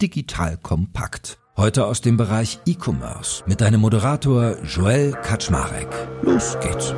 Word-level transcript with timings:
Digital 0.00 0.56
Kompakt. 0.56 1.38
Heute 1.56 1.84
aus 1.84 2.00
dem 2.00 2.16
Bereich 2.16 2.58
E-Commerce 2.64 3.42
mit 3.46 3.60
deinem 3.60 3.80
Moderator 3.80 4.56
Joel 4.64 5.12
Kaczmarek. 5.12 5.88
Los 6.22 6.58
geht's. 6.60 6.94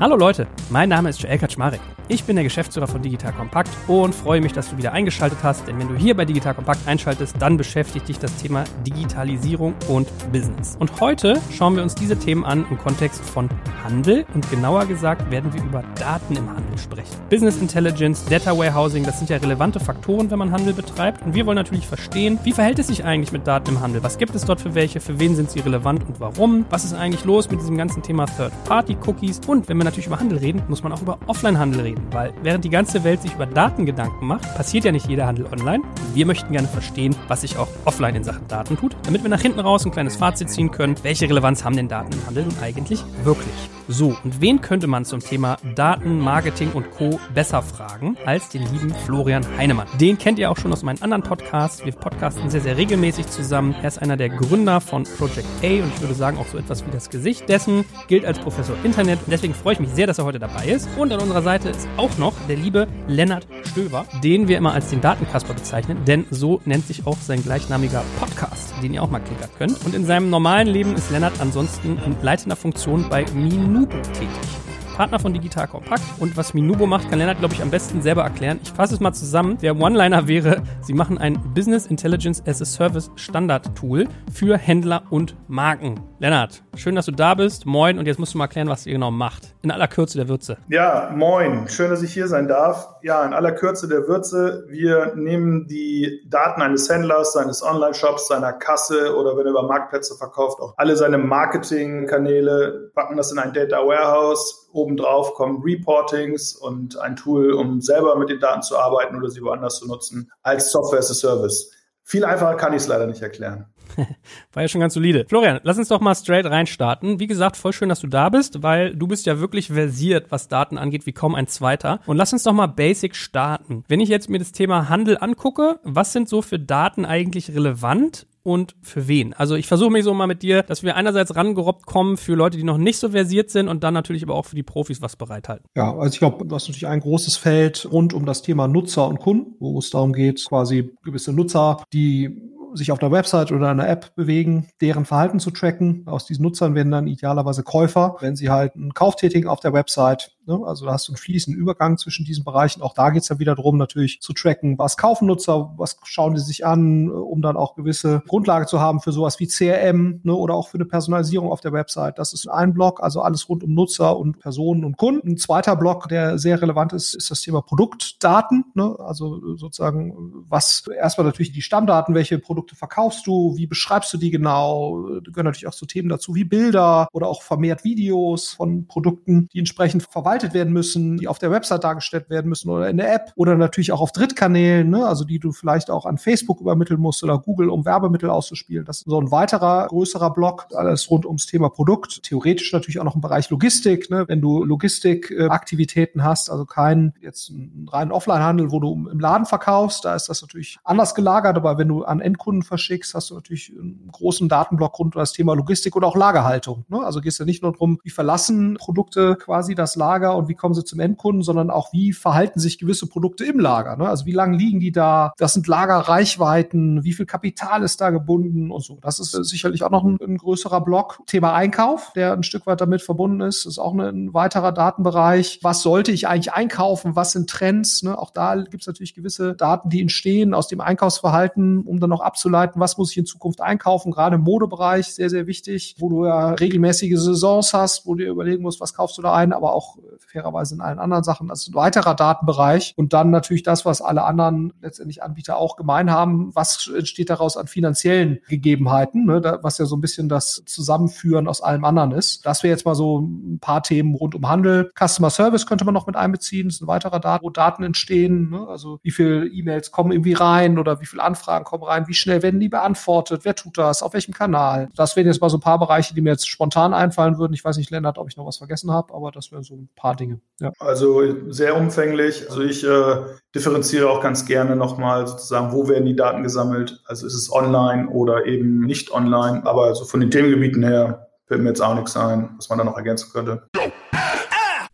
Hallo 0.00 0.16
Leute, 0.16 0.46
mein 0.70 0.88
Name 0.88 1.10
ist 1.10 1.20
Joel 1.20 1.36
Kaczmarek. 1.36 1.80
Ich 2.08 2.24
bin 2.24 2.34
der 2.34 2.42
Geschäftsführer 2.42 2.88
von 2.88 3.02
Digital 3.02 3.32
Kompakt 3.32 3.70
und 3.86 4.14
freue 4.14 4.40
mich, 4.40 4.52
dass 4.52 4.70
du 4.70 4.78
wieder 4.78 4.92
eingeschaltet 4.92 5.38
hast, 5.42 5.68
denn 5.68 5.78
wenn 5.78 5.86
du 5.88 5.94
hier 5.94 6.16
bei 6.16 6.24
Digital 6.24 6.54
Kompakt 6.54 6.88
einschaltest, 6.88 7.36
dann 7.38 7.56
beschäftigt 7.56 8.08
dich 8.08 8.18
das 8.18 8.34
Thema 8.36 8.64
Digitalisierung 8.84 9.74
und 9.88 10.08
Business. 10.32 10.74
Und 10.80 11.00
heute 11.00 11.40
schauen 11.52 11.76
wir 11.76 11.82
uns 11.82 11.94
diese 11.94 12.18
Themen 12.18 12.44
an 12.44 12.64
im 12.68 12.78
Kontext 12.78 13.22
von 13.22 13.48
Handel 13.84 14.24
und 14.34 14.50
genauer 14.50 14.86
gesagt 14.86 15.30
werden 15.30 15.52
wir 15.52 15.62
über 15.62 15.84
Daten 15.96 16.34
im 16.34 16.48
Handel 16.48 16.78
sprechen. 16.78 17.14
Business 17.28 17.58
Intelligence, 17.58 18.24
Data 18.24 18.58
Warehousing, 18.58 19.04
das 19.04 19.18
sind 19.18 19.30
ja 19.30 19.36
relevante 19.36 19.78
Faktoren, 19.78 20.30
wenn 20.32 20.38
man 20.40 20.50
Handel 20.50 20.72
betreibt 20.72 21.24
und 21.24 21.34
wir 21.34 21.46
wollen 21.46 21.56
natürlich 21.56 21.86
verstehen, 21.86 22.40
wie 22.42 22.52
verhält 22.52 22.80
es 22.80 22.88
sich 22.88 23.04
eigentlich 23.04 23.30
mit 23.30 23.46
Daten 23.46 23.68
im 23.68 23.80
Handel? 23.82 24.02
Was 24.02 24.18
gibt 24.18 24.34
es 24.34 24.44
dort 24.44 24.60
für 24.60 24.74
welche? 24.74 24.98
Für 24.98 25.20
wen 25.20 25.36
sind 25.36 25.50
sie 25.50 25.60
relevant 25.60 26.08
und 26.08 26.18
warum? 26.18 26.64
Was 26.70 26.84
ist 26.84 26.94
eigentlich 26.94 27.24
los 27.24 27.50
mit 27.50 27.60
diesem 27.60 27.76
ganzen 27.76 28.02
Thema 28.02 28.26
Third-Party-Cookies? 28.26 29.42
Und 29.46 29.68
wenn 29.68 29.76
wir 29.76 29.84
natürlich 29.90 30.06
über 30.06 30.20
Handel 30.20 30.38
reden, 30.38 30.62
muss 30.68 30.82
man 30.82 30.92
auch 30.92 31.02
über 31.02 31.18
Offline-Handel 31.26 31.80
reden 31.80 32.00
weil 32.12 32.32
während 32.42 32.64
die 32.64 32.70
ganze 32.70 33.04
Welt 33.04 33.22
sich 33.22 33.34
über 33.34 33.46
Daten 33.46 33.86
Gedanken 33.86 34.26
macht, 34.26 34.42
passiert 34.54 34.84
ja 34.84 34.92
nicht 34.92 35.08
jeder 35.08 35.26
Handel 35.26 35.46
online. 35.46 35.82
Wir 36.14 36.26
möchten 36.26 36.52
gerne 36.52 36.68
verstehen, 36.68 37.14
was 37.28 37.42
sich 37.42 37.56
auch 37.56 37.68
offline 37.84 38.16
in 38.16 38.24
Sachen 38.24 38.46
Daten 38.48 38.76
tut, 38.76 38.96
damit 39.04 39.22
wir 39.22 39.30
nach 39.30 39.40
hinten 39.40 39.60
raus 39.60 39.84
ein 39.84 39.92
kleines 39.92 40.16
Fazit 40.16 40.50
ziehen 40.50 40.70
können, 40.70 40.96
welche 41.02 41.28
Relevanz 41.28 41.64
haben 41.64 41.76
denn 41.76 41.88
Daten 41.88 42.12
im 42.12 42.26
Handel 42.26 42.44
nun 42.44 42.54
eigentlich 42.62 43.04
wirklich. 43.24 43.79
So, 43.92 44.16
und 44.22 44.40
wen 44.40 44.60
könnte 44.60 44.86
man 44.86 45.04
zum 45.04 45.18
Thema 45.18 45.56
Daten, 45.74 46.20
Marketing 46.20 46.70
und 46.74 46.92
Co. 46.92 47.18
besser 47.34 47.60
fragen 47.60 48.16
als 48.24 48.48
den 48.48 48.62
lieben 48.72 48.94
Florian 49.04 49.44
Heinemann? 49.58 49.88
Den 49.98 50.16
kennt 50.16 50.38
ihr 50.38 50.48
auch 50.48 50.56
schon 50.56 50.72
aus 50.72 50.84
meinen 50.84 51.02
anderen 51.02 51.24
Podcasts. 51.24 51.84
Wir 51.84 51.90
podcasten 51.90 52.48
sehr, 52.50 52.60
sehr 52.60 52.76
regelmäßig 52.76 53.26
zusammen. 53.26 53.74
Er 53.82 53.88
ist 53.88 54.00
einer 54.00 54.16
der 54.16 54.28
Gründer 54.28 54.80
von 54.80 55.02
Project 55.18 55.48
A 55.64 55.82
und 55.82 55.92
ich 55.92 56.00
würde 56.00 56.14
sagen 56.14 56.38
auch 56.38 56.46
so 56.46 56.56
etwas 56.56 56.86
wie 56.86 56.90
das 56.92 57.10
Gesicht 57.10 57.48
dessen, 57.48 57.84
gilt 58.06 58.24
als 58.24 58.38
Professor 58.38 58.76
Internet 58.84 59.18
und 59.24 59.32
deswegen 59.32 59.54
freue 59.54 59.72
ich 59.72 59.80
mich 59.80 59.90
sehr, 59.90 60.06
dass 60.06 60.18
er 60.18 60.24
heute 60.24 60.38
dabei 60.38 60.66
ist. 60.66 60.88
Und 60.96 61.12
an 61.12 61.18
unserer 61.18 61.42
Seite 61.42 61.70
ist 61.70 61.88
auch 61.96 62.16
noch 62.16 62.34
der 62.48 62.58
liebe 62.58 62.86
Lennart 63.08 63.48
Stöver, 63.72 64.06
den 64.22 64.46
wir 64.46 64.56
immer 64.56 64.72
als 64.72 64.90
den 64.90 65.00
Datenkasper 65.00 65.54
bezeichnen, 65.54 66.04
denn 66.04 66.26
so 66.30 66.60
nennt 66.64 66.86
sich 66.86 67.08
auch 67.08 67.18
sein 67.18 67.42
gleichnamiger 67.42 68.04
Podcast, 68.20 68.59
den 68.80 68.94
ihr 68.94 69.02
auch 69.02 69.10
mal 69.10 69.20
klickern 69.20 69.50
könnt. 69.58 69.84
Und 69.84 69.94
in 69.94 70.04
seinem 70.04 70.30
normalen 70.30 70.68
Leben 70.68 70.94
ist 70.94 71.10
Lennart 71.10 71.40
ansonsten 71.40 71.98
in 72.04 72.16
leitender 72.22 72.56
Funktion 72.56 73.08
bei 73.08 73.24
Minubo 73.34 73.96
tätig. 74.12 74.69
Partner 74.96 75.18
von 75.18 75.32
Digital 75.32 75.68
Kompakt. 75.68 76.02
Und 76.18 76.36
was 76.36 76.54
Minubo 76.54 76.86
macht, 76.86 77.08
kann 77.10 77.18
Lennart, 77.18 77.38
glaube 77.38 77.54
ich, 77.54 77.62
am 77.62 77.70
besten 77.70 78.02
selber 78.02 78.22
erklären. 78.22 78.60
Ich 78.62 78.70
fasse 78.70 78.94
es 78.94 79.00
mal 79.00 79.12
zusammen. 79.12 79.58
Der 79.58 79.76
One-Liner 79.76 80.28
wäre, 80.28 80.62
sie 80.80 80.92
machen 80.92 81.18
ein 81.18 81.38
Business 81.54 81.86
Intelligence 81.86 82.42
as 82.46 82.60
a 82.60 82.64
Service 82.64 83.10
Standard 83.16 83.74
Tool 83.76 84.06
für 84.32 84.56
Händler 84.58 85.02
und 85.10 85.36
Marken. 85.48 86.00
Lennart, 86.18 86.62
schön, 86.76 86.94
dass 86.94 87.06
du 87.06 87.12
da 87.12 87.34
bist. 87.34 87.64
Moin. 87.64 87.98
Und 87.98 88.06
jetzt 88.06 88.18
musst 88.18 88.34
du 88.34 88.38
mal 88.38 88.44
erklären, 88.44 88.68
was 88.68 88.86
ihr 88.86 88.92
genau 88.92 89.10
macht. 89.10 89.54
In 89.62 89.70
aller 89.70 89.88
Kürze 89.88 90.18
der 90.18 90.28
Würze. 90.28 90.58
Ja, 90.68 91.10
moin. 91.14 91.68
Schön, 91.68 91.90
dass 91.90 92.02
ich 92.02 92.12
hier 92.12 92.28
sein 92.28 92.46
darf. 92.46 92.88
Ja, 93.02 93.24
in 93.24 93.32
aller 93.32 93.52
Kürze 93.52 93.88
der 93.88 94.06
Würze. 94.06 94.66
Wir 94.68 95.14
nehmen 95.16 95.66
die 95.66 96.26
Daten 96.28 96.60
eines 96.60 96.88
Händlers, 96.90 97.32
seines 97.32 97.62
Online-Shops, 97.62 98.28
seiner 98.28 98.52
Kasse 98.52 99.16
oder 99.16 99.36
wenn 99.36 99.46
er 99.46 99.52
über 99.52 99.62
Marktplätze 99.62 100.14
verkauft, 100.16 100.60
auch 100.60 100.74
alle 100.76 100.96
seine 100.96 101.18
Marketingkanäle, 101.18 102.90
packen 102.94 103.16
das 103.16 103.32
in 103.32 103.38
ein 103.38 103.52
Data 103.52 103.76
Warehouse. 103.78 104.59
Obendrauf 104.72 105.34
kommen 105.34 105.62
Reportings 105.62 106.54
und 106.54 106.98
ein 106.98 107.16
Tool, 107.16 107.52
um 107.52 107.80
selber 107.80 108.16
mit 108.16 108.28
den 108.28 108.40
Daten 108.40 108.62
zu 108.62 108.78
arbeiten 108.78 109.16
oder 109.16 109.28
sie 109.30 109.42
woanders 109.42 109.78
zu 109.78 109.86
nutzen, 109.86 110.30
als 110.42 110.70
Software 110.70 111.00
as 111.00 111.10
a 111.10 111.14
Service. 111.14 111.72
Viel 112.04 112.24
einfacher 112.24 112.56
kann 112.56 112.72
ich 112.72 112.82
es 112.82 112.88
leider 112.88 113.06
nicht 113.06 113.22
erklären. 113.22 113.66
War 114.52 114.62
ja 114.62 114.68
schon 114.68 114.80
ganz 114.80 114.94
solide. 114.94 115.26
Florian, 115.28 115.60
lass 115.62 115.78
uns 115.78 115.88
doch 115.88 116.00
mal 116.00 116.14
straight 116.14 116.46
reinstarten. 116.46 117.20
Wie 117.20 117.26
gesagt, 117.26 117.56
voll 117.56 117.72
schön, 117.72 117.88
dass 117.88 118.00
du 118.00 118.06
da 118.06 118.28
bist, 118.28 118.62
weil 118.62 118.94
du 118.94 119.06
bist 119.06 119.26
ja 119.26 119.40
wirklich 119.40 119.68
versiert, 119.68 120.30
was 120.30 120.48
Daten 120.48 120.78
angeht, 120.78 121.06
wie 121.06 121.12
kaum 121.12 121.34
ein 121.34 121.46
zweiter. 121.46 122.00
Und 122.06 122.16
lass 122.16 122.32
uns 122.32 122.42
doch 122.42 122.52
mal 122.52 122.66
basic 122.66 123.14
starten. 123.14 123.84
Wenn 123.88 124.00
ich 124.00 124.08
jetzt 124.08 124.28
mir 124.28 124.38
das 124.38 124.52
Thema 124.52 124.88
Handel 124.88 125.18
angucke, 125.20 125.80
was 125.82 126.12
sind 126.12 126.28
so 126.28 126.42
für 126.42 126.58
Daten 126.58 127.04
eigentlich 127.04 127.54
relevant? 127.54 128.26
Und 128.42 128.74
für 128.82 129.08
wen. 129.08 129.34
Also 129.34 129.54
ich 129.54 129.66
versuche 129.66 129.90
mich 129.90 130.04
so 130.04 130.14
mal 130.14 130.26
mit 130.26 130.42
dir, 130.42 130.62
dass 130.62 130.82
wir 130.82 130.96
einerseits 130.96 131.34
rangerobbt 131.34 131.86
kommen 131.86 132.16
für 132.16 132.34
Leute, 132.34 132.56
die 132.56 132.64
noch 132.64 132.78
nicht 132.78 132.98
so 132.98 133.10
versiert 133.10 133.50
sind 133.50 133.68
und 133.68 133.84
dann 133.84 133.94
natürlich 133.94 134.22
aber 134.22 134.34
auch 134.34 134.46
für 134.46 134.56
die 134.56 134.62
Profis 134.62 135.02
was 135.02 135.16
bereithalten. 135.16 135.66
Ja, 135.76 135.94
also 135.96 136.12
ich 136.12 136.18
glaube, 136.18 136.44
du 136.44 136.54
hast 136.54 136.68
natürlich 136.68 136.86
ein 136.86 137.00
großes 137.00 137.36
Feld 137.36 137.88
rund 137.90 138.14
um 138.14 138.26
das 138.26 138.42
Thema 138.42 138.68
Nutzer 138.68 139.06
und 139.08 139.18
Kunden, 139.18 139.54
wo 139.58 139.78
es 139.78 139.90
darum 139.90 140.12
geht, 140.12 140.44
quasi 140.48 140.90
gewisse 141.02 141.32
Nutzer, 141.32 141.82
die 141.92 142.50
sich 142.74 142.92
auf 142.92 142.98
der 142.98 143.10
Website 143.10 143.52
oder 143.52 143.68
einer 143.68 143.88
App 143.88 144.14
bewegen, 144.14 144.68
deren 144.80 145.04
Verhalten 145.04 145.40
zu 145.40 145.50
tracken. 145.50 146.04
Aus 146.06 146.26
diesen 146.26 146.42
Nutzern 146.42 146.74
werden 146.74 146.92
dann 146.92 147.06
idealerweise 147.06 147.62
Käufer, 147.62 148.16
wenn 148.20 148.36
sie 148.36 148.50
halt 148.50 148.74
einen 148.74 148.94
Kauf 148.94 149.16
tätigen 149.16 149.48
auf 149.48 149.60
der 149.60 149.72
Website. 149.72 150.32
Ne? 150.46 150.60
Also 150.66 150.86
da 150.86 150.92
hast 150.92 151.08
du 151.08 151.12
einen 151.12 151.18
fließenden 151.18 151.60
Übergang 151.60 151.98
zwischen 151.98 152.24
diesen 152.24 152.44
Bereichen. 152.44 152.82
Auch 152.82 152.94
da 152.94 153.10
geht 153.10 153.22
es 153.22 153.28
ja 153.28 153.38
wieder 153.38 153.54
darum, 153.54 153.76
natürlich 153.76 154.20
zu 154.20 154.32
tracken, 154.32 154.78
was 154.78 154.96
kaufen 154.96 155.26
Nutzer, 155.26 155.72
was 155.76 155.96
schauen 156.04 156.34
die 156.34 156.40
sich 156.40 156.66
an, 156.66 157.10
um 157.10 157.40
dann 157.40 157.56
auch 157.56 157.74
gewisse 157.74 158.22
Grundlage 158.26 158.66
zu 158.66 158.80
haben 158.80 159.00
für 159.00 159.12
sowas 159.12 159.38
wie 159.38 159.46
CRM 159.46 160.20
ne? 160.24 160.34
oder 160.34 160.54
auch 160.54 160.68
für 160.68 160.76
eine 160.76 160.86
Personalisierung 160.86 161.50
auf 161.50 161.60
der 161.60 161.72
Website. 161.72 162.18
Das 162.18 162.32
ist 162.32 162.48
ein 162.48 162.74
Block, 162.74 163.02
also 163.02 163.22
alles 163.22 163.48
rund 163.48 163.62
um 163.62 163.74
Nutzer 163.74 164.16
und 164.16 164.40
Personen 164.40 164.84
und 164.84 164.96
Kunden. 164.96 165.30
Ein 165.30 165.36
zweiter 165.36 165.76
Block, 165.76 166.08
der 166.08 166.38
sehr 166.38 166.60
relevant 166.60 166.92
ist, 166.92 167.14
ist 167.14 167.30
das 167.30 167.40
Thema 167.40 167.62
Produktdaten. 167.62 168.64
Ne? 168.74 168.96
Also 168.98 169.56
sozusagen, 169.56 170.44
was 170.48 170.84
erstmal 170.98 171.26
natürlich 171.26 171.52
die 171.52 171.62
Stammdaten, 171.62 172.14
welche 172.14 172.38
Produkte 172.38 172.59
Produkte 172.60 172.76
verkaufst 172.76 173.26
du, 173.26 173.56
wie 173.56 173.66
beschreibst 173.66 174.12
du 174.12 174.18
die 174.18 174.30
genau? 174.30 175.08
Da 175.20 175.30
gehören 175.30 175.46
natürlich 175.46 175.66
auch 175.66 175.72
so 175.72 175.86
Themen 175.86 176.10
dazu 176.10 176.34
wie 176.34 176.44
Bilder 176.44 177.08
oder 177.12 177.26
auch 177.26 177.40
vermehrt 177.40 177.84
Videos 177.84 178.50
von 178.50 178.86
Produkten, 178.86 179.48
die 179.54 179.60
entsprechend 179.60 180.02
verwaltet 180.02 180.52
werden 180.52 180.74
müssen, 180.74 181.16
die 181.16 181.26
auf 181.26 181.38
der 181.38 181.50
Website 181.50 181.84
dargestellt 181.84 182.28
werden 182.28 182.50
müssen 182.50 182.68
oder 182.68 182.90
in 182.90 182.98
der 182.98 183.14
App 183.14 183.32
oder 183.36 183.56
natürlich 183.56 183.92
auch 183.92 184.02
auf 184.02 184.12
Drittkanälen, 184.12 184.90
ne? 184.90 185.06
also 185.06 185.24
die 185.24 185.38
du 185.38 185.52
vielleicht 185.52 185.90
auch 185.90 186.04
an 186.04 186.18
Facebook 186.18 186.60
übermitteln 186.60 187.00
musst 187.00 187.24
oder 187.24 187.38
Google, 187.38 187.70
um 187.70 187.86
Werbemittel 187.86 188.28
auszuspielen. 188.28 188.84
Das 188.84 188.98
ist 188.98 189.08
so 189.08 189.18
ein 189.18 189.30
weiterer 189.30 189.86
größerer 189.86 190.30
Block, 190.34 190.66
alles 190.74 191.10
rund 191.10 191.24
ums 191.24 191.46
Thema 191.46 191.70
Produkt. 191.70 192.22
Theoretisch 192.22 192.74
natürlich 192.74 193.00
auch 193.00 193.04
noch 193.04 193.14
im 193.14 193.22
Bereich 193.22 193.48
Logistik, 193.48 194.10
ne? 194.10 194.26
wenn 194.28 194.42
du 194.42 194.64
Logistikaktivitäten 194.64 196.22
hast, 196.22 196.50
also 196.50 196.66
keinen 196.66 197.14
jetzt 197.22 197.50
einen 197.50 197.88
reinen 197.90 198.12
Offline-Handel, 198.12 198.70
wo 198.70 198.80
du 198.80 199.08
im 199.10 199.18
Laden 199.18 199.46
verkaufst, 199.46 200.04
da 200.04 200.14
ist 200.14 200.28
das 200.28 200.42
natürlich 200.42 200.78
anders 200.84 201.14
gelagert, 201.14 201.56
aber 201.56 201.78
wenn 201.78 201.88
du 201.88 202.04
an 202.04 202.20
Endkunden 202.20 202.49
Kunden 202.50 202.62
verschickst, 202.64 203.14
hast 203.14 203.30
du 203.30 203.36
natürlich 203.36 203.72
einen 203.78 204.08
großen 204.10 204.48
Datenblock 204.48 204.98
rund 204.98 205.14
um 205.14 205.20
das 205.20 205.32
Thema 205.32 205.54
Logistik 205.54 205.94
oder 205.94 206.08
auch 206.08 206.16
Lagerhaltung. 206.16 206.84
Ne? 206.88 206.98
Also 206.98 207.20
geht 207.20 207.30
es 207.30 207.38
ja 207.38 207.44
nicht 207.44 207.62
nur 207.62 207.70
darum, 207.70 208.00
wie 208.02 208.10
verlassen 208.10 208.74
Produkte 208.74 209.36
quasi 209.36 209.76
das 209.76 209.94
Lager 209.94 210.36
und 210.36 210.48
wie 210.48 210.56
kommen 210.56 210.74
sie 210.74 210.84
zum 210.84 210.98
Endkunden, 210.98 211.44
sondern 211.44 211.70
auch, 211.70 211.92
wie 211.92 212.12
verhalten 212.12 212.58
sich 212.58 212.78
gewisse 212.78 213.06
Produkte 213.06 213.44
im 213.44 213.60
Lager. 213.60 213.96
Ne? 213.96 214.08
Also 214.08 214.26
wie 214.26 214.32
lange 214.32 214.56
liegen 214.56 214.80
die 214.80 214.90
da? 214.90 215.32
Das 215.38 215.52
sind 215.52 215.68
Lagerreichweiten, 215.68 217.04
wie 217.04 217.12
viel 217.12 217.24
Kapital 217.24 217.84
ist 217.84 218.00
da 218.00 218.10
gebunden 218.10 218.72
und 218.72 218.82
so. 218.82 218.98
Das 219.00 219.20
ist 219.20 219.30
sicherlich 219.30 219.84
auch 219.84 219.90
noch 219.90 220.02
ein, 220.02 220.18
ein 220.20 220.36
größerer 220.36 220.80
Block. 220.80 221.20
Thema 221.26 221.54
Einkauf, 221.54 222.12
der 222.16 222.32
ein 222.32 222.42
Stück 222.42 222.66
weit 222.66 222.80
damit 222.80 223.00
verbunden 223.00 223.42
ist, 223.42 223.64
ist 223.64 223.78
auch 223.78 223.94
ein 223.94 224.34
weiterer 224.34 224.72
Datenbereich. 224.72 225.60
Was 225.62 225.82
sollte 225.82 226.10
ich 226.10 226.26
eigentlich 226.26 226.52
einkaufen? 226.52 227.14
Was 227.14 227.30
sind 227.30 227.48
Trends? 227.48 228.02
Ne? 228.02 228.18
Auch 228.18 228.30
da 228.30 228.56
gibt 228.56 228.82
es 228.82 228.88
natürlich 228.88 229.14
gewisse 229.14 229.54
Daten, 229.54 229.88
die 229.88 230.00
entstehen 230.00 230.52
aus 230.52 230.66
dem 230.66 230.80
Einkaufsverhalten, 230.80 231.82
um 231.86 232.00
dann 232.00 232.10
noch 232.10 232.20
abzuleiten, 232.20 232.39
abzuleiten, 232.40 232.80
was 232.80 232.96
muss 232.96 233.10
ich 233.10 233.18
in 233.18 233.26
Zukunft 233.26 233.60
einkaufen, 233.60 234.12
gerade 234.12 234.36
im 234.36 234.42
Modebereich 234.42 235.14
sehr, 235.14 235.28
sehr 235.28 235.46
wichtig, 235.46 235.94
wo 235.98 236.08
du 236.08 236.24
ja 236.24 236.52
regelmäßige 236.52 237.18
Saisons 237.18 237.74
hast, 237.74 238.06
wo 238.06 238.14
du 238.14 238.24
dir 238.24 238.30
überlegen 238.30 238.62
musst, 238.62 238.80
was 238.80 238.94
kaufst 238.94 239.18
du 239.18 239.22
da 239.22 239.34
ein, 239.34 239.52
aber 239.52 239.74
auch 239.74 239.98
fairerweise 240.30 240.74
in 240.74 240.80
allen 240.80 240.98
anderen 240.98 241.24
Sachen. 241.24 241.50
Ist 241.50 241.68
ein 241.68 241.74
weiterer 241.74 242.14
Datenbereich. 242.14 242.94
Und 242.96 243.12
dann 243.12 243.30
natürlich 243.30 243.62
das, 243.62 243.84
was 243.84 244.00
alle 244.00 244.24
anderen 244.24 244.72
letztendlich 244.80 245.22
Anbieter 245.22 245.56
auch 245.56 245.76
gemein 245.76 246.10
haben. 246.10 246.54
Was 246.54 246.90
entsteht 246.94 247.30
daraus 247.30 247.56
an 247.56 247.66
finanziellen 247.66 248.40
Gegebenheiten, 248.48 249.26
ne, 249.26 249.58
was 249.62 249.78
ja 249.78 249.86
so 249.86 249.96
ein 249.96 250.00
bisschen 250.00 250.28
das 250.28 250.62
Zusammenführen 250.66 251.48
aus 251.48 251.60
allem 251.60 251.84
anderen 251.84 252.12
ist. 252.12 252.46
Das 252.46 252.62
wäre 252.62 252.72
jetzt 252.72 252.86
mal 252.86 252.94
so 252.94 253.20
ein 253.20 253.58
paar 253.60 253.82
Themen 253.82 254.14
rund 254.14 254.34
um 254.34 254.48
Handel. 254.48 254.90
Customer 254.98 255.30
Service 255.30 255.66
könnte 255.66 255.84
man 255.84 255.94
noch 255.94 256.06
mit 256.06 256.16
einbeziehen. 256.16 256.68
Das 256.68 256.76
ist 256.76 256.82
ein 256.82 256.86
weiterer 256.86 257.20
Daten, 257.20 257.44
wo 257.44 257.50
Daten 257.50 257.82
entstehen. 257.82 258.50
Ne? 258.50 258.66
Also 258.68 258.98
wie 259.02 259.10
viele 259.10 259.46
E-Mails 259.46 259.90
kommen 259.90 260.12
irgendwie 260.12 260.34
rein 260.34 260.78
oder 260.78 261.00
wie 261.00 261.06
viele 261.06 261.22
Anfragen 261.22 261.64
kommen 261.64 261.82
rein, 261.82 262.06
wie 262.06 262.14
schnell 262.14 262.29
schnell 262.30 262.42
werden 262.44 262.60
die 262.60 262.68
beantwortet? 262.68 263.44
Wer 263.44 263.56
tut 263.56 263.76
das? 263.76 264.02
Auf 264.02 264.12
welchem 264.12 264.32
Kanal? 264.32 264.88
Das 264.94 265.16
wären 265.16 265.26
jetzt 265.26 265.40
mal 265.40 265.50
so 265.50 265.56
ein 265.56 265.60
paar 265.60 265.80
Bereiche, 265.80 266.14
die 266.14 266.20
mir 266.20 266.30
jetzt 266.30 266.48
spontan 266.48 266.94
einfallen 266.94 267.38
würden. 267.38 267.54
Ich 267.54 267.64
weiß 267.64 267.76
nicht, 267.76 267.90
Lennart, 267.90 268.18
ob 268.18 268.28
ich 268.28 268.36
noch 268.36 268.46
was 268.46 268.58
vergessen 268.58 268.92
habe, 268.92 269.12
aber 269.12 269.32
das 269.32 269.50
wären 269.50 269.64
so 269.64 269.74
ein 269.74 269.88
paar 269.96 270.14
Dinge. 270.14 270.40
Ja. 270.60 270.70
Also 270.78 271.50
sehr 271.50 271.76
umfänglich. 271.76 272.48
Also 272.48 272.62
ich 272.62 272.86
äh, 272.86 273.16
differenziere 273.54 274.08
auch 274.08 274.22
ganz 274.22 274.46
gerne 274.46 274.76
nochmal 274.76 275.26
sozusagen, 275.26 275.72
wo 275.72 275.88
werden 275.88 276.06
die 276.06 276.14
Daten 276.14 276.44
gesammelt? 276.44 277.02
Also 277.06 277.26
ist 277.26 277.34
es 277.34 277.52
online 277.52 278.08
oder 278.08 278.46
eben 278.46 278.82
nicht 278.82 279.10
online? 279.10 279.66
Aber 279.66 279.86
also 279.86 280.04
von 280.04 280.20
den 280.20 280.30
Themengebieten 280.30 280.84
her 280.84 281.28
fällt 281.46 281.62
mir 281.62 281.70
jetzt 281.70 281.82
auch 281.82 281.94
nichts 281.94 282.16
ein, 282.16 282.50
was 282.56 282.68
man 282.68 282.78
da 282.78 282.84
noch 282.84 282.96
ergänzen 282.96 283.30
könnte. 283.32 283.64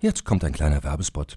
Jetzt 0.01 0.25
kommt 0.25 0.43
ein 0.43 0.53
kleiner 0.53 0.83
Werbespot. 0.83 1.37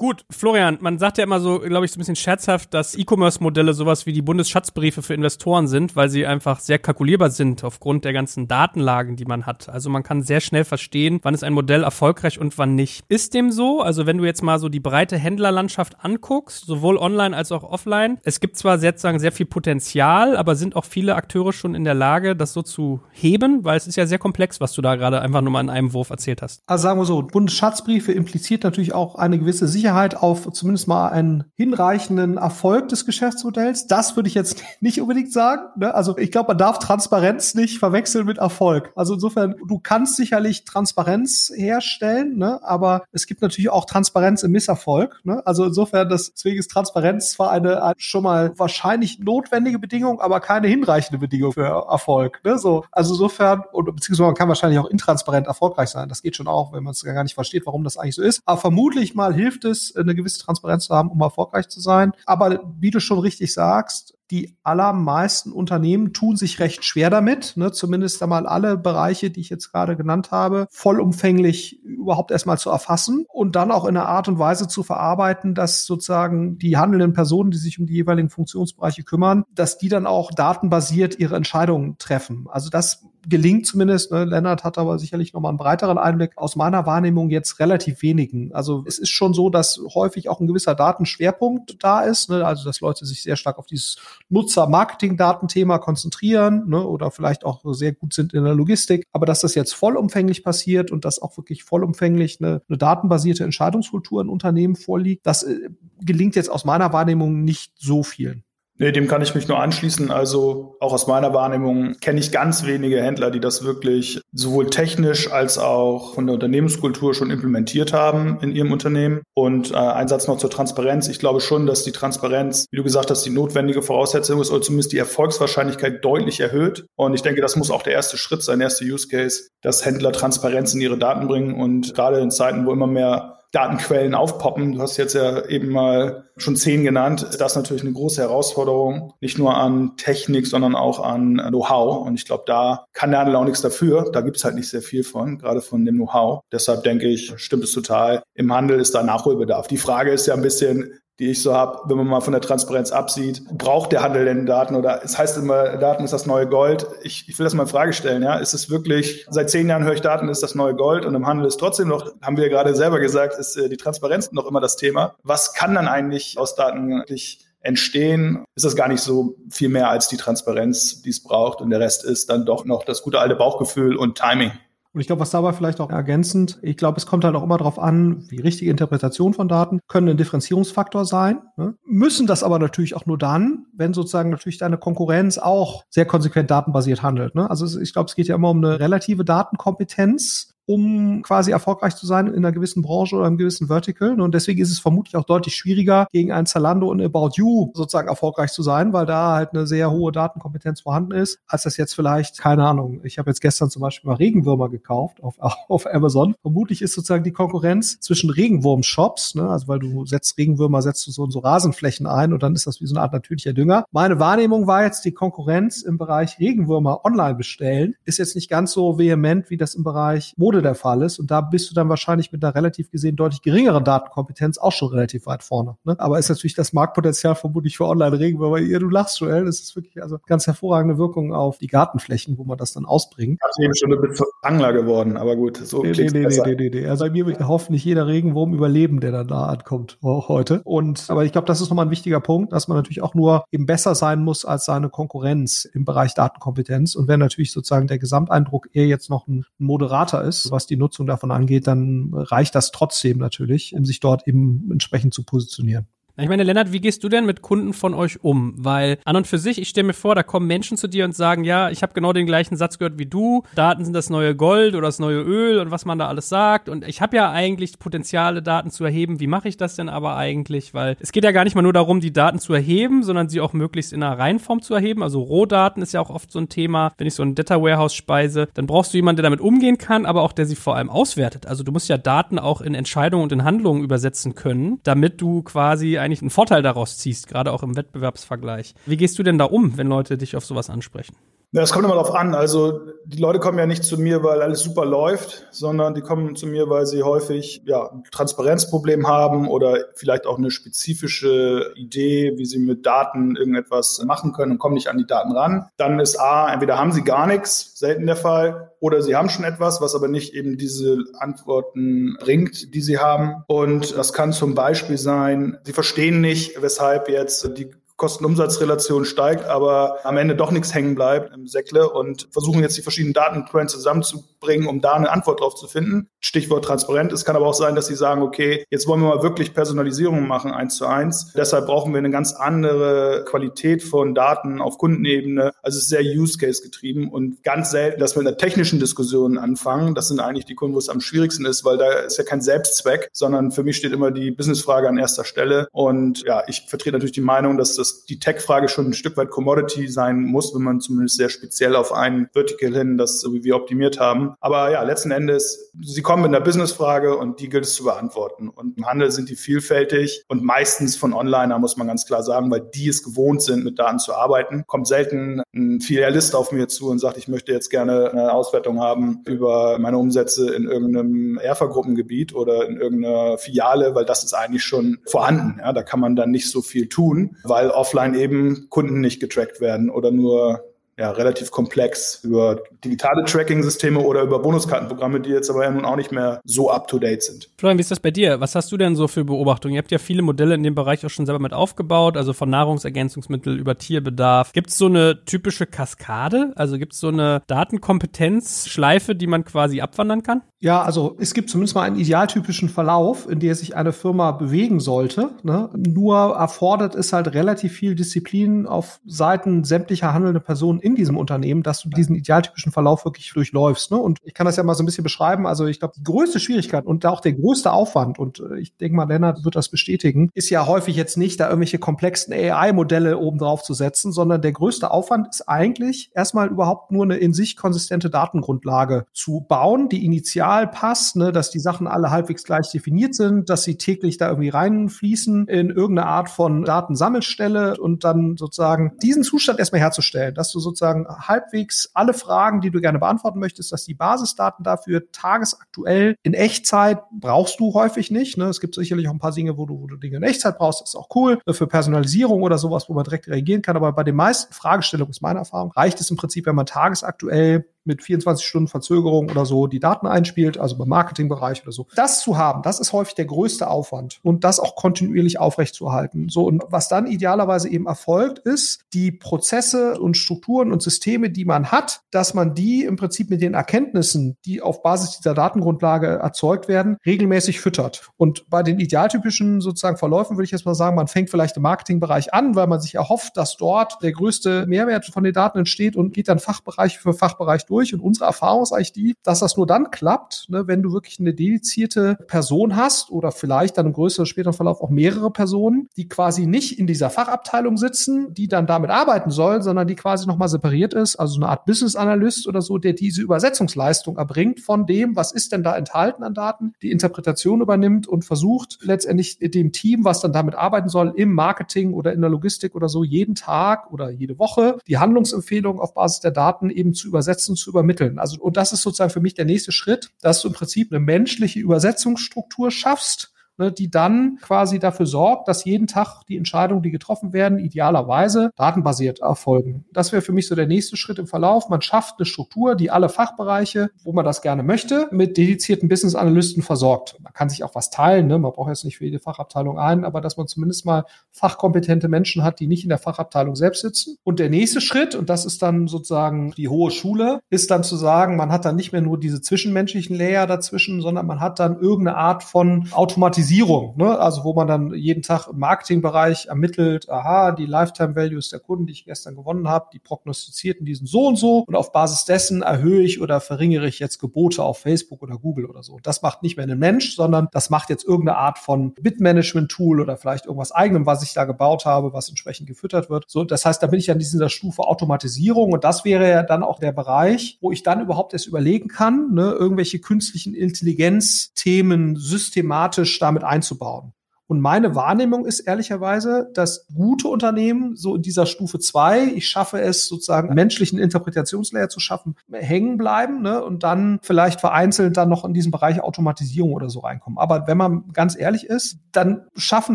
Gut, 0.00 0.24
Florian, 0.30 0.78
man 0.80 0.96
sagt 1.00 1.18
ja 1.18 1.24
immer 1.24 1.40
so, 1.40 1.58
glaube 1.58 1.84
ich, 1.84 1.90
so 1.90 1.96
ein 1.96 1.98
bisschen 1.98 2.14
scherzhaft, 2.14 2.72
dass 2.72 2.94
E-Commerce-Modelle 2.94 3.74
sowas 3.74 4.06
wie 4.06 4.12
die 4.12 4.22
Bundesschatzbriefe 4.22 5.02
für 5.02 5.14
Investoren 5.14 5.66
sind, 5.66 5.96
weil 5.96 6.08
sie 6.08 6.24
einfach 6.24 6.60
sehr 6.60 6.78
kalkulierbar 6.78 7.30
sind 7.30 7.64
aufgrund 7.64 8.04
der 8.04 8.12
ganzen 8.12 8.46
Datenlagen, 8.46 9.16
die 9.16 9.24
man 9.24 9.44
hat. 9.44 9.68
Also 9.68 9.90
man 9.90 10.04
kann 10.04 10.22
sehr 10.22 10.38
schnell 10.40 10.62
verstehen, 10.62 11.18
wann 11.22 11.34
ist 11.34 11.42
ein 11.42 11.52
Modell 11.52 11.82
erfolgreich 11.82 12.38
und 12.38 12.56
wann 12.58 12.76
nicht. 12.76 13.06
Ist 13.08 13.34
dem 13.34 13.50
so? 13.50 13.80
Also 13.80 14.06
wenn 14.06 14.18
du 14.18 14.24
jetzt 14.24 14.40
mal 14.40 14.60
so 14.60 14.68
die 14.68 14.78
breite 14.78 15.18
Händlerlandschaft 15.18 15.96
anguckst, 16.04 16.64
sowohl 16.66 16.96
online 16.96 17.36
als 17.36 17.50
auch 17.50 17.64
offline, 17.64 18.18
es 18.22 18.38
gibt 18.38 18.56
zwar 18.56 18.78
sozusagen 18.78 19.18
sehr 19.18 19.32
viel 19.32 19.46
Potenzial, 19.46 20.36
aber 20.36 20.54
sind 20.54 20.76
auch 20.76 20.84
viele 20.84 21.16
Akteure 21.16 21.52
schon 21.52 21.74
in 21.74 21.82
der 21.82 21.94
Lage, 21.94 22.36
das 22.36 22.52
so 22.52 22.62
zu 22.62 23.00
heben, 23.10 23.64
weil 23.64 23.76
es 23.76 23.88
ist 23.88 23.96
ja 23.96 24.06
sehr 24.06 24.18
komplex, 24.18 24.60
was 24.60 24.74
du 24.74 24.80
da 24.80 24.94
gerade 24.94 25.20
einfach 25.20 25.40
nur 25.40 25.50
mal 25.50 25.60
in 25.60 25.70
einem 25.70 25.92
Wurf 25.92 26.10
erzählt 26.10 26.40
hast. 26.40 26.62
Also 26.68 26.84
sagen 26.84 27.00
wir 27.00 27.04
so, 27.04 27.20
Bundesschatzbriefe 27.20 28.12
impliziert 28.12 28.62
natürlich 28.62 28.94
auch 28.94 29.16
eine 29.16 29.40
gewisse 29.40 29.66
Sicherheit 29.66 29.87
Sicherheit 29.88 30.16
auf 30.16 30.52
zumindest 30.52 30.86
mal 30.86 31.08
einen 31.08 31.44
hinreichenden 31.54 32.36
Erfolg 32.36 32.90
des 32.90 33.06
Geschäftsmodells. 33.06 33.86
Das 33.86 34.16
würde 34.16 34.28
ich 34.28 34.34
jetzt 34.34 34.62
nicht 34.80 35.00
unbedingt 35.00 35.32
sagen. 35.32 35.62
Ne? 35.76 35.94
Also 35.94 36.18
ich 36.18 36.30
glaube, 36.30 36.48
man 36.48 36.58
darf 36.58 36.78
Transparenz 36.78 37.54
nicht 37.54 37.78
verwechseln 37.78 38.26
mit 38.26 38.36
Erfolg. 38.36 38.92
Also 38.96 39.14
insofern, 39.14 39.54
du 39.66 39.78
kannst 39.78 40.16
sicherlich 40.16 40.66
Transparenz 40.66 41.50
herstellen, 41.54 42.36
ne? 42.36 42.60
aber 42.62 43.04
es 43.12 43.26
gibt 43.26 43.40
natürlich 43.40 43.70
auch 43.70 43.86
Transparenz 43.86 44.42
im 44.42 44.50
Misserfolg. 44.50 45.20
Ne? 45.24 45.40
Also 45.46 45.64
insofern, 45.64 46.10
das, 46.10 46.34
deswegen 46.34 46.58
ist 46.58 46.70
Transparenz 46.70 47.30
zwar 47.30 47.50
eine, 47.50 47.82
eine 47.82 47.94
schon 47.96 48.24
mal 48.24 48.52
wahrscheinlich 48.58 49.20
notwendige 49.20 49.78
Bedingung, 49.78 50.20
aber 50.20 50.40
keine 50.40 50.68
hinreichende 50.68 51.16
Bedingung 51.16 51.54
für 51.54 51.64
Erfolg. 51.64 52.40
Ne? 52.44 52.58
So, 52.58 52.84
also 52.92 53.14
insofern, 53.14 53.62
oder 53.72 53.92
beziehungsweise 53.92 54.26
man 54.26 54.34
kann 54.34 54.48
wahrscheinlich 54.48 54.80
auch 54.80 54.90
intransparent 54.90 55.46
erfolgreich 55.46 55.88
sein. 55.88 56.10
Das 56.10 56.20
geht 56.20 56.36
schon 56.36 56.46
auch, 56.46 56.74
wenn 56.74 56.82
man 56.82 56.90
es 56.90 57.02
gar 57.02 57.22
nicht 57.22 57.34
versteht, 57.34 57.64
warum 57.64 57.84
das 57.84 57.96
eigentlich 57.96 58.16
so 58.16 58.22
ist. 58.22 58.42
Aber 58.44 58.60
vermutlich 58.60 59.14
mal 59.14 59.32
hilft 59.32 59.64
es, 59.64 59.77
ist, 59.78 59.96
eine 59.96 60.14
gewisse 60.14 60.40
Transparenz 60.40 60.84
zu 60.84 60.94
haben, 60.94 61.10
um 61.10 61.20
erfolgreich 61.20 61.68
zu 61.68 61.80
sein. 61.80 62.12
Aber 62.26 62.74
wie 62.78 62.90
du 62.90 63.00
schon 63.00 63.18
richtig 63.18 63.52
sagst, 63.52 64.14
die 64.30 64.58
allermeisten 64.62 65.52
Unternehmen 65.52 66.12
tun 66.12 66.36
sich 66.36 66.60
recht 66.60 66.84
schwer 66.84 67.08
damit, 67.08 67.56
ne, 67.56 67.72
zumindest 67.72 68.22
einmal 68.22 68.46
alle 68.46 68.76
Bereiche, 68.76 69.30
die 69.30 69.40
ich 69.40 69.48
jetzt 69.48 69.72
gerade 69.72 69.96
genannt 69.96 70.30
habe, 70.30 70.66
vollumfänglich 70.70 71.82
überhaupt 71.82 72.30
erstmal 72.30 72.58
zu 72.58 72.68
erfassen 72.68 73.24
und 73.32 73.56
dann 73.56 73.70
auch 73.70 73.86
in 73.86 73.96
einer 73.96 74.08
Art 74.08 74.28
und 74.28 74.38
Weise 74.38 74.68
zu 74.68 74.82
verarbeiten, 74.82 75.54
dass 75.54 75.86
sozusagen 75.86 76.58
die 76.58 76.76
handelnden 76.76 77.14
Personen, 77.14 77.50
die 77.50 77.58
sich 77.58 77.78
um 77.78 77.86
die 77.86 77.94
jeweiligen 77.94 78.28
Funktionsbereiche 78.28 79.02
kümmern, 79.02 79.44
dass 79.54 79.78
die 79.78 79.88
dann 79.88 80.06
auch 80.06 80.30
datenbasiert 80.30 81.18
ihre 81.18 81.36
Entscheidungen 81.36 81.96
treffen. 81.98 82.46
Also 82.50 82.68
das 82.68 83.06
gelingt 83.28 83.66
zumindest. 83.66 84.10
Ne? 84.10 84.24
Lennart 84.24 84.64
hat 84.64 84.78
aber 84.78 84.98
sicherlich 84.98 85.32
nochmal 85.32 85.50
einen 85.50 85.58
breiteren 85.58 85.98
Einblick. 85.98 86.32
Aus 86.36 86.56
meiner 86.56 86.86
Wahrnehmung 86.86 87.30
jetzt 87.30 87.60
relativ 87.60 88.02
wenigen. 88.02 88.52
Also 88.52 88.84
es 88.86 88.98
ist 88.98 89.10
schon 89.10 89.34
so, 89.34 89.50
dass 89.50 89.80
häufig 89.94 90.28
auch 90.28 90.40
ein 90.40 90.46
gewisser 90.46 90.74
Datenschwerpunkt 90.74 91.76
da 91.82 92.00
ist. 92.00 92.30
Ne? 92.30 92.44
Also 92.44 92.64
dass 92.64 92.80
Leute 92.80 93.04
sich 93.04 93.22
sehr 93.22 93.36
stark 93.36 93.58
auf 93.58 93.66
dieses 93.66 93.98
Nutzer-Marketing-Datenthema 94.30 95.78
konzentrieren 95.78 96.68
ne? 96.68 96.84
oder 96.86 97.10
vielleicht 97.10 97.44
auch 97.44 97.62
sehr 97.74 97.92
gut 97.92 98.14
sind 98.14 98.32
in 98.32 98.44
der 98.44 98.54
Logistik. 98.54 99.06
Aber 99.12 99.26
dass 99.26 99.40
das 99.40 99.54
jetzt 99.54 99.74
vollumfänglich 99.74 100.42
passiert 100.42 100.90
und 100.90 101.04
dass 101.04 101.20
auch 101.20 101.36
wirklich 101.36 101.64
vollumfänglich 101.64 102.40
eine, 102.40 102.62
eine 102.68 102.78
datenbasierte 102.78 103.44
Entscheidungskultur 103.44 104.22
in 104.22 104.28
Unternehmen 104.28 104.76
vorliegt, 104.76 105.26
das 105.26 105.42
äh, 105.42 105.68
gelingt 106.00 106.36
jetzt 106.36 106.50
aus 106.50 106.64
meiner 106.64 106.92
Wahrnehmung 106.92 107.44
nicht 107.44 107.72
so 107.76 108.02
vielen. 108.02 108.44
Nee, 108.80 108.92
dem 108.92 109.08
kann 109.08 109.22
ich 109.22 109.34
mich 109.34 109.48
nur 109.48 109.58
anschließen. 109.58 110.12
Also 110.12 110.76
auch 110.78 110.92
aus 110.92 111.08
meiner 111.08 111.34
Wahrnehmung 111.34 111.96
kenne 112.00 112.20
ich 112.20 112.30
ganz 112.30 112.64
wenige 112.64 113.02
Händler, 113.02 113.32
die 113.32 113.40
das 113.40 113.64
wirklich 113.64 114.20
sowohl 114.32 114.70
technisch 114.70 115.32
als 115.32 115.58
auch 115.58 116.14
von 116.14 116.26
der 116.26 116.34
Unternehmenskultur 116.34 117.12
schon 117.12 117.32
implementiert 117.32 117.92
haben 117.92 118.38
in 118.40 118.54
ihrem 118.54 118.70
Unternehmen. 118.70 119.22
Und 119.34 119.72
äh, 119.72 119.76
ein 119.76 120.06
Satz 120.06 120.28
noch 120.28 120.38
zur 120.38 120.50
Transparenz. 120.50 121.08
Ich 121.08 121.18
glaube 121.18 121.40
schon, 121.40 121.66
dass 121.66 121.82
die 121.82 121.90
Transparenz, 121.90 122.66
wie 122.70 122.76
du 122.76 122.84
gesagt 122.84 123.10
hast, 123.10 123.24
die 123.24 123.30
notwendige 123.30 123.82
Voraussetzung 123.82 124.40
ist 124.40 124.52
oder 124.52 124.62
zumindest 124.62 124.92
die 124.92 124.98
Erfolgswahrscheinlichkeit 124.98 126.04
deutlich 126.04 126.38
erhöht. 126.38 126.86
Und 126.94 127.14
ich 127.14 127.22
denke, 127.22 127.40
das 127.40 127.56
muss 127.56 127.72
auch 127.72 127.82
der 127.82 127.94
erste 127.94 128.16
Schritt 128.16 128.44
sein, 128.44 128.60
der 128.60 128.66
erste 128.66 128.84
Use 128.84 129.08
Case, 129.08 129.48
dass 129.60 129.84
Händler 129.84 130.12
Transparenz 130.12 130.72
in 130.72 130.80
ihre 130.80 130.98
Daten 130.98 131.26
bringen. 131.26 131.60
Und 131.60 131.94
gerade 131.94 132.20
in 132.20 132.30
Zeiten, 132.30 132.64
wo 132.64 132.72
immer 132.72 132.86
mehr 132.86 133.37
Datenquellen 133.52 134.14
aufpoppen. 134.14 134.72
Du 134.72 134.82
hast 134.82 134.96
jetzt 134.98 135.14
ja 135.14 135.44
eben 135.46 135.70
mal 135.70 136.30
schon 136.36 136.56
zehn 136.56 136.84
genannt. 136.84 137.26
Das 137.38 137.52
ist 137.52 137.56
natürlich 137.56 137.82
eine 137.82 137.92
große 137.92 138.20
Herausforderung, 138.20 139.14
nicht 139.20 139.38
nur 139.38 139.56
an 139.56 139.96
Technik, 139.96 140.46
sondern 140.46 140.74
auch 140.74 141.00
an 141.02 141.36
Know-how. 141.48 142.06
Und 142.06 142.14
ich 142.14 142.26
glaube, 142.26 142.44
da 142.46 142.84
kann 142.92 143.10
der 143.10 143.20
Handel 143.20 143.36
auch 143.36 143.44
nichts 143.44 143.62
dafür. 143.62 144.10
Da 144.12 144.20
gibt 144.20 144.36
es 144.36 144.44
halt 144.44 144.54
nicht 144.54 144.68
sehr 144.68 144.82
viel 144.82 145.02
von, 145.02 145.38
gerade 145.38 145.62
von 145.62 145.84
dem 145.84 145.96
Know-how. 145.96 146.40
Deshalb 146.52 146.84
denke 146.84 147.08
ich, 147.08 147.32
stimmt 147.36 147.64
es 147.64 147.72
total. 147.72 148.22
Im 148.34 148.52
Handel 148.52 148.80
ist 148.80 148.94
da 148.94 149.02
Nachholbedarf. 149.02 149.66
Die 149.66 149.78
Frage 149.78 150.10
ist 150.12 150.26
ja 150.26 150.34
ein 150.34 150.42
bisschen, 150.42 150.92
die 151.18 151.30
ich 151.30 151.42
so 151.42 151.52
habe, 151.52 151.80
wenn 151.86 151.96
man 151.96 152.06
mal 152.06 152.20
von 152.20 152.32
der 152.32 152.40
Transparenz 152.40 152.92
absieht, 152.92 153.42
braucht 153.52 153.90
der 153.92 154.02
Handel 154.02 154.24
denn 154.24 154.46
Daten 154.46 154.76
oder 154.76 155.02
es 155.02 155.18
heißt 155.18 155.36
immer, 155.38 155.76
Daten 155.76 156.04
ist 156.04 156.12
das 156.12 156.26
neue 156.26 156.46
Gold. 156.46 156.86
Ich, 157.02 157.28
ich 157.28 157.38
will 157.38 157.44
das 157.44 157.54
mal 157.54 157.64
in 157.64 157.68
Frage 157.68 157.92
stellen, 157.92 158.22
ja. 158.22 158.36
Ist 158.36 158.54
es 158.54 158.70
wirklich, 158.70 159.26
seit 159.28 159.50
zehn 159.50 159.68
Jahren 159.68 159.84
höre 159.84 159.94
ich 159.94 160.00
Daten 160.00 160.28
ist 160.28 160.42
das 160.42 160.54
neue 160.54 160.74
Gold 160.74 161.04
und 161.04 161.14
im 161.14 161.26
Handel 161.26 161.46
ist 161.46 161.58
trotzdem 161.58 161.88
noch, 161.88 162.12
haben 162.22 162.36
wir 162.36 162.48
gerade 162.48 162.74
selber 162.74 163.00
gesagt, 163.00 163.38
ist 163.38 163.56
äh, 163.56 163.68
die 163.68 163.76
Transparenz 163.76 164.30
noch 164.32 164.46
immer 164.46 164.60
das 164.60 164.76
Thema. 164.76 165.16
Was 165.22 165.54
kann 165.54 165.74
dann 165.74 165.88
eigentlich 165.88 166.38
aus 166.38 166.54
Daten 166.54 166.92
eigentlich 166.92 167.44
entstehen, 167.60 168.44
ist 168.54 168.64
das 168.64 168.76
gar 168.76 168.88
nicht 168.88 169.00
so 169.00 169.36
viel 169.50 169.68
mehr 169.68 169.90
als 169.90 170.08
die 170.08 170.16
Transparenz, 170.16 171.02
die 171.02 171.10
es 171.10 171.22
braucht 171.22 171.60
und 171.60 171.70
der 171.70 171.80
Rest 171.80 172.04
ist 172.04 172.30
dann 172.30 172.46
doch 172.46 172.64
noch 172.64 172.84
das 172.84 173.02
gute 173.02 173.18
alte 173.18 173.34
Bauchgefühl 173.34 173.96
und 173.96 174.16
Timing. 174.16 174.52
Und 174.94 175.00
ich 175.00 175.06
glaube, 175.06 175.20
was 175.20 175.30
dabei 175.30 175.52
vielleicht 175.52 175.80
auch 175.80 175.90
ergänzend, 175.90 176.58
ich 176.62 176.76
glaube, 176.76 176.96
es 176.96 177.06
kommt 177.06 177.24
halt 177.24 177.36
auch 177.36 177.42
immer 177.42 177.58
darauf 177.58 177.78
an, 177.78 178.24
wie 178.30 178.40
richtige 178.40 178.70
Interpretation 178.70 179.34
von 179.34 179.46
Daten 179.46 179.80
können 179.86 180.08
ein 180.08 180.16
Differenzierungsfaktor 180.16 181.04
sein, 181.04 181.40
ne? 181.56 181.74
müssen 181.84 182.26
das 182.26 182.42
aber 182.42 182.58
natürlich 182.58 182.96
auch 182.96 183.04
nur 183.04 183.18
dann, 183.18 183.66
wenn 183.74 183.92
sozusagen 183.92 184.30
natürlich 184.30 184.58
deine 184.58 184.78
Konkurrenz 184.78 185.36
auch 185.36 185.84
sehr 185.90 186.06
konsequent 186.06 186.50
datenbasiert 186.50 187.02
handelt. 187.02 187.34
Ne? 187.34 187.48
Also 187.50 187.80
ich 187.80 187.92
glaube, 187.92 188.08
es 188.08 188.16
geht 188.16 188.28
ja 188.28 188.34
immer 188.34 188.50
um 188.50 188.64
eine 188.64 188.80
relative 188.80 189.24
Datenkompetenz 189.24 190.54
um 190.68 191.22
quasi 191.22 191.50
erfolgreich 191.50 191.96
zu 191.96 192.06
sein 192.06 192.26
in 192.26 192.36
einer 192.36 192.52
gewissen 192.52 192.82
Branche 192.82 193.16
oder 193.16 193.26
einem 193.26 193.38
gewissen 193.38 193.68
Vertical. 193.68 194.20
Und 194.20 194.34
deswegen 194.34 194.60
ist 194.60 194.70
es 194.70 194.78
vermutlich 194.78 195.16
auch 195.16 195.24
deutlich 195.24 195.56
schwieriger, 195.56 196.06
gegen 196.12 196.30
ein 196.30 196.44
Zalando 196.44 196.90
und 196.90 197.00
About 197.00 197.30
You 197.36 197.70
sozusagen 197.74 198.08
erfolgreich 198.08 198.52
zu 198.52 198.62
sein, 198.62 198.92
weil 198.92 199.06
da 199.06 199.32
halt 199.32 199.54
eine 199.54 199.66
sehr 199.66 199.90
hohe 199.90 200.12
Datenkompetenz 200.12 200.82
vorhanden 200.82 201.12
ist, 201.12 201.40
als 201.46 201.62
das 201.62 201.78
jetzt 201.78 201.94
vielleicht, 201.94 202.38
keine 202.38 202.66
Ahnung, 202.66 203.00
ich 203.02 203.18
habe 203.18 203.30
jetzt 203.30 203.40
gestern 203.40 203.70
zum 203.70 203.80
Beispiel 203.80 204.08
mal 204.08 204.16
Regenwürmer 204.16 204.68
gekauft 204.68 205.22
auf, 205.22 205.36
auf 205.68 205.86
Amazon. 205.86 206.34
Vermutlich 206.42 206.82
ist 206.82 206.92
sozusagen 206.92 207.24
die 207.24 207.32
Konkurrenz 207.32 207.98
zwischen 208.00 208.28
Regenwurm-Shops, 208.28 209.36
ne, 209.36 209.48
also 209.48 209.68
weil 209.68 209.78
du 209.78 210.04
setzt 210.04 210.36
Regenwürmer, 210.36 210.82
setzt 210.82 211.06
du 211.06 211.10
so 211.10 211.22
und 211.22 211.30
so 211.30 211.38
Rasenflächen 211.38 212.06
ein 212.06 212.34
und 212.34 212.42
dann 212.42 212.54
ist 212.54 212.66
das 212.66 212.82
wie 212.82 212.86
so 212.86 212.94
eine 212.94 213.02
Art 213.02 213.14
natürlicher 213.14 213.54
Dünger. 213.54 213.86
Meine 213.90 214.20
Wahrnehmung 214.20 214.66
war 214.66 214.84
jetzt, 214.84 215.06
die 215.06 215.12
Konkurrenz 215.12 215.80
im 215.80 215.96
Bereich 215.96 216.38
Regenwürmer 216.38 217.06
online 217.06 217.36
bestellen 217.36 217.94
ist 218.04 218.18
jetzt 218.18 218.34
nicht 218.34 218.50
ganz 218.50 218.72
so 218.72 218.98
vehement, 218.98 219.48
wie 219.48 219.56
das 219.56 219.74
im 219.74 219.82
Bereich 219.82 220.34
Mode 220.36 220.57
der 220.62 220.74
Fall 220.74 221.02
ist. 221.02 221.18
Und 221.18 221.30
da 221.30 221.40
bist 221.40 221.70
du 221.70 221.74
dann 221.74 221.88
wahrscheinlich 221.88 222.32
mit 222.32 222.44
einer 222.44 222.54
relativ 222.54 222.90
gesehen 222.90 223.16
deutlich 223.16 223.42
geringeren 223.42 223.84
Datenkompetenz 223.84 224.58
auch 224.58 224.72
schon 224.72 224.88
relativ 224.88 225.26
weit 225.26 225.42
vorne. 225.42 225.76
Ne? 225.84 225.96
Aber 225.98 226.18
ist 226.18 226.28
natürlich 226.28 226.54
das 226.54 226.72
Marktpotenzial 226.72 227.34
vermutlich 227.34 227.76
für 227.76 227.86
Online-Regenwürmer. 227.86 228.58
Ihr, 228.58 228.80
du 228.80 228.88
lachst, 228.88 229.20
Joel, 229.20 229.44
das 229.44 229.60
ist 229.60 229.76
wirklich 229.76 230.02
also 230.02 230.18
ganz 230.26 230.46
hervorragende 230.46 230.98
Wirkung 230.98 231.34
auf 231.34 231.58
die 231.58 231.66
Gartenflächen, 231.66 232.38
wo 232.38 232.44
man 232.44 232.58
das 232.58 232.72
dann 232.72 232.84
ausbringt. 232.84 233.40
Ich 233.58 233.64
eben 233.64 233.74
schon 233.74 233.92
ein 233.92 234.00
bisschen 234.00 234.26
Angler 234.42 234.72
geworden, 234.72 235.16
aber 235.16 235.36
gut, 235.36 235.56
so 235.56 235.82
nee, 235.82 235.92
nee, 235.92 236.08
nee, 236.12 236.26
nee, 236.26 236.54
nee, 236.54 236.70
nee. 236.70 236.86
Also 236.86 237.04
bei 237.04 237.10
mir 237.10 237.26
wird 237.26 237.40
hoffentlich 237.40 237.84
jeder 237.84 238.06
Regenwurm 238.06 238.54
überleben, 238.54 239.00
der 239.00 239.12
dann 239.12 239.28
da 239.28 239.46
ankommt 239.46 239.98
heute. 240.02 240.60
Und 240.64 241.06
aber 241.08 241.24
ich 241.24 241.32
glaube, 241.32 241.46
das 241.46 241.60
ist 241.60 241.70
nochmal 241.70 241.86
ein 241.86 241.90
wichtiger 241.90 242.20
Punkt, 242.20 242.52
dass 242.52 242.68
man 242.68 242.76
natürlich 242.76 243.02
auch 243.02 243.14
nur 243.14 243.44
eben 243.50 243.66
besser 243.66 243.94
sein 243.94 244.22
muss 244.22 244.44
als 244.44 244.64
seine 244.64 244.88
Konkurrenz 244.88 245.64
im 245.64 245.84
Bereich 245.84 246.14
Datenkompetenz. 246.14 246.94
Und 246.94 247.08
wenn 247.08 247.20
natürlich 247.20 247.52
sozusagen 247.52 247.86
der 247.86 247.98
Gesamteindruck 247.98 248.68
eher 248.72 248.86
jetzt 248.86 249.10
noch 249.10 249.26
ein 249.26 249.44
Moderator 249.58 250.22
ist, 250.22 250.47
was 250.50 250.66
die 250.66 250.76
Nutzung 250.76 251.06
davon 251.06 251.30
angeht, 251.30 251.66
dann 251.66 252.10
reicht 252.12 252.54
das 252.54 252.70
trotzdem 252.70 253.18
natürlich, 253.18 253.74
um 253.74 253.84
sich 253.84 254.00
dort 254.00 254.26
eben 254.26 254.68
entsprechend 254.70 255.14
zu 255.14 255.22
positionieren. 255.24 255.86
Ich 256.20 256.28
meine, 256.28 256.42
Lennart, 256.42 256.72
wie 256.72 256.80
gehst 256.80 257.04
du 257.04 257.08
denn 257.08 257.26
mit 257.26 257.42
Kunden 257.42 257.72
von 257.72 257.94
euch 257.94 258.24
um? 258.24 258.52
Weil 258.56 258.98
an 259.04 259.14
und 259.14 259.28
für 259.28 259.38
sich, 259.38 259.60
ich 259.60 259.68
stelle 259.68 259.86
mir 259.86 259.92
vor, 259.92 260.16
da 260.16 260.24
kommen 260.24 260.48
Menschen 260.48 260.76
zu 260.76 260.88
dir 260.88 261.04
und 261.04 261.14
sagen, 261.14 261.44
ja, 261.44 261.70
ich 261.70 261.80
habe 261.82 261.92
genau 261.94 262.12
den 262.12 262.26
gleichen 262.26 262.56
Satz 262.56 262.76
gehört 262.78 262.98
wie 262.98 263.06
du. 263.06 263.44
Daten 263.54 263.84
sind 263.84 263.94
das 263.94 264.10
neue 264.10 264.34
Gold 264.34 264.74
oder 264.74 264.88
das 264.88 264.98
neue 264.98 265.20
Öl 265.20 265.60
und 265.60 265.70
was 265.70 265.84
man 265.84 265.96
da 265.96 266.08
alles 266.08 266.28
sagt. 266.28 266.68
Und 266.68 266.84
ich 266.88 267.00
habe 267.00 267.14
ja 267.14 267.30
eigentlich 267.30 267.78
Potenziale, 267.78 268.42
Daten 268.42 268.72
zu 268.72 268.84
erheben. 268.84 269.20
Wie 269.20 269.28
mache 269.28 269.48
ich 269.48 269.56
das 269.56 269.76
denn 269.76 269.88
aber 269.88 270.16
eigentlich? 270.16 270.74
Weil 270.74 270.96
es 270.98 271.12
geht 271.12 271.22
ja 271.22 271.30
gar 271.30 271.44
nicht 271.44 271.54
mal 271.54 271.62
nur 271.62 271.72
darum, 271.72 272.00
die 272.00 272.12
Daten 272.12 272.40
zu 272.40 272.52
erheben, 272.52 273.04
sondern 273.04 273.28
sie 273.28 273.40
auch 273.40 273.52
möglichst 273.52 273.92
in 273.92 274.02
einer 274.02 274.18
Reihenform 274.18 274.60
zu 274.60 274.74
erheben. 274.74 275.04
Also 275.04 275.20
Rohdaten 275.22 275.84
ist 275.84 275.92
ja 275.92 276.00
auch 276.00 276.10
oft 276.10 276.32
so 276.32 276.40
ein 276.40 276.48
Thema. 276.48 276.94
Wenn 276.98 277.06
ich 277.06 277.14
so 277.14 277.22
ein 277.22 277.36
Data 277.36 277.62
Warehouse 277.62 277.94
speise, 277.94 278.48
dann 278.54 278.66
brauchst 278.66 278.92
du 278.92 278.98
jemanden, 278.98 279.18
der 279.18 279.30
damit 279.30 279.40
umgehen 279.40 279.78
kann, 279.78 280.04
aber 280.04 280.22
auch 280.22 280.32
der 280.32 280.46
sie 280.46 280.56
vor 280.56 280.74
allem 280.74 280.90
auswertet. 280.90 281.46
Also 281.46 281.62
du 281.62 281.70
musst 281.70 281.88
ja 281.88 281.96
Daten 281.96 282.40
auch 282.40 282.60
in 282.60 282.74
Entscheidungen 282.74 283.22
und 283.22 283.30
in 283.30 283.44
Handlungen 283.44 283.84
übersetzen 283.84 284.34
können, 284.34 284.80
damit 284.82 285.20
du 285.20 285.42
quasi 285.42 286.07
eigentlich 286.08 286.22
einen 286.22 286.30
Vorteil 286.30 286.62
daraus 286.62 286.96
ziehst, 286.96 287.28
gerade 287.28 287.52
auch 287.52 287.62
im 287.62 287.76
Wettbewerbsvergleich. 287.76 288.74
Wie 288.86 288.96
gehst 288.96 289.18
du 289.18 289.22
denn 289.22 289.36
da 289.36 289.44
um, 289.44 289.76
wenn 289.76 289.88
Leute 289.88 290.16
dich 290.16 290.36
auf 290.36 290.44
sowas 290.44 290.70
ansprechen? 290.70 291.14
Ja, 291.52 291.62
das 291.62 291.72
kommt 291.72 291.86
immer 291.86 291.94
darauf 291.94 292.14
an. 292.14 292.34
Also 292.34 292.80
die 293.06 293.16
Leute 293.16 293.38
kommen 293.38 293.58
ja 293.58 293.64
nicht 293.64 293.82
zu 293.82 293.96
mir, 293.96 294.22
weil 294.22 294.42
alles 294.42 294.60
super 294.60 294.84
läuft, 294.84 295.46
sondern 295.50 295.94
die 295.94 296.02
kommen 296.02 296.36
zu 296.36 296.46
mir, 296.46 296.68
weil 296.68 296.84
sie 296.84 297.02
häufig 297.02 297.62
ja, 297.64 297.90
ein 297.90 298.02
Transparenzproblem 298.12 299.08
haben 299.08 299.48
oder 299.48 299.86
vielleicht 299.94 300.26
auch 300.26 300.36
eine 300.36 300.50
spezifische 300.50 301.72
Idee, 301.74 302.34
wie 302.36 302.44
sie 302.44 302.58
mit 302.58 302.84
Daten 302.84 303.34
irgendetwas 303.34 304.02
machen 304.04 304.34
können 304.34 304.52
und 304.52 304.58
kommen 304.58 304.74
nicht 304.74 304.88
an 304.88 304.98
die 304.98 305.06
Daten 305.06 305.32
ran. 305.32 305.70
Dann 305.78 306.00
ist 306.00 306.20
A, 306.20 306.52
entweder 306.52 306.78
haben 306.78 306.92
sie 306.92 307.02
gar 307.02 307.26
nichts, 307.26 307.78
selten 307.78 308.04
der 308.04 308.16
Fall, 308.16 308.72
oder 308.80 309.00
sie 309.00 309.16
haben 309.16 309.30
schon 309.30 309.46
etwas, 309.46 309.80
was 309.80 309.94
aber 309.94 310.08
nicht 310.08 310.34
eben 310.34 310.58
diese 310.58 310.98
Antworten 311.18 312.16
bringt, 312.20 312.74
die 312.74 312.82
sie 312.82 312.98
haben. 312.98 313.42
Und 313.46 313.96
das 313.96 314.12
kann 314.12 314.32
zum 314.32 314.54
Beispiel 314.54 314.98
sein, 314.98 315.56
sie 315.64 315.72
verstehen 315.72 316.20
nicht, 316.20 316.60
weshalb 316.60 317.08
jetzt 317.08 317.56
die 317.56 317.70
Kosten-Umsatz-Relation 317.98 319.04
steigt, 319.04 319.44
aber 319.44 319.98
am 320.04 320.16
Ende 320.16 320.36
doch 320.36 320.52
nichts 320.52 320.72
hängen 320.72 320.94
bleibt 320.94 321.34
im 321.34 321.48
Säckle 321.48 321.90
und 321.90 322.28
versuchen 322.30 322.62
jetzt 322.62 322.76
die 322.78 322.82
verschiedenen 322.82 323.12
Datenquellen 323.12 323.68
zusammenzubringen, 323.68 324.68
um 324.68 324.80
da 324.80 324.94
eine 324.94 325.10
Antwort 325.10 325.40
drauf 325.40 325.56
zu 325.56 325.66
finden. 325.66 326.08
Stichwort 326.20 326.64
transparent. 326.64 327.12
Es 327.12 327.24
kann 327.24 327.34
aber 327.34 327.46
auch 327.46 327.54
sein, 327.54 327.74
dass 327.74 327.88
sie 327.88 327.96
sagen, 327.96 328.22
okay, 328.22 328.64
jetzt 328.70 328.86
wollen 328.86 329.00
wir 329.00 329.08
mal 329.08 329.22
wirklich 329.22 329.52
Personalisierung 329.52 330.28
machen, 330.28 330.52
eins 330.52 330.76
zu 330.76 330.86
eins. 330.86 331.32
Deshalb 331.36 331.66
brauchen 331.66 331.92
wir 331.92 331.98
eine 331.98 332.10
ganz 332.10 332.32
andere 332.32 333.24
Qualität 333.26 333.82
von 333.82 334.14
Daten 334.14 334.60
auf 334.60 334.78
Kundenebene. 334.78 335.52
Also 335.62 335.78
es 335.78 335.84
ist 335.84 335.88
sehr 335.88 336.02
Use-Case 336.02 336.62
getrieben 336.62 337.10
und 337.10 337.42
ganz 337.42 337.72
selten, 337.72 337.98
dass 337.98 338.14
wir 338.14 338.22
in 338.22 338.28
einer 338.28 338.36
technischen 338.36 338.78
Diskussion 338.78 339.38
anfangen. 339.38 339.96
Das 339.96 340.06
sind 340.06 340.20
eigentlich 340.20 340.44
die 340.44 340.54
Kunden, 340.54 340.76
wo 340.76 340.78
es 340.78 340.88
am 340.88 341.00
schwierigsten 341.00 341.44
ist, 341.46 341.64
weil 341.64 341.78
da 341.78 341.90
ist 341.90 342.16
ja 342.16 342.22
kein 342.22 342.42
Selbstzweck, 342.42 343.08
sondern 343.12 343.50
für 343.50 343.64
mich 343.64 343.76
steht 343.76 343.92
immer 343.92 344.12
die 344.12 344.30
Businessfrage 344.30 344.88
an 344.88 344.98
erster 344.98 345.24
Stelle. 345.24 345.66
Und 345.72 346.22
ja, 346.22 346.44
ich 346.46 346.66
vertrete 346.68 346.92
natürlich 346.94 347.12
die 347.12 347.20
Meinung, 347.20 347.58
dass 347.58 347.74
das 347.74 347.87
dass 347.88 348.04
die 348.04 348.18
Tech-Frage 348.18 348.68
schon 348.68 348.86
ein 348.86 348.92
Stück 348.92 349.16
weit 349.16 349.30
Commodity 349.30 349.88
sein 349.88 350.22
muss, 350.22 350.54
wenn 350.54 350.62
man 350.62 350.80
zumindest 350.80 351.16
sehr 351.16 351.28
speziell 351.28 351.76
auf 351.76 351.92
ein 351.92 352.28
Vertical 352.32 352.74
hin 352.74 352.98
das 352.98 353.20
so 353.20 353.32
wie 353.32 353.44
wir 353.44 353.56
optimiert 353.56 353.98
haben. 353.98 354.34
Aber 354.40 354.70
ja, 354.70 354.82
letzten 354.82 355.10
Endes, 355.10 355.72
sie 355.80 356.02
kommen 356.02 356.22
mit 356.22 356.34
einer 356.34 356.44
Business-Frage 356.44 357.16
und 357.16 357.40
die 357.40 357.48
gilt 357.48 357.64
es 357.64 357.74
zu 357.74 357.84
beantworten. 357.84 358.48
Und 358.48 358.76
im 358.76 358.86
Handel 358.86 359.10
sind 359.10 359.28
die 359.28 359.36
vielfältig 359.36 360.24
und 360.28 360.42
meistens 360.42 360.96
von 360.96 361.12
Onliner, 361.12 361.58
muss 361.58 361.76
man 361.76 361.86
ganz 361.86 362.06
klar 362.06 362.22
sagen, 362.22 362.50
weil 362.50 362.60
die 362.60 362.88
es 362.88 363.02
gewohnt 363.02 363.42
sind, 363.42 363.64
mit 363.64 363.78
Daten 363.78 363.98
zu 363.98 364.14
arbeiten. 364.14 364.64
Kommt 364.66 364.86
selten 364.86 365.42
ein 365.54 365.80
Filialist 365.80 366.34
auf 366.34 366.52
mir 366.52 366.68
zu 366.68 366.90
und 366.90 366.98
sagt, 366.98 367.16
ich 367.16 367.28
möchte 367.28 367.52
jetzt 367.52 367.70
gerne 367.70 368.10
eine 368.10 368.32
Auswertung 368.32 368.80
haben 368.80 369.22
über 369.26 369.78
meine 369.78 369.98
Umsätze 369.98 370.54
in 370.54 370.64
irgendeinem 370.64 371.38
Erfa-Gruppengebiet 371.38 372.34
oder 372.34 372.66
in 372.66 372.78
irgendeiner 372.78 373.38
Filiale, 373.38 373.94
weil 373.94 374.04
das 374.04 374.24
ist 374.24 374.34
eigentlich 374.34 374.64
schon 374.64 374.98
vorhanden. 375.06 375.58
Ja, 375.60 375.72
da 375.72 375.82
kann 375.82 376.00
man 376.00 376.16
dann 376.16 376.30
nicht 376.30 376.50
so 376.50 376.62
viel 376.62 376.88
tun, 376.88 377.36
weil 377.44 377.70
offline 377.78 378.14
eben 378.14 378.66
Kunden 378.68 379.00
nicht 379.00 379.20
getrackt 379.20 379.60
werden 379.60 379.90
oder 379.90 380.10
nur 380.10 380.64
ja, 380.98 381.12
relativ 381.12 381.52
komplex 381.52 382.24
über 382.24 382.60
digitale 382.84 383.24
Tracking-Systeme 383.24 384.00
oder 384.00 384.22
über 384.22 384.40
Bonuskartenprogramme, 384.40 385.20
die 385.20 385.30
jetzt 385.30 385.48
aber 385.48 385.62
ja 385.62 385.70
nun 385.70 385.84
auch 385.84 385.94
nicht 385.94 386.10
mehr 386.10 386.40
so 386.44 386.70
up-to-date 386.70 387.22
sind. 387.22 387.48
Florian, 387.56 387.78
wie 387.78 387.82
ist 387.82 387.92
das 387.92 388.00
bei 388.00 388.10
dir? 388.10 388.40
Was 388.40 388.56
hast 388.56 388.72
du 388.72 388.76
denn 388.76 388.96
so 388.96 389.06
für 389.06 389.24
Beobachtungen? 389.24 389.74
Ihr 389.74 389.78
habt 389.78 389.92
ja 389.92 389.98
viele 389.98 390.22
Modelle 390.22 390.56
in 390.56 390.64
dem 390.64 390.74
Bereich 390.74 391.06
auch 391.06 391.10
schon 391.10 391.24
selber 391.24 391.38
mit 391.38 391.52
aufgebaut, 391.52 392.16
also 392.16 392.32
von 392.32 392.50
Nahrungsergänzungsmittel 392.50 393.56
über 393.56 393.78
Tierbedarf. 393.78 394.52
Gibt 394.52 394.70
es 394.70 394.78
so 394.78 394.86
eine 394.86 395.24
typische 395.24 395.66
Kaskade? 395.66 396.52
Also 396.56 396.78
gibt 396.78 396.94
es 396.94 396.98
so 396.98 397.08
eine 397.08 397.42
Datenkompetenzschleife, 397.46 399.14
die 399.14 399.28
man 399.28 399.44
quasi 399.44 399.80
abwandern 399.80 400.24
kann? 400.24 400.42
Ja, 400.60 400.82
also 400.82 401.16
es 401.20 401.34
gibt 401.34 401.50
zumindest 401.50 401.76
mal 401.76 401.82
einen 401.82 402.00
idealtypischen 402.00 402.68
Verlauf, 402.68 403.30
in 403.30 403.38
der 403.38 403.54
sich 403.54 403.76
eine 403.76 403.92
Firma 403.92 404.32
bewegen 404.32 404.80
sollte. 404.80 405.30
Ne? 405.44 405.70
Nur 405.76 406.34
erfordert 406.34 406.96
es 406.96 407.12
halt 407.12 407.32
relativ 407.32 407.72
viel 407.72 407.94
Disziplin 407.94 408.66
auf 408.66 408.98
Seiten 409.06 409.62
sämtlicher 409.62 410.12
handelnde 410.12 410.40
Personen 410.40 410.80
in 410.80 410.96
diesem 410.96 411.16
Unternehmen, 411.16 411.62
dass 411.62 411.82
du 411.82 411.88
diesen 411.90 412.16
idealtypischen 412.16 412.72
Verlauf 412.72 413.04
wirklich 413.04 413.32
durchläufst. 413.32 413.92
Ne? 413.92 413.98
Und 413.98 414.18
ich 414.24 414.34
kann 414.34 414.46
das 414.46 414.56
ja 414.56 414.64
mal 414.64 414.74
so 414.74 414.82
ein 414.82 414.86
bisschen 414.86 415.04
beschreiben. 415.04 415.46
Also 415.46 415.66
ich 415.66 415.78
glaube, 415.78 415.94
die 415.96 416.02
größte 416.02 416.40
Schwierigkeit 416.40 416.86
und 416.86 417.06
auch 417.06 417.20
der 417.20 417.34
größte 417.34 417.72
Aufwand, 417.72 418.18
und 418.18 418.40
äh, 418.40 418.58
ich 418.58 418.76
denke 418.76 418.96
mal, 418.96 419.06
Lennart 419.06 419.44
wird 419.44 419.54
das 419.54 419.68
bestätigen, 419.68 420.30
ist 420.34 420.50
ja 420.50 420.66
häufig 420.66 420.96
jetzt 420.96 421.16
nicht, 421.16 421.38
da 421.38 421.46
irgendwelche 421.46 421.78
komplexen 421.78 422.34
AI-Modelle 422.34 423.16
oben 423.18 423.38
drauf 423.38 423.62
zu 423.62 423.74
setzen, 423.74 424.10
sondern 424.10 424.42
der 424.42 424.52
größte 424.52 424.90
Aufwand 424.90 425.28
ist 425.28 425.48
eigentlich 425.48 426.10
erstmal 426.14 426.48
überhaupt 426.48 426.90
nur 426.90 427.04
eine 427.04 427.16
in 427.16 427.32
sich 427.32 427.56
konsistente 427.56 428.10
Datengrundlage 428.10 429.06
zu 429.12 429.46
bauen, 429.48 429.88
die 429.88 430.04
initial 430.04 430.47
passt, 430.66 431.16
ne, 431.16 431.32
dass 431.32 431.50
die 431.50 431.58
Sachen 431.58 431.86
alle 431.86 432.10
halbwegs 432.10 432.44
gleich 432.44 432.70
definiert 432.70 433.14
sind, 433.14 433.50
dass 433.50 433.64
sie 433.64 433.76
täglich 433.76 434.16
da 434.16 434.28
irgendwie 434.28 434.48
reinfließen 434.48 435.46
in 435.48 435.70
irgendeine 435.70 436.08
Art 436.08 436.30
von 436.30 436.64
Datensammelstelle 436.64 437.78
und 437.78 438.04
dann 438.04 438.36
sozusagen 438.36 438.92
diesen 439.02 439.22
Zustand 439.22 439.58
erstmal 439.58 439.80
herzustellen, 439.80 440.34
dass 440.34 440.50
du 440.50 440.60
sozusagen 440.60 441.06
halbwegs 441.06 441.90
alle 441.94 442.14
Fragen, 442.14 442.60
die 442.60 442.70
du 442.70 442.80
gerne 442.80 442.98
beantworten 442.98 443.38
möchtest, 443.38 443.72
dass 443.72 443.84
die 443.84 443.94
Basisdaten 443.94 444.64
dafür 444.64 445.10
tagesaktuell 445.12 446.16
in 446.22 446.34
Echtzeit 446.34 447.02
brauchst 447.12 447.60
du 447.60 447.74
häufig 447.74 448.10
nicht. 448.10 448.38
Ne? 448.38 448.46
Es 448.46 448.60
gibt 448.60 448.74
sicherlich 448.74 449.08
auch 449.08 449.12
ein 449.12 449.18
paar 449.18 449.32
Dinge, 449.32 449.58
wo 449.58 449.66
du, 449.66 449.80
wo 449.80 449.86
du 449.86 449.96
Dinge 449.96 450.16
in 450.16 450.22
Echtzeit 450.22 450.58
brauchst, 450.58 450.82
ist 450.82 450.96
auch 450.96 451.08
cool. 451.14 451.38
Für 451.50 451.66
Personalisierung 451.66 452.42
oder 452.42 452.58
sowas, 452.58 452.88
wo 452.88 452.94
man 452.94 453.04
direkt 453.04 453.28
reagieren 453.28 453.62
kann. 453.62 453.76
Aber 453.76 453.92
bei 453.92 454.04
den 454.04 454.16
meisten 454.16 454.52
Fragestellungen, 454.52 455.10
ist 455.10 455.22
meine 455.22 455.40
Erfahrung, 455.40 455.72
reicht 455.72 456.00
es 456.00 456.10
im 456.10 456.16
Prinzip, 456.16 456.46
wenn 456.46 456.54
man 456.54 456.66
tagesaktuell 456.66 457.66
mit 457.84 458.02
24 458.02 458.46
Stunden 458.46 458.68
Verzögerung 458.68 459.30
oder 459.30 459.46
so 459.46 459.66
die 459.66 459.80
Daten 459.80 460.06
einspielt, 460.06 460.58
also 460.58 460.76
beim 460.76 460.88
Marketingbereich 460.88 461.62
oder 461.62 461.72
so. 461.72 461.86
Das 461.96 462.20
zu 462.20 462.36
haben, 462.36 462.62
das 462.62 462.80
ist 462.80 462.92
häufig 462.92 463.14
der 463.14 463.24
größte 463.24 463.68
Aufwand 463.68 464.20
und 464.22 464.44
das 464.44 464.60
auch 464.60 464.76
kontinuierlich 464.76 465.40
aufrechtzuerhalten. 465.40 466.28
So 466.28 466.44
und 466.44 466.62
was 466.68 466.88
dann 466.88 467.06
idealerweise 467.06 467.68
eben 467.68 467.86
erfolgt, 467.86 468.40
ist 468.40 468.82
die 468.92 469.10
Prozesse 469.10 469.98
und 469.98 470.16
Strukturen 470.16 470.70
und 470.70 470.82
Systeme, 470.82 471.30
die 471.30 471.44
man 471.44 471.72
hat, 471.72 472.02
dass 472.10 472.34
man 472.34 472.54
die 472.54 472.84
im 472.84 472.96
Prinzip 472.96 473.30
mit 473.30 473.40
den 473.40 473.54
Erkenntnissen, 473.54 474.36
die 474.44 474.60
auf 474.60 474.82
Basis 474.82 475.18
dieser 475.18 475.34
Datengrundlage 475.34 476.06
erzeugt 476.06 476.68
werden, 476.68 476.98
regelmäßig 477.06 477.60
füttert. 477.60 478.10
Und 478.16 478.48
bei 478.50 478.62
den 478.62 478.78
idealtypischen 478.78 479.60
sozusagen 479.60 479.96
Verläufen 479.96 480.36
würde 480.36 480.44
ich 480.44 480.50
jetzt 480.50 480.66
mal 480.66 480.74
sagen, 480.74 480.96
man 480.96 481.08
fängt 481.08 481.30
vielleicht 481.30 481.56
im 481.56 481.62
Marketingbereich 481.62 482.34
an, 482.34 482.54
weil 482.54 482.66
man 482.66 482.80
sich 482.80 482.96
erhofft, 482.96 483.36
dass 483.36 483.56
dort 483.56 484.02
der 484.02 484.12
größte 484.12 484.66
Mehrwert 484.66 485.06
von 485.06 485.24
den 485.24 485.32
Daten 485.32 485.58
entsteht 485.58 485.96
und 485.96 486.12
geht 486.12 486.28
dann 486.28 486.38
Fachbereich 486.38 486.98
für 486.98 487.14
Fachbereich 487.14 487.64
durch 487.66 487.77
durch. 487.78 487.94
Und 487.94 488.00
unsere 488.00 488.26
Erfahrung 488.26 488.62
ist 488.62 488.72
eigentlich 488.72 488.92
die, 488.92 489.14
dass 489.22 489.40
das 489.40 489.56
nur 489.56 489.66
dann 489.66 489.90
klappt, 489.90 490.46
ne, 490.48 490.66
wenn 490.66 490.82
du 490.82 490.92
wirklich 490.92 491.20
eine 491.20 491.34
dedizierte 491.34 492.18
Person 492.26 492.76
hast 492.76 493.10
oder 493.10 493.30
vielleicht 493.32 493.78
dann 493.78 493.86
im 493.86 493.92
größeren 493.92 494.26
späteren 494.26 494.52
Verlauf 494.52 494.80
auch 494.80 494.90
mehrere 494.90 495.30
Personen, 495.30 495.88
die 495.96 496.08
quasi 496.08 496.46
nicht 496.46 496.78
in 496.78 496.86
dieser 496.86 497.10
Fachabteilung 497.10 497.76
sitzen, 497.76 498.34
die 498.34 498.48
dann 498.48 498.66
damit 498.66 498.90
arbeiten 498.90 499.30
sollen, 499.30 499.62
sondern 499.62 499.86
die 499.86 499.94
quasi 499.94 500.26
nochmal 500.26 500.48
separiert 500.48 500.94
ist, 500.94 501.16
also 501.16 501.36
eine 501.36 501.48
Art 501.48 501.64
Business 501.66 501.96
Analyst 501.96 502.48
oder 502.48 502.62
so, 502.62 502.78
der 502.78 502.92
diese 502.92 503.22
Übersetzungsleistung 503.22 504.16
erbringt 504.18 504.60
von 504.60 504.86
dem, 504.86 505.16
was 505.16 505.32
ist 505.32 505.52
denn 505.52 505.62
da 505.62 505.76
enthalten 505.76 506.22
an 506.22 506.34
Daten, 506.34 506.72
die 506.82 506.90
Interpretation 506.90 507.60
übernimmt 507.60 508.06
und 508.06 508.24
versucht 508.24 508.78
letztendlich 508.82 509.38
dem 509.38 509.72
Team, 509.72 510.04
was 510.04 510.20
dann 510.20 510.32
damit 510.32 510.54
arbeiten 510.54 510.88
soll, 510.88 511.12
im 511.16 511.32
Marketing 511.32 511.92
oder 511.92 512.12
in 512.12 512.20
der 512.20 512.30
Logistik 512.30 512.74
oder 512.74 512.88
so, 512.88 513.04
jeden 513.04 513.34
Tag 513.34 513.92
oder 513.92 514.10
jede 514.10 514.38
Woche 514.38 514.78
die 514.86 514.98
Handlungsempfehlungen 514.98 515.80
auf 515.80 515.94
Basis 515.94 516.20
der 516.20 516.30
Daten 516.30 516.70
eben 516.70 516.94
zu 516.94 517.08
übersetzen, 517.08 517.56
zu 517.58 517.70
übermitteln. 517.70 518.18
Also, 518.18 518.40
und 518.40 518.56
das 518.56 518.72
ist 518.72 518.82
sozusagen 518.82 519.10
für 519.10 519.20
mich 519.20 519.34
der 519.34 519.44
nächste 519.44 519.72
Schritt, 519.72 520.10
dass 520.20 520.42
du 520.42 520.48
im 520.48 520.54
Prinzip 520.54 520.92
eine 520.92 521.00
menschliche 521.00 521.60
Übersetzungsstruktur 521.60 522.70
schaffst, 522.70 523.32
ne, 523.58 523.72
die 523.72 523.90
dann 523.90 524.38
quasi 524.40 524.78
dafür 524.78 525.06
sorgt, 525.06 525.48
dass 525.48 525.64
jeden 525.64 525.86
Tag 525.86 526.22
die 526.28 526.36
Entscheidungen, 526.36 526.82
die 526.82 526.90
getroffen 526.90 527.32
werden, 527.32 527.58
idealerweise 527.58 528.50
datenbasiert 528.56 529.20
erfolgen. 529.20 529.84
Das 529.92 530.12
wäre 530.12 530.22
für 530.22 530.32
mich 530.32 530.48
so 530.48 530.54
der 530.54 530.66
nächste 530.66 530.96
Schritt 530.96 531.18
im 531.18 531.26
Verlauf. 531.26 531.68
Man 531.68 531.82
schafft 531.82 532.16
eine 532.18 532.26
Struktur, 532.26 532.74
die 532.74 532.90
alle 532.90 533.08
Fachbereiche, 533.08 533.90
wo 534.02 534.12
man 534.12 534.24
das 534.24 534.42
gerne 534.42 534.62
möchte, 534.62 535.08
mit 535.10 535.36
dedizierten 535.36 535.88
Business 535.88 536.14
Analysten 536.14 536.62
versorgt. 536.62 537.16
Man 537.20 537.32
kann 537.32 537.48
sich 537.48 537.64
auch 537.64 537.74
was 537.74 537.90
teilen, 537.90 538.26
ne? 538.26 538.38
man 538.38 538.52
braucht 538.52 538.68
jetzt 538.68 538.84
nicht 538.84 538.98
für 538.98 539.04
jede 539.04 539.18
Fachabteilung 539.18 539.78
einen, 539.78 540.04
aber 540.04 540.20
dass 540.20 540.36
man 540.36 540.46
zumindest 540.46 540.86
mal 540.86 541.04
fachkompetente 541.30 542.08
Menschen 542.08 542.44
hat, 542.44 542.60
die 542.60 542.66
nicht 542.66 542.84
in 542.84 542.88
der 542.88 542.98
Fachabteilung 542.98 543.56
selbst 543.56 543.82
sitzen. 543.82 544.16
Und 544.24 544.38
der 544.38 544.50
nächste 544.50 544.80
Schritt, 544.80 545.14
und 545.14 545.28
das 545.28 545.44
ist 545.44 545.62
dann 545.62 545.88
sozusagen 545.88 546.52
die 546.56 546.68
hohe 546.68 546.90
Schule, 546.90 547.40
ist 547.50 547.70
dann 547.70 547.84
zu 547.84 547.96
sagen, 547.96 548.36
man 548.36 548.52
hat 548.52 548.64
dann 548.64 548.76
nicht 548.76 548.92
mehr 548.92 549.00
nur 549.02 549.18
diese 549.18 549.40
zwischenmenschlichen 549.40 550.16
Layer 550.16 550.46
dazwischen, 550.46 551.00
sondern 551.00 551.26
man 551.26 551.40
hat 551.40 551.58
dann 551.58 551.78
irgendeine 551.80 552.16
Art 552.16 552.42
von 552.42 552.88
Automatisierung 552.92 553.47
Priorisierung, 553.48 553.96
ne? 553.96 554.18
also 554.18 554.44
wo 554.44 554.52
man 554.52 554.66
dann 554.66 554.92
jeden 554.94 555.22
Tag 555.22 555.48
im 555.48 555.58
Marketingbereich 555.58 556.46
ermittelt, 556.46 557.08
aha, 557.08 557.52
die 557.52 557.66
Lifetime 557.66 558.14
Values 558.14 558.50
der 558.50 558.60
Kunden, 558.60 558.86
die 558.86 558.92
ich 558.92 559.04
gestern 559.04 559.36
gewonnen 559.36 559.68
habe, 559.68 559.88
die 559.92 559.98
prognostizierten 559.98 560.84
diesen 560.84 561.06
so 561.06 561.26
und 561.26 561.36
so 561.36 561.64
und 561.66 561.74
auf 561.74 561.92
Basis 561.92 562.24
dessen 562.24 562.62
erhöhe 562.62 563.02
ich 563.02 563.20
oder 563.20 563.40
verringere 563.40 563.88
ich 563.88 563.98
jetzt 563.98 564.18
Gebote 564.18 564.62
auf 564.62 564.78
Facebook 564.78 565.22
oder 565.22 565.38
Google 565.38 565.66
oder 565.66 565.82
so. 565.82 565.98
Das 566.02 566.22
macht 566.22 566.42
nicht 566.42 566.56
mehr 566.56 566.66
ein 566.66 566.78
Mensch, 566.78 567.14
sondern 567.16 567.48
das 567.52 567.70
macht 567.70 567.90
jetzt 567.90 568.04
irgendeine 568.04 568.38
Art 568.38 568.58
von 568.58 568.92
Bitmanagement-Tool 568.94 570.00
oder 570.00 570.16
vielleicht 570.16 570.46
irgendwas 570.46 570.72
eigenem, 570.72 571.06
was 571.06 571.22
ich 571.22 571.32
da 571.32 571.44
gebaut 571.44 571.86
habe, 571.86 572.12
was 572.12 572.28
entsprechend 572.28 572.66
gefüttert 572.66 573.08
wird. 573.08 573.24
So, 573.28 573.44
das 573.44 573.64
heißt, 573.64 573.82
da 573.82 573.86
bin 573.86 573.98
ich 573.98 574.10
an 574.10 574.18
dieser 574.18 574.48
Stufe 574.48 574.82
Automatisierung 574.82 575.72
und 575.72 575.84
das 575.84 576.04
wäre 576.04 576.28
ja 576.28 576.42
dann 576.42 576.62
auch 576.62 576.78
der 576.78 576.92
Bereich, 576.92 577.58
wo 577.60 577.72
ich 577.72 577.82
dann 577.82 578.02
überhaupt 578.02 578.32
erst 578.32 578.46
überlegen 578.46 578.88
kann, 578.88 579.32
ne, 579.32 579.52
irgendwelche 579.52 580.00
künstlichen 580.00 580.54
Intelligenzthemen 580.54 582.16
systematisch 582.16 583.18
damit 583.18 583.37
einzubauen. 583.44 584.12
Und 584.48 584.60
meine 584.60 584.94
Wahrnehmung 584.94 585.44
ist 585.44 585.60
ehrlicherweise, 585.60 586.50
dass 586.54 586.86
gute 586.94 587.28
Unternehmen 587.28 587.96
so 587.96 588.16
in 588.16 588.22
dieser 588.22 588.46
Stufe 588.46 588.78
zwei, 588.78 589.24
ich 589.24 589.46
schaffe 589.46 589.80
es 589.80 590.08
sozusagen 590.08 590.54
menschlichen 590.54 590.98
Interpretationslayer 590.98 591.90
zu 591.90 592.00
schaffen, 592.00 592.34
hängen 592.50 592.96
bleiben 592.96 593.42
ne, 593.42 593.62
und 593.62 593.82
dann 593.82 594.18
vielleicht 594.22 594.60
vereinzelt 594.60 595.18
dann 595.18 595.28
noch 595.28 595.44
in 595.44 595.52
diesen 595.52 595.70
Bereich 595.70 596.00
Automatisierung 596.00 596.72
oder 596.72 596.88
so 596.88 597.00
reinkommen. 597.00 597.38
Aber 597.38 597.66
wenn 597.66 597.76
man 597.76 598.04
ganz 598.14 598.38
ehrlich 598.38 598.64
ist, 598.64 598.98
dann 599.12 599.42
schaffen 599.54 599.94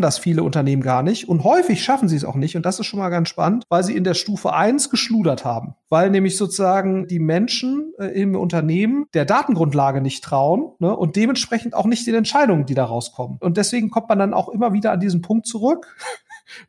das 0.00 0.18
viele 0.18 0.44
Unternehmen 0.44 0.82
gar 0.82 1.02
nicht 1.02 1.28
und 1.28 1.42
häufig 1.42 1.82
schaffen 1.82 2.08
sie 2.08 2.16
es 2.16 2.24
auch 2.24 2.36
nicht 2.36 2.56
und 2.56 2.64
das 2.64 2.78
ist 2.78 2.86
schon 2.86 3.00
mal 3.00 3.08
ganz 3.08 3.28
spannend, 3.28 3.64
weil 3.68 3.82
sie 3.82 3.96
in 3.96 4.04
der 4.04 4.14
Stufe 4.14 4.52
eins 4.52 4.88
geschludert 4.88 5.44
haben, 5.44 5.74
weil 5.88 6.10
nämlich 6.10 6.36
sozusagen 6.36 7.08
die 7.08 7.18
Menschen 7.18 7.92
äh, 7.98 8.06
im 8.06 8.36
Unternehmen 8.36 9.06
der 9.14 9.24
Datengrundlage 9.24 10.00
nicht 10.00 10.22
trauen 10.22 10.72
ne, 10.78 10.94
und 10.96 11.16
dementsprechend 11.16 11.74
auch 11.74 11.86
nicht 11.86 12.06
den 12.06 12.14
Entscheidungen, 12.14 12.66
die 12.66 12.74
da 12.74 12.84
rauskommen. 12.84 13.38
Und 13.40 13.56
deswegen 13.56 13.90
kommt 13.90 14.08
man 14.08 14.18
dann 14.18 14.34
auch 14.34 14.43
auch 14.44 14.48
immer 14.50 14.72
wieder 14.72 14.92
an 14.92 15.00
diesen 15.00 15.22
Punkt 15.22 15.46
zurück, 15.46 15.96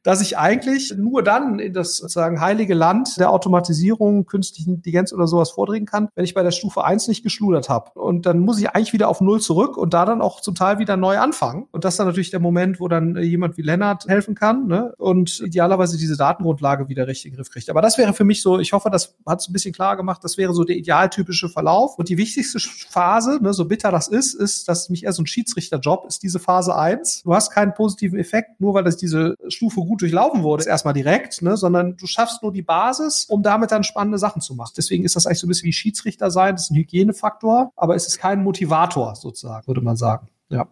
dass 0.04 0.22
ich 0.22 0.38
eigentlich 0.38 0.94
nur 0.98 1.24
dann 1.24 1.60
in 1.60 1.74
das 1.74 1.98
sozusagen 1.98 2.40
heilige 2.40 2.74
Land 2.74 3.18
der 3.18 3.32
Automatisierung, 3.32 4.26
künstliche 4.26 4.70
Intelligenz 4.70 5.14
oder 5.14 5.28
sowas 5.28 5.52
vordringen 5.52 5.86
kann, 5.86 6.10
wenn 6.16 6.26
ich 6.26 6.34
bei 6.34 6.44
der 6.44 6.52
Stufe 6.52 6.84
1 6.84 7.08
nicht 7.08 7.24
geschludert 7.24 7.70
habe. 7.70 7.92
Und 8.00 8.26
dann 8.26 8.40
muss 8.40 8.60
ich 8.60 8.70
eigentlich 8.70 8.94
wieder 8.94 9.10
auf 9.10 9.22
Null 9.22 9.42
zurück 9.42 9.78
und 9.78 9.94
da 9.94 10.06
dann 10.06 10.22
auch 10.22 10.42
zum 10.42 10.56
Teil 10.56 10.80
wieder 10.80 10.98
neu 10.98 11.18
anfangen. 11.20 11.68
Und 11.72 11.86
das 11.86 11.94
ist 11.94 11.98
dann 12.00 12.08
natürlich 12.08 12.32
der 12.32 12.40
Moment, 12.40 12.80
wo 12.80 12.88
dann 12.88 13.16
jemand 13.18 13.58
wie 13.58 13.62
Lennart 13.62 14.08
helfen 14.08 14.36
kann 14.36 14.68
ne? 14.68 14.94
und 14.98 15.40
idealerweise 15.40 15.98
diese 15.98 16.18
Datengrundlage 16.18 16.90
wieder 16.90 17.08
richtig 17.08 17.26
in 17.26 17.32
den 17.32 17.38
Griff 17.38 17.52
kriegt. 17.52 17.70
Aber 17.70 17.82
das 17.82 17.98
wäre 17.98 18.14
für 18.14 18.24
mich 18.24 18.42
so, 18.42 18.60
ich 18.60 18.74
hoffe, 18.74 18.90
das 18.90 19.16
hat 19.26 19.42
es 19.42 19.50
ein 19.50 19.54
bisschen 19.54 19.74
klar 19.74 19.98
gemacht, 19.98 20.24
das 20.24 20.38
wäre 20.38 20.54
so 20.54 20.64
der 20.64 20.78
idealtypische 20.78 21.50
Verlauf. 21.50 21.98
Und 21.98 22.10
die 22.10 22.18
wichtigste 22.18 22.60
Phase, 22.60 23.40
ne, 23.42 23.54
so 23.54 23.66
bitter 23.66 23.92
das 23.92 24.08
ist, 24.08 24.34
ist, 24.34 24.68
dass 24.68 24.90
mich 24.90 25.04
eher 25.04 25.14
so 25.14 25.24
ein 25.24 25.28
Schiedsrichterjob 25.28 26.06
ist, 26.08 26.24
diese 26.24 26.40
Phase 26.40 26.76
1. 26.76 27.24
Du 27.24 27.34
hast 27.34 27.52
keinen 27.52 27.74
positiven 27.74 28.20
Effekt, 28.20 28.60
nur 28.60 28.74
weil 28.74 28.84
das 28.84 28.98
diese 28.98 29.36
Stufe 29.48 29.65
Stufe 29.66 29.82
gut 29.82 30.02
durchlaufen 30.02 30.44
wurde, 30.44 30.68
erstmal 30.68 30.94
direkt, 30.94 31.42
ne, 31.42 31.58
sondern 31.58 31.98
du 31.98 32.06
schaffst 32.06 32.44
nur 32.44 32.52
die 32.52 32.62
Basis, 32.62 33.26
um 33.26 33.42
damit 33.42 33.72
dann 33.72 33.84
spannende 33.84 34.18
Sachen 34.18 34.42
zu 34.42 34.54
machen. 34.54 34.74
Deswegen 34.78 35.04
ist 35.04 35.16
das 35.16 35.26
eigentlich 35.26 35.40
so 35.40 35.48
ein 35.48 35.50
bisschen 35.50 35.68
wie 35.68 35.74
Schiedsrichter 35.74 36.30
sein, 36.30 36.56
das 36.56 36.66
ist 36.66 36.72
ein 36.72 36.76
Hygienefaktor, 36.76 37.72
aber 37.76 37.96
es 37.96 38.06
ist 38.08 38.20
kein 38.20 38.44
Motivator 38.44 39.16
sozusagen, 39.16 39.66
würde 39.68 39.82
man 39.82 39.96
sagen. 39.96 40.28
Ja. 40.50 40.68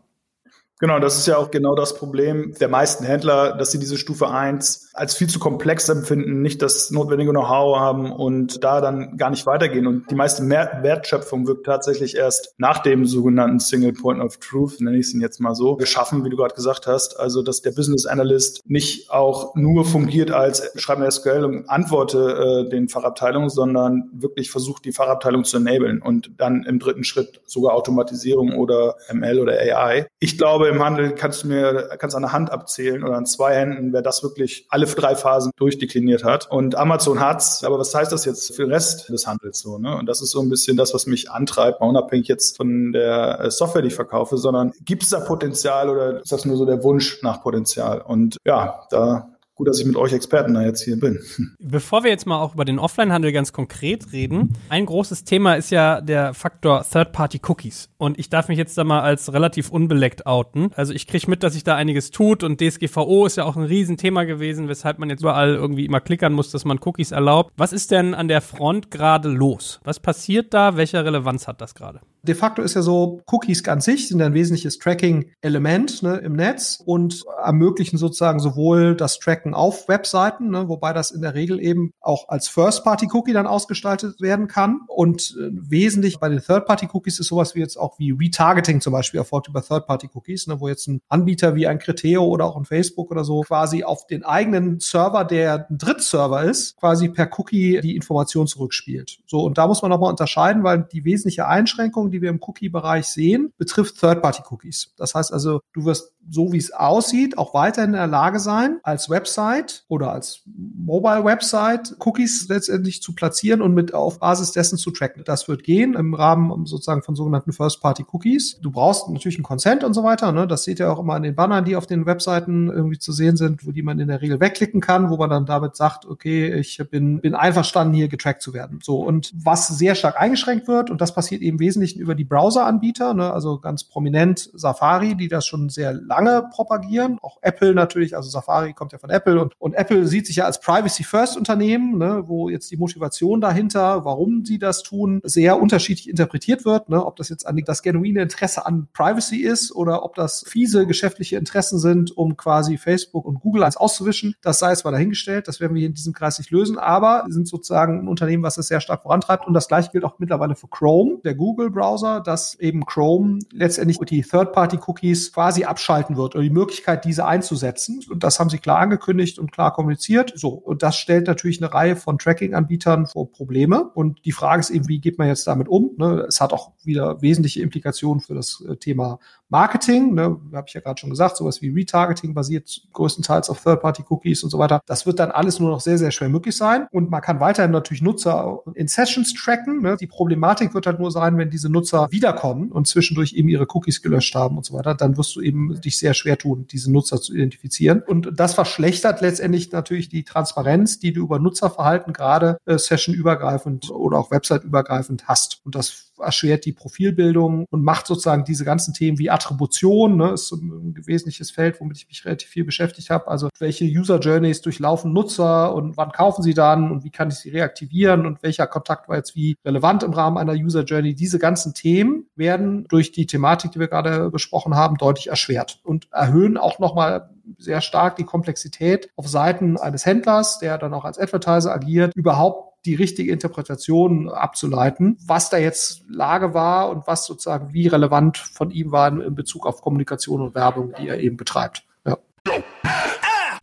Genau, 0.83 0.99
das 0.99 1.17
ist 1.17 1.27
ja 1.27 1.37
auch 1.37 1.49
genau 1.49 1.75
das 1.75 1.95
Problem 1.95 2.55
der 2.59 2.67
meisten 2.67 3.05
Händler, 3.05 3.55
dass 3.55 3.71
sie 3.71 3.79
diese 3.79 3.97
Stufe 3.97 4.29
1 4.29 4.89
als 4.91 5.15
viel 5.15 5.29
zu 5.29 5.39
komplex 5.39 5.87
empfinden, 5.87 6.41
nicht 6.41 6.61
das 6.61 6.91
notwendige 6.91 7.31
Know-how 7.31 7.79
haben 7.79 8.11
und 8.11 8.65
da 8.65 8.81
dann 8.81 9.15
gar 9.15 9.29
nicht 9.29 9.45
weitergehen. 9.45 9.87
Und 9.87 10.11
die 10.11 10.15
meiste 10.15 10.43
Mehr 10.43 10.79
Wertschöpfung 10.81 11.47
wird 11.47 11.65
tatsächlich 11.65 12.17
erst 12.17 12.53
nach 12.57 12.79
dem 12.79 13.05
sogenannten 13.05 13.61
Single 13.61 13.93
Point 13.93 14.21
of 14.21 14.35
Truth, 14.39 14.81
nenne 14.81 14.97
ich 14.97 15.05
es 15.05 15.13
jetzt 15.13 15.39
mal 15.39 15.55
so, 15.55 15.77
geschaffen, 15.77 16.25
wie 16.25 16.29
du 16.29 16.35
gerade 16.35 16.53
gesagt 16.53 16.85
hast. 16.85 17.17
Also, 17.17 17.43
dass 17.43 17.61
der 17.61 17.71
Business 17.71 18.05
Analyst 18.05 18.61
nicht 18.65 19.09
auch 19.09 19.55
nur 19.55 19.85
fungiert 19.85 20.31
als 20.31 20.69
schreib 20.75 20.99
SQL 21.09 21.45
und 21.45 21.69
antworte 21.69 22.65
äh, 22.65 22.69
den 22.69 22.89
Fachabteilungen, 22.89 23.47
sondern 23.47 24.09
wirklich 24.11 24.51
versucht, 24.51 24.83
die 24.83 24.91
Fachabteilung 24.91 25.45
zu 25.45 25.55
enablen 25.55 26.01
und 26.01 26.31
dann 26.35 26.65
im 26.65 26.79
dritten 26.79 27.05
Schritt 27.05 27.39
sogar 27.45 27.73
Automatisierung 27.73 28.57
oder 28.57 28.95
ML 29.13 29.39
oder 29.39 29.53
AI. 29.53 30.07
Ich 30.19 30.37
glaube, 30.37 30.72
im 30.73 30.83
Handel 30.83 31.13
kannst 31.13 31.43
du 31.43 31.47
mir, 31.47 31.89
kannst 31.97 32.15
an 32.15 32.23
der 32.23 32.33
Hand 32.33 32.51
abzählen 32.51 33.03
oder 33.03 33.15
an 33.15 33.25
zwei 33.25 33.55
Händen, 33.55 33.93
wer 33.93 34.01
das 34.01 34.23
wirklich 34.23 34.67
alle 34.69 34.85
drei 34.85 35.15
Phasen 35.15 35.51
durchdekliniert 35.55 36.23
hat. 36.23 36.49
Und 36.51 36.75
Amazon 36.75 37.19
hat's. 37.19 37.63
Aber 37.63 37.79
was 37.79 37.93
heißt 37.93 38.11
das 38.11 38.25
jetzt 38.25 38.55
für 38.55 38.63
den 38.63 38.71
Rest 38.71 39.09
des 39.09 39.27
Handels 39.27 39.59
so? 39.59 39.77
Ne? 39.77 39.95
Und 39.97 40.07
das 40.07 40.21
ist 40.21 40.31
so 40.31 40.41
ein 40.41 40.49
bisschen 40.49 40.77
das, 40.77 40.93
was 40.93 41.07
mich 41.07 41.31
antreibt, 41.31 41.81
mal 41.81 41.87
unabhängig 41.87 42.27
jetzt 42.27 42.57
von 42.57 42.91
der 42.91 43.39
äh, 43.39 43.51
Software, 43.51 43.81
die 43.81 43.89
ich 43.89 43.95
verkaufe, 43.95 44.37
sondern 44.37 44.71
gibt 44.81 45.03
es 45.03 45.09
da 45.09 45.19
Potenzial 45.19 45.89
oder 45.89 46.21
ist 46.21 46.31
das 46.31 46.45
nur 46.45 46.57
so 46.57 46.65
der 46.65 46.83
Wunsch 46.83 47.21
nach 47.21 47.41
Potenzial? 47.41 48.01
Und 48.01 48.37
ja, 48.45 48.85
da 48.89 49.32
gut, 49.55 49.67
dass 49.67 49.79
ich 49.79 49.85
mit 49.85 49.95
euch 49.95 50.13
Experten 50.13 50.53
da 50.53 50.63
jetzt 50.63 50.83
hier 50.83 50.99
bin. 50.99 51.19
Bevor 51.59 52.03
wir 52.03 52.11
jetzt 52.11 52.25
mal 52.25 52.39
auch 52.39 52.53
über 52.53 52.65
den 52.65 52.79
Offline-Handel 52.79 53.31
ganz 53.31 53.53
konkret 53.53 54.11
reden, 54.11 54.53
ein 54.69 54.85
großes 54.85 55.23
Thema 55.23 55.55
ist 55.55 55.69
ja 55.69 56.01
der 56.01 56.33
Faktor 56.33 56.85
Third-Party-Cookies. 56.89 57.89
Und 57.97 58.19
ich 58.19 58.29
darf 58.29 58.47
mich 58.47 58.57
jetzt 58.57 58.77
da 58.77 58.83
mal 58.83 59.01
als 59.01 59.31
relativ 59.31 59.69
unbeleckt 59.69 60.25
outen. 60.25 60.71
Also 60.75 60.93
ich 60.93 61.07
kriege 61.07 61.29
mit, 61.29 61.43
dass 61.43 61.53
sich 61.53 61.63
da 61.63 61.75
einiges 61.75 62.11
tut 62.11 62.43
und 62.43 62.59
DSGVO 62.59 63.25
ist 63.25 63.37
ja 63.37 63.45
auch 63.45 63.55
ein 63.55 63.63
Riesenthema 63.63 64.23
gewesen, 64.23 64.67
weshalb 64.67 64.99
man 64.99 65.09
jetzt 65.09 65.21
überall 65.21 65.53
irgendwie 65.53 65.85
immer 65.85 66.01
klickern 66.01 66.33
muss, 66.33 66.51
dass 66.51 66.65
man 66.65 66.79
Cookies 66.83 67.11
erlaubt. 67.11 67.53
Was 67.57 67.73
ist 67.73 67.91
denn 67.91 68.13
an 68.13 68.27
der 68.27 68.41
Front 68.41 68.91
gerade 68.91 69.29
los? 69.29 69.79
Was 69.83 69.99
passiert 69.99 70.53
da? 70.53 70.75
Welche 70.77 71.03
Relevanz 71.03 71.47
hat 71.47 71.61
das 71.61 71.75
gerade? 71.75 72.01
De 72.25 72.35
facto 72.35 72.61
ist 72.61 72.75
ja 72.75 72.81
so, 72.81 73.21
Cookies 73.29 73.67
an 73.67 73.81
sich 73.81 74.07
sind 74.07 74.21
ein 74.21 74.33
wesentliches 74.33 74.79
Tracking-Element 74.79 76.03
ne, 76.03 76.17
im 76.17 76.33
Netz 76.33 76.81
und 76.83 77.25
ermöglichen 77.43 77.97
sozusagen 77.97 78.39
sowohl 78.39 78.95
das 78.95 79.19
Tracken 79.19 79.53
auf 79.53 79.89
Webseiten, 79.89 80.49
ne, 80.49 80.69
wobei 80.69 80.93
das 80.93 81.11
in 81.11 81.21
der 81.21 81.33
Regel 81.33 81.59
eben 81.59 81.91
auch 81.99 82.29
als 82.29 82.47
First-Party-Cookie 82.47 83.33
dann 83.33 83.45
ausgestaltet 83.45 84.21
werden 84.21 84.47
kann. 84.47 84.81
Und 84.87 85.35
äh, 85.37 85.49
wesentlich 85.51 86.19
bei 86.19 86.29
den 86.29 86.39
Third-Party-Cookies 86.39 87.19
ist 87.19 87.27
sowas 87.27 87.55
wie 87.55 87.59
jetzt 87.59 87.77
auch 87.77 87.99
wie 87.99 88.11
Retargeting 88.11 88.79
zum 88.79 88.93
Beispiel 88.93 89.19
erfolgt 89.19 89.49
über 89.49 89.61
Third-Party-Cookies, 89.61 90.47
ne, 90.47 90.61
wo 90.61 90.69
jetzt 90.69 90.87
ein 90.87 91.01
Anbieter 91.09 91.55
wie 91.55 91.67
ein 91.67 91.77
Criteo 91.77 92.23
oder 92.23 92.45
auch 92.45 92.55
ein 92.55 92.63
Facebook 92.63 93.11
oder 93.11 93.25
so 93.25 93.41
quasi 93.41 93.83
auf 93.83 94.07
den 94.07 94.23
eigenen 94.23 94.79
Server, 94.79 95.25
der 95.25 95.67
ein 95.69 95.77
Drittserver 95.77 96.43
ist, 96.43 96.77
quasi 96.77 97.09
per 97.09 97.29
Cookie 97.37 97.81
die 97.81 97.97
Information 97.97 98.47
zurückspielt. 98.47 99.19
So, 99.25 99.41
und 99.41 99.57
da 99.57 99.67
muss 99.67 99.81
man 99.81 99.91
nochmal 99.91 100.09
unterscheiden, 100.09 100.63
weil 100.63 100.87
die 100.89 101.03
wesentliche 101.03 101.47
Einschränkung, 101.47 102.12
die 102.13 102.21
wir 102.21 102.29
im 102.29 102.39
Cookie-Bereich 102.41 103.05
sehen, 103.07 103.51
betrifft 103.57 103.99
Third-Party-Cookies. 103.99 104.93
Das 104.97 105.15
heißt 105.15 105.33
also, 105.33 105.61
du 105.73 105.85
wirst 105.85 106.13
so 106.29 106.51
wie 106.51 106.57
es 106.57 106.71
aussieht, 106.71 107.37
auch 107.37 107.53
weiterhin 107.53 107.91
in 107.91 107.97
der 107.97 108.07
Lage 108.07 108.39
sein, 108.39 108.79
als 108.83 109.09
Website 109.09 109.83
oder 109.87 110.11
als 110.11 110.41
Mobile-Website 110.45 111.95
Cookies 111.99 112.47
letztendlich 112.47 113.01
zu 113.01 113.13
platzieren 113.13 113.61
und 113.61 113.73
mit 113.73 113.93
auf 113.93 114.19
Basis 114.19 114.51
dessen 114.51 114.77
zu 114.77 114.91
tracken. 114.91 115.23
Das 115.25 115.47
wird 115.47 115.63
gehen 115.63 115.95
im 115.95 116.13
Rahmen 116.13 116.65
sozusagen 116.65 117.03
von 117.03 117.15
sogenannten 117.15 117.51
First-Party-Cookies. 117.51 118.59
Du 118.61 118.71
brauchst 118.71 119.09
natürlich 119.09 119.37
einen 119.37 119.43
Consent 119.43 119.83
und 119.83 119.93
so 119.93 120.03
weiter. 120.03 120.31
Ne? 120.31 120.47
Das 120.47 120.63
seht 120.63 120.79
ihr 120.79 120.91
auch 120.91 120.99
immer 120.99 121.15
an 121.15 121.23
den 121.23 121.35
Bannern, 121.35 121.65
die 121.65 121.75
auf 121.75 121.87
den 121.87 122.05
Webseiten 122.05 122.69
irgendwie 122.69 122.99
zu 122.99 123.11
sehen 123.11 123.37
sind, 123.37 123.65
wo 123.65 123.71
die 123.71 123.83
man 123.83 123.99
in 123.99 124.07
der 124.07 124.21
Regel 124.21 124.39
wegklicken 124.39 124.81
kann, 124.81 125.09
wo 125.09 125.17
man 125.17 125.29
dann 125.29 125.45
damit 125.45 125.75
sagt, 125.75 126.05
okay, 126.05 126.53
ich 126.53 126.81
bin, 126.89 127.19
bin 127.19 127.35
einverstanden, 127.35 127.93
hier 127.93 128.07
getrackt 128.07 128.41
zu 128.41 128.53
werden. 128.53 128.79
So. 128.81 128.99
Und 128.99 129.33
was 129.35 129.67
sehr 129.67 129.95
stark 129.95 130.19
eingeschränkt 130.19 130.67
wird, 130.67 130.89
und 130.89 131.01
das 131.01 131.13
passiert 131.13 131.41
eben 131.41 131.53
im 131.53 131.59
Wesentlichen 131.59 131.99
über 132.03 132.15
die 132.15 132.25
Browser-Anbieter, 132.25 133.13
ne? 133.13 133.31
also 133.31 133.59
ganz 133.59 133.85
prominent 133.85 134.51
Safari, 134.53 135.15
die 135.15 135.29
das 135.29 135.47
schon 135.47 135.69
sehr 135.69 135.93
lange 135.93 136.49
propagieren. 136.51 137.17
Auch 137.21 137.37
Apple 137.41 137.73
natürlich, 137.73 138.15
also 138.15 138.29
Safari 138.29 138.73
kommt 138.73 138.91
ja 138.91 138.97
von 138.97 139.09
Apple 139.09 139.41
und, 139.41 139.53
und 139.57 139.73
Apple 139.73 140.05
sieht 140.05 140.27
sich 140.27 140.35
ja 140.35 140.45
als 140.45 140.59
Privacy-First-Unternehmen, 140.59 141.97
ne, 141.97 142.23
wo 142.27 142.49
jetzt 142.49 142.69
die 142.71 142.77
Motivation 142.77 143.39
dahinter, 143.39 144.03
warum 144.03 144.43
sie 144.43 144.59
das 144.59 144.83
tun, 144.83 145.21
sehr 145.23 145.61
unterschiedlich 145.61 146.09
interpretiert 146.09 146.65
wird. 146.65 146.89
Ne, 146.89 147.03
ob 147.03 147.15
das 147.15 147.29
jetzt 147.29 147.47
an 147.47 147.61
das 147.65 147.81
genuine 147.81 148.21
Interesse 148.21 148.65
an 148.65 148.87
Privacy 148.91 149.37
ist 149.37 149.73
oder 149.73 150.03
ob 150.03 150.15
das 150.15 150.43
fiese 150.45 150.85
geschäftliche 150.85 151.37
Interessen 151.37 151.79
sind, 151.79 152.15
um 152.17 152.35
quasi 152.35 152.77
Facebook 152.77 153.25
und 153.25 153.39
Google 153.39 153.63
als 153.63 153.77
auszuwischen, 153.77 154.35
das 154.41 154.59
sei 154.59 154.71
es 154.73 154.83
mal 154.83 154.91
dahingestellt. 154.91 155.47
Das 155.47 155.61
werden 155.61 155.75
wir 155.75 155.85
in 155.85 155.93
diesem 155.93 156.11
Kreis 156.11 156.37
nicht 156.37 156.51
lösen, 156.51 156.77
aber 156.77 157.25
sind 157.29 157.47
sozusagen 157.47 157.99
ein 157.99 158.07
Unternehmen, 158.09 158.43
was 158.43 158.57
es 158.57 158.67
sehr 158.67 158.81
stark 158.81 159.03
vorantreibt. 159.03 159.47
Und 159.47 159.53
das 159.53 159.69
gleiche 159.69 159.91
gilt 159.91 160.03
auch 160.03 160.19
mittlerweile 160.19 160.55
für 160.55 160.67
Chrome, 160.67 161.19
der 161.23 161.35
Google-Browser, 161.35 161.92
dass 161.97 162.53
eben 162.59 162.85
Chrome 162.85 163.39
letztendlich 163.51 163.97
die 163.97 164.21
Third-Party-Cookies 164.21 165.33
quasi 165.33 165.63
abschaltet 165.63 166.03
abgehalten 166.03 166.17
wird 166.17 166.35
oder 166.35 166.43
die 166.43 166.49
Möglichkeit, 166.49 167.05
diese 167.05 167.25
einzusetzen. 167.25 168.01
Und 168.09 168.23
das 168.23 168.39
haben 168.39 168.49
sie 168.49 168.59
klar 168.59 168.79
angekündigt 168.79 169.39
und 169.39 169.51
klar 169.51 169.73
kommuniziert. 169.73 170.33
So. 170.35 170.49
Und 170.49 170.83
das 170.83 170.97
stellt 170.97 171.27
natürlich 171.27 171.61
eine 171.61 171.73
Reihe 171.73 171.95
von 171.95 172.17
Tracking-Anbietern 172.17 173.07
vor 173.07 173.31
Probleme. 173.31 173.89
Und 173.93 174.25
die 174.25 174.31
Frage 174.31 174.61
ist 174.61 174.69
eben, 174.69 174.87
wie 174.87 174.99
geht 174.99 175.17
man 175.17 175.27
jetzt 175.27 175.47
damit 175.47 175.67
um? 175.67 175.91
Ne? 175.97 176.25
Es 176.27 176.41
hat 176.41 176.53
auch 176.53 176.71
wieder 176.83 177.21
wesentliche 177.21 177.61
Implikationen 177.61 178.21
für 178.21 178.35
das 178.35 178.63
äh, 178.67 178.75
Thema 178.75 179.19
Marketing, 179.53 180.15
ne, 180.15 180.39
habe 180.51 180.65
ich 180.67 180.73
ja 180.73 180.81
gerade 180.81 180.99
schon 180.99 181.11
gesagt, 181.11 181.37
sowas 181.37 181.61
wie 181.61 181.69
Retargeting 181.69 182.33
basiert 182.33 182.81
größtenteils 182.91 183.51
auf 183.51 183.61
Third-Party-Cookies 183.61 184.43
und 184.43 184.49
so 184.49 184.57
weiter. 184.57 184.81
Das 184.87 185.05
wird 185.05 185.19
dann 185.19 185.29
alles 185.29 185.59
nur 185.59 185.69
noch 185.69 185.79
sehr, 185.79 185.99
sehr 185.99 186.09
schwer 186.09 186.27
möglich 186.27 186.57
sein. 186.57 186.87
Und 186.89 187.11
man 187.11 187.21
kann 187.21 187.39
weiterhin 187.39 187.69
natürlich 187.69 188.01
Nutzer 188.01 188.61
in 188.73 188.87
Sessions 188.87 189.31
tracken. 189.35 189.83
Ne. 189.83 189.95
Die 189.95 190.07
Problematik 190.07 190.73
wird 190.73 190.87
halt 190.87 190.99
nur 190.99 191.11
sein, 191.11 191.37
wenn 191.37 191.51
diese 191.51 191.69
Nutzer 191.69 192.07
wiederkommen 192.09 192.71
und 192.71 192.87
zwischendurch 192.87 193.33
eben 193.33 193.47
ihre 193.47 193.67
Cookies 193.69 194.01
gelöscht 194.01 194.33
haben 194.33 194.57
und 194.57 194.65
so 194.65 194.73
weiter, 194.73 194.95
dann 194.95 195.17
wirst 195.17 195.35
du 195.35 195.41
eben 195.41 195.79
dich 195.79 195.99
sehr 195.99 196.15
schwer 196.15 196.39
tun, 196.39 196.65
diese 196.71 196.91
Nutzer 196.91 197.21
zu 197.21 197.35
identifizieren. 197.35 198.01
Und 198.01 198.31
das 198.35 198.55
verschlechtert 198.55 199.21
letztendlich 199.21 199.71
natürlich 199.71 200.09
die 200.09 200.23
Transparenz, 200.23 200.97
die 200.97 201.13
du 201.13 201.21
über 201.21 201.37
Nutzerverhalten 201.37 202.11
gerade 202.11 202.57
äh, 202.65 202.79
sessionübergreifend 202.79 203.91
oder 203.91 204.17
auch 204.17 204.31
websiteübergreifend 204.31 205.27
hast. 205.27 205.61
Und 205.63 205.75
das 205.75 206.12
erschwert 206.19 206.65
die 206.65 206.73
Profilbildung 206.73 207.65
und 207.69 207.83
macht 207.83 208.07
sozusagen 208.07 208.43
diese 208.43 208.65
ganzen 208.65 208.93
Themen 208.93 209.19
wie 209.19 209.29
Attribution, 209.29 210.17
ne, 210.17 210.31
ist 210.31 210.51
ein 210.51 210.95
wesentliches 211.05 211.51
Feld, 211.51 211.79
womit 211.79 211.97
ich 211.97 212.07
mich 212.07 212.25
relativ 212.25 212.49
viel 212.49 212.65
beschäftigt 212.65 213.09
habe. 213.09 213.27
Also 213.27 213.49
welche 213.59 213.85
User 213.85 214.19
Journeys 214.19 214.61
durchlaufen 214.61 215.13
Nutzer 215.13 215.73
und 215.73 215.97
wann 215.97 216.11
kaufen 216.11 216.43
sie 216.43 216.53
dann 216.53 216.91
und 216.91 217.03
wie 217.03 217.09
kann 217.09 217.29
ich 217.29 217.35
sie 217.35 217.49
reaktivieren 217.49 218.25
und 218.25 218.43
welcher 218.43 218.67
Kontakt 218.67 219.09
war 219.09 219.17
jetzt 219.17 219.35
wie 219.35 219.55
relevant 219.65 220.03
im 220.03 220.13
Rahmen 220.13 220.37
einer 220.37 220.53
User 220.53 220.83
Journey. 220.83 221.15
Diese 221.15 221.39
ganzen 221.39 221.73
Themen 221.73 222.27
werden 222.35 222.85
durch 222.89 223.11
die 223.11 223.25
Thematik, 223.25 223.71
die 223.71 223.79
wir 223.79 223.87
gerade 223.87 224.29
besprochen 224.29 224.75
haben, 224.75 224.97
deutlich 224.97 225.27
erschwert 225.27 225.79
und 225.83 226.07
erhöhen 226.11 226.57
auch 226.57 226.79
nochmal 226.79 227.29
sehr 227.57 227.81
stark 227.81 228.15
die 228.15 228.23
Komplexität 228.23 229.09
auf 229.15 229.27
Seiten 229.27 229.77
eines 229.77 230.05
Händlers, 230.05 230.59
der 230.59 230.77
dann 230.77 230.93
auch 230.93 231.05
als 231.05 231.19
Advertiser 231.19 231.73
agiert, 231.73 232.15
überhaupt 232.15 232.72
die 232.85 232.95
richtige 232.95 233.31
Interpretation 233.31 234.29
abzuleiten, 234.29 235.17
was 235.25 235.49
da 235.49 235.57
jetzt 235.57 236.03
Lage 236.09 236.53
war 236.53 236.89
und 236.89 237.07
was 237.07 237.25
sozusagen 237.25 237.73
wie 237.73 237.87
relevant 237.87 238.37
von 238.37 238.71
ihm 238.71 238.91
war 238.91 239.07
in 239.07 239.35
Bezug 239.35 239.65
auf 239.65 239.81
Kommunikation 239.81 240.41
und 240.41 240.55
Werbung, 240.55 240.93
die 240.99 241.07
er 241.07 241.19
eben 241.19 241.37
betreibt. 241.37 241.85
Ja. 242.05 242.17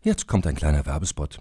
Jetzt 0.03 0.27
kommt 0.27 0.47
ein 0.47 0.55
kleiner 0.55 0.87
Werbespot. 0.87 1.41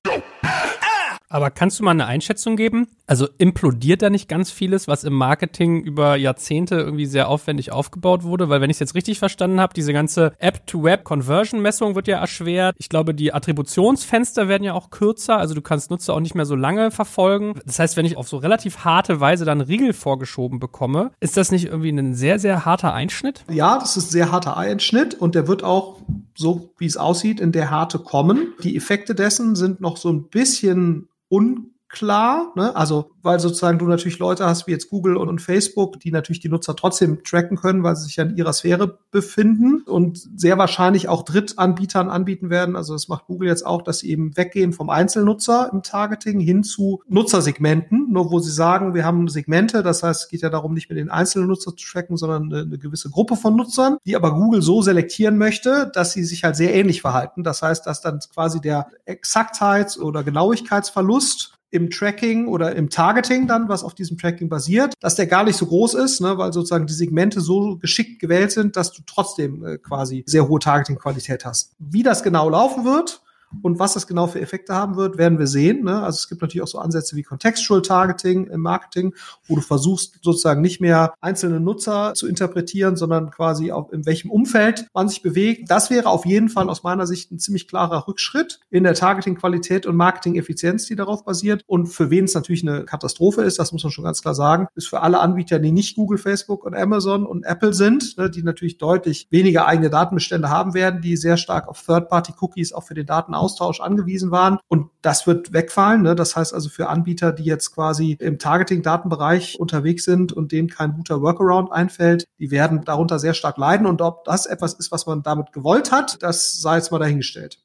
Aber 1.31 1.49
kannst 1.49 1.79
du 1.79 1.83
mal 1.83 1.91
eine 1.91 2.05
Einschätzung 2.05 2.57
geben? 2.57 2.89
Also 3.07 3.27
implodiert 3.37 4.01
da 4.01 4.09
nicht 4.09 4.27
ganz 4.27 4.51
vieles, 4.51 4.87
was 4.89 5.05
im 5.05 5.13
Marketing 5.13 5.81
über 5.81 6.17
Jahrzehnte 6.17 6.75
irgendwie 6.75 7.05
sehr 7.05 7.29
aufwendig 7.29 7.71
aufgebaut 7.71 8.23
wurde? 8.23 8.49
Weil 8.49 8.59
wenn 8.59 8.69
ich 8.69 8.75
es 8.75 8.79
jetzt 8.79 8.95
richtig 8.95 9.17
verstanden 9.17 9.61
habe, 9.61 9.73
diese 9.73 9.93
ganze 9.93 10.33
App-to-Web-Conversion-Messung 10.39 11.95
wird 11.95 12.09
ja 12.09 12.19
erschwert. 12.19 12.75
Ich 12.77 12.89
glaube, 12.89 13.15
die 13.15 13.33
Attributionsfenster 13.33 14.49
werden 14.49 14.63
ja 14.63 14.73
auch 14.73 14.89
kürzer. 14.89 15.37
Also 15.37 15.53
du 15.53 15.61
kannst 15.61 15.89
Nutzer 15.89 16.13
auch 16.13 16.19
nicht 16.19 16.35
mehr 16.35 16.45
so 16.45 16.55
lange 16.55 16.91
verfolgen. 16.91 17.53
Das 17.65 17.79
heißt, 17.79 17.95
wenn 17.95 18.05
ich 18.05 18.17
auf 18.17 18.27
so 18.27 18.37
relativ 18.37 18.79
harte 18.79 19.21
Weise 19.21 19.45
dann 19.45 19.61
Riegel 19.61 19.93
vorgeschoben 19.93 20.59
bekomme, 20.59 21.11
ist 21.21 21.37
das 21.37 21.51
nicht 21.51 21.65
irgendwie 21.65 21.91
ein 21.91 22.13
sehr, 22.13 22.39
sehr 22.39 22.65
harter 22.65 22.93
Einschnitt? 22.93 23.45
Ja, 23.49 23.79
das 23.79 23.95
ist 23.95 24.07
ein 24.07 24.11
sehr 24.11 24.31
harter 24.33 24.57
Einschnitt 24.57 25.13
und 25.13 25.35
der 25.35 25.47
wird 25.47 25.63
auch 25.63 26.01
so, 26.35 26.73
wie 26.77 26.85
es 26.85 26.97
aussieht, 26.97 27.39
in 27.39 27.53
der 27.53 27.69
Harte 27.69 27.99
kommen. 27.99 28.53
Die 28.63 28.75
Effekte 28.75 29.15
dessen 29.15 29.55
sind 29.55 29.79
noch 29.79 29.95
so 29.95 30.09
ein 30.09 30.27
bisschen 30.27 31.07
un 31.31 31.70
unklar. 31.91 32.51
Ne? 32.55 32.75
Also 32.75 33.11
weil 33.23 33.39
sozusagen 33.39 33.77
du 33.77 33.85
natürlich 33.85 34.19
Leute 34.19 34.45
hast 34.45 34.65
wie 34.67 34.71
jetzt 34.71 34.89
Google 34.89 35.15
und, 35.17 35.29
und, 35.29 35.41
Facebook, 35.41 35.99
die 35.99 36.11
natürlich 36.11 36.39
die 36.39 36.49
Nutzer 36.49 36.75
trotzdem 36.75 37.23
tracken 37.23 37.57
können, 37.57 37.83
weil 37.83 37.95
sie 37.95 38.05
sich 38.05 38.15
ja 38.15 38.23
in 38.23 38.35
ihrer 38.35 38.53
Sphäre 38.53 38.97
befinden 39.11 39.81
und 39.85 40.27
sehr 40.35 40.57
wahrscheinlich 40.57 41.07
auch 41.07 41.23
Drittanbietern 41.23 42.09
anbieten 42.09 42.49
werden. 42.49 42.75
Also 42.75 42.93
das 42.93 43.07
macht 43.07 43.27
Google 43.27 43.49
jetzt 43.49 43.65
auch, 43.65 43.83
dass 43.83 43.99
sie 43.99 44.09
eben 44.09 44.35
weggehen 44.37 44.73
vom 44.73 44.89
Einzelnutzer 44.89 45.69
im 45.71 45.83
Targeting 45.83 46.39
hin 46.39 46.63
zu 46.63 47.01
Nutzersegmenten, 47.07 48.11
nur 48.11 48.31
wo 48.31 48.39
sie 48.39 48.51
sagen, 48.51 48.93
wir 48.95 49.05
haben 49.05 49.27
Segmente, 49.27 49.83
das 49.83 50.03
heißt, 50.03 50.23
es 50.23 50.29
geht 50.29 50.41
ja 50.41 50.49
darum, 50.49 50.73
nicht 50.73 50.89
mehr 50.89 50.97
den 50.97 51.11
einzelnen 51.11 51.47
Nutzer 51.47 51.75
zu 51.75 51.85
tracken, 51.85 52.17
sondern 52.17 52.51
eine, 52.51 52.61
eine 52.61 52.77
gewisse 52.77 53.09
Gruppe 53.09 53.35
von 53.35 53.55
Nutzern, 53.55 53.97
die 54.05 54.15
aber 54.15 54.33
Google 54.33 54.61
so 54.61 54.81
selektieren 54.81 55.37
möchte, 55.37 55.91
dass 55.93 56.13
sie 56.13 56.23
sich 56.23 56.43
halt 56.43 56.55
sehr 56.55 56.73
ähnlich 56.73 57.01
verhalten. 57.01 57.43
Das 57.43 57.61
heißt, 57.61 57.85
dass 57.85 58.01
dann 58.01 58.19
quasi 58.33 58.61
der 58.61 58.87
Exaktheits- 59.05 59.99
oder 59.99 60.23
Genauigkeitsverlust 60.23 61.60
im 61.71 61.89
Tracking 61.89 62.47
oder 62.47 62.75
im 62.75 62.89
Targeting 62.89 63.47
dann, 63.47 63.69
was 63.69 63.83
auf 63.83 63.95
diesem 63.95 64.17
Tracking 64.17 64.49
basiert, 64.49 64.93
dass 64.99 65.15
der 65.15 65.25
gar 65.25 65.43
nicht 65.43 65.55
so 65.55 65.65
groß 65.65 65.95
ist, 65.95 66.21
ne, 66.21 66.37
weil 66.37 66.53
sozusagen 66.53 66.85
die 66.85 66.93
Segmente 66.93 67.41
so 67.41 67.77
geschickt 67.77 68.19
gewählt 68.19 68.51
sind, 68.51 68.75
dass 68.75 68.91
du 68.91 69.01
trotzdem 69.05 69.65
äh, 69.65 69.77
quasi 69.77 70.23
sehr 70.27 70.47
hohe 70.47 70.59
Targeting-Qualität 70.59 71.45
hast. 71.45 71.73
Wie 71.79 72.03
das 72.03 72.23
genau 72.23 72.49
laufen 72.49 72.83
wird, 72.85 73.21
Und 73.61 73.79
was 73.79 73.93
das 73.93 74.07
genau 74.07 74.27
für 74.27 74.41
Effekte 74.41 74.73
haben 74.73 74.95
wird, 74.95 75.17
werden 75.17 75.39
wir 75.39 75.47
sehen. 75.47 75.83
Ne? 75.83 76.01
Also 76.01 76.17
es 76.17 76.29
gibt 76.29 76.41
natürlich 76.41 76.63
auch 76.63 76.67
so 76.67 76.79
Ansätze 76.79 77.15
wie 77.15 77.23
Contextual 77.23 77.81
Targeting 77.81 78.47
im 78.47 78.61
Marketing, 78.61 79.13
wo 79.47 79.55
du 79.55 79.61
versuchst 79.61 80.19
sozusagen 80.21 80.61
nicht 80.61 80.81
mehr 80.81 81.13
einzelne 81.21 81.59
Nutzer 81.59 82.13
zu 82.15 82.27
interpretieren, 82.27 82.95
sondern 82.95 83.29
quasi 83.29 83.71
auch 83.71 83.91
in 83.91 84.05
welchem 84.05 84.31
Umfeld 84.31 84.87
man 84.93 85.09
sich 85.09 85.21
bewegt. 85.21 85.69
Das 85.69 85.89
wäre 85.89 86.09
auf 86.09 86.25
jeden 86.25 86.49
Fall 86.49 86.69
aus 86.69 86.83
meiner 86.83 87.05
Sicht 87.05 87.31
ein 87.31 87.39
ziemlich 87.39 87.67
klarer 87.67 88.07
Rückschritt 88.07 88.59
in 88.69 88.83
der 88.83 88.93
Targeting-Qualität 88.93 89.85
und 89.85 89.95
Marketing-Effizienz, 89.95 90.85
die 90.85 90.95
darauf 90.95 91.25
basiert. 91.25 91.63
Und 91.67 91.87
für 91.87 92.09
wen 92.09 92.25
es 92.25 92.33
natürlich 92.33 92.67
eine 92.67 92.85
Katastrophe 92.85 93.43
ist, 93.43 93.59
das 93.59 93.71
muss 93.71 93.83
man 93.83 93.91
schon 93.91 94.03
ganz 94.05 94.21
klar 94.21 94.35
sagen, 94.35 94.67
ist 94.75 94.87
für 94.87 95.01
alle 95.01 95.19
Anbieter, 95.19 95.59
die 95.59 95.71
nicht 95.71 95.95
Google, 95.95 96.17
Facebook 96.17 96.63
und 96.65 96.75
Amazon 96.75 97.25
und 97.25 97.43
Apple 97.43 97.73
sind, 97.73 98.17
ne, 98.17 98.29
die 98.29 98.43
natürlich 98.43 98.77
deutlich 98.77 99.27
weniger 99.29 99.67
eigene 99.67 99.89
Datenbestände 99.89 100.49
haben 100.49 100.73
werden, 100.73 101.01
die 101.01 101.17
sehr 101.17 101.37
stark 101.37 101.67
auf 101.67 101.83
Third-Party-Cookies 101.85 102.73
auch 102.73 102.83
für 102.83 102.93
den 102.93 103.05
Datenaustausch 103.05 103.40
angewiesen 103.81 104.31
waren. 104.31 104.59
Und 104.67 104.89
das 105.01 105.27
wird 105.27 105.53
wegfallen. 105.53 106.01
Ne? 106.01 106.15
Das 106.15 106.35
heißt 106.35 106.53
also 106.53 106.69
für 106.69 106.89
Anbieter, 106.89 107.31
die 107.31 107.43
jetzt 107.43 107.73
quasi 107.73 108.17
im 108.19 108.39
Targeting-Datenbereich 108.39 109.59
unterwegs 109.59 110.05
sind 110.05 110.33
und 110.33 110.51
denen 110.51 110.69
kein 110.69 110.93
guter 110.93 111.21
Workaround 111.21 111.71
einfällt, 111.71 112.25
die 112.39 112.51
werden 112.51 112.83
darunter 112.85 113.19
sehr 113.19 113.33
stark 113.33 113.57
leiden. 113.57 113.85
Und 113.87 114.01
ob 114.01 114.23
das 114.25 114.45
etwas 114.45 114.73
ist, 114.73 114.91
was 114.91 115.05
man 115.05 115.23
damit 115.23 115.53
gewollt 115.53 115.91
hat, 115.91 116.21
das 116.21 116.53
sei 116.53 116.77
jetzt 116.77 116.91
mal 116.91 116.99
dahingestellt. 116.99 117.59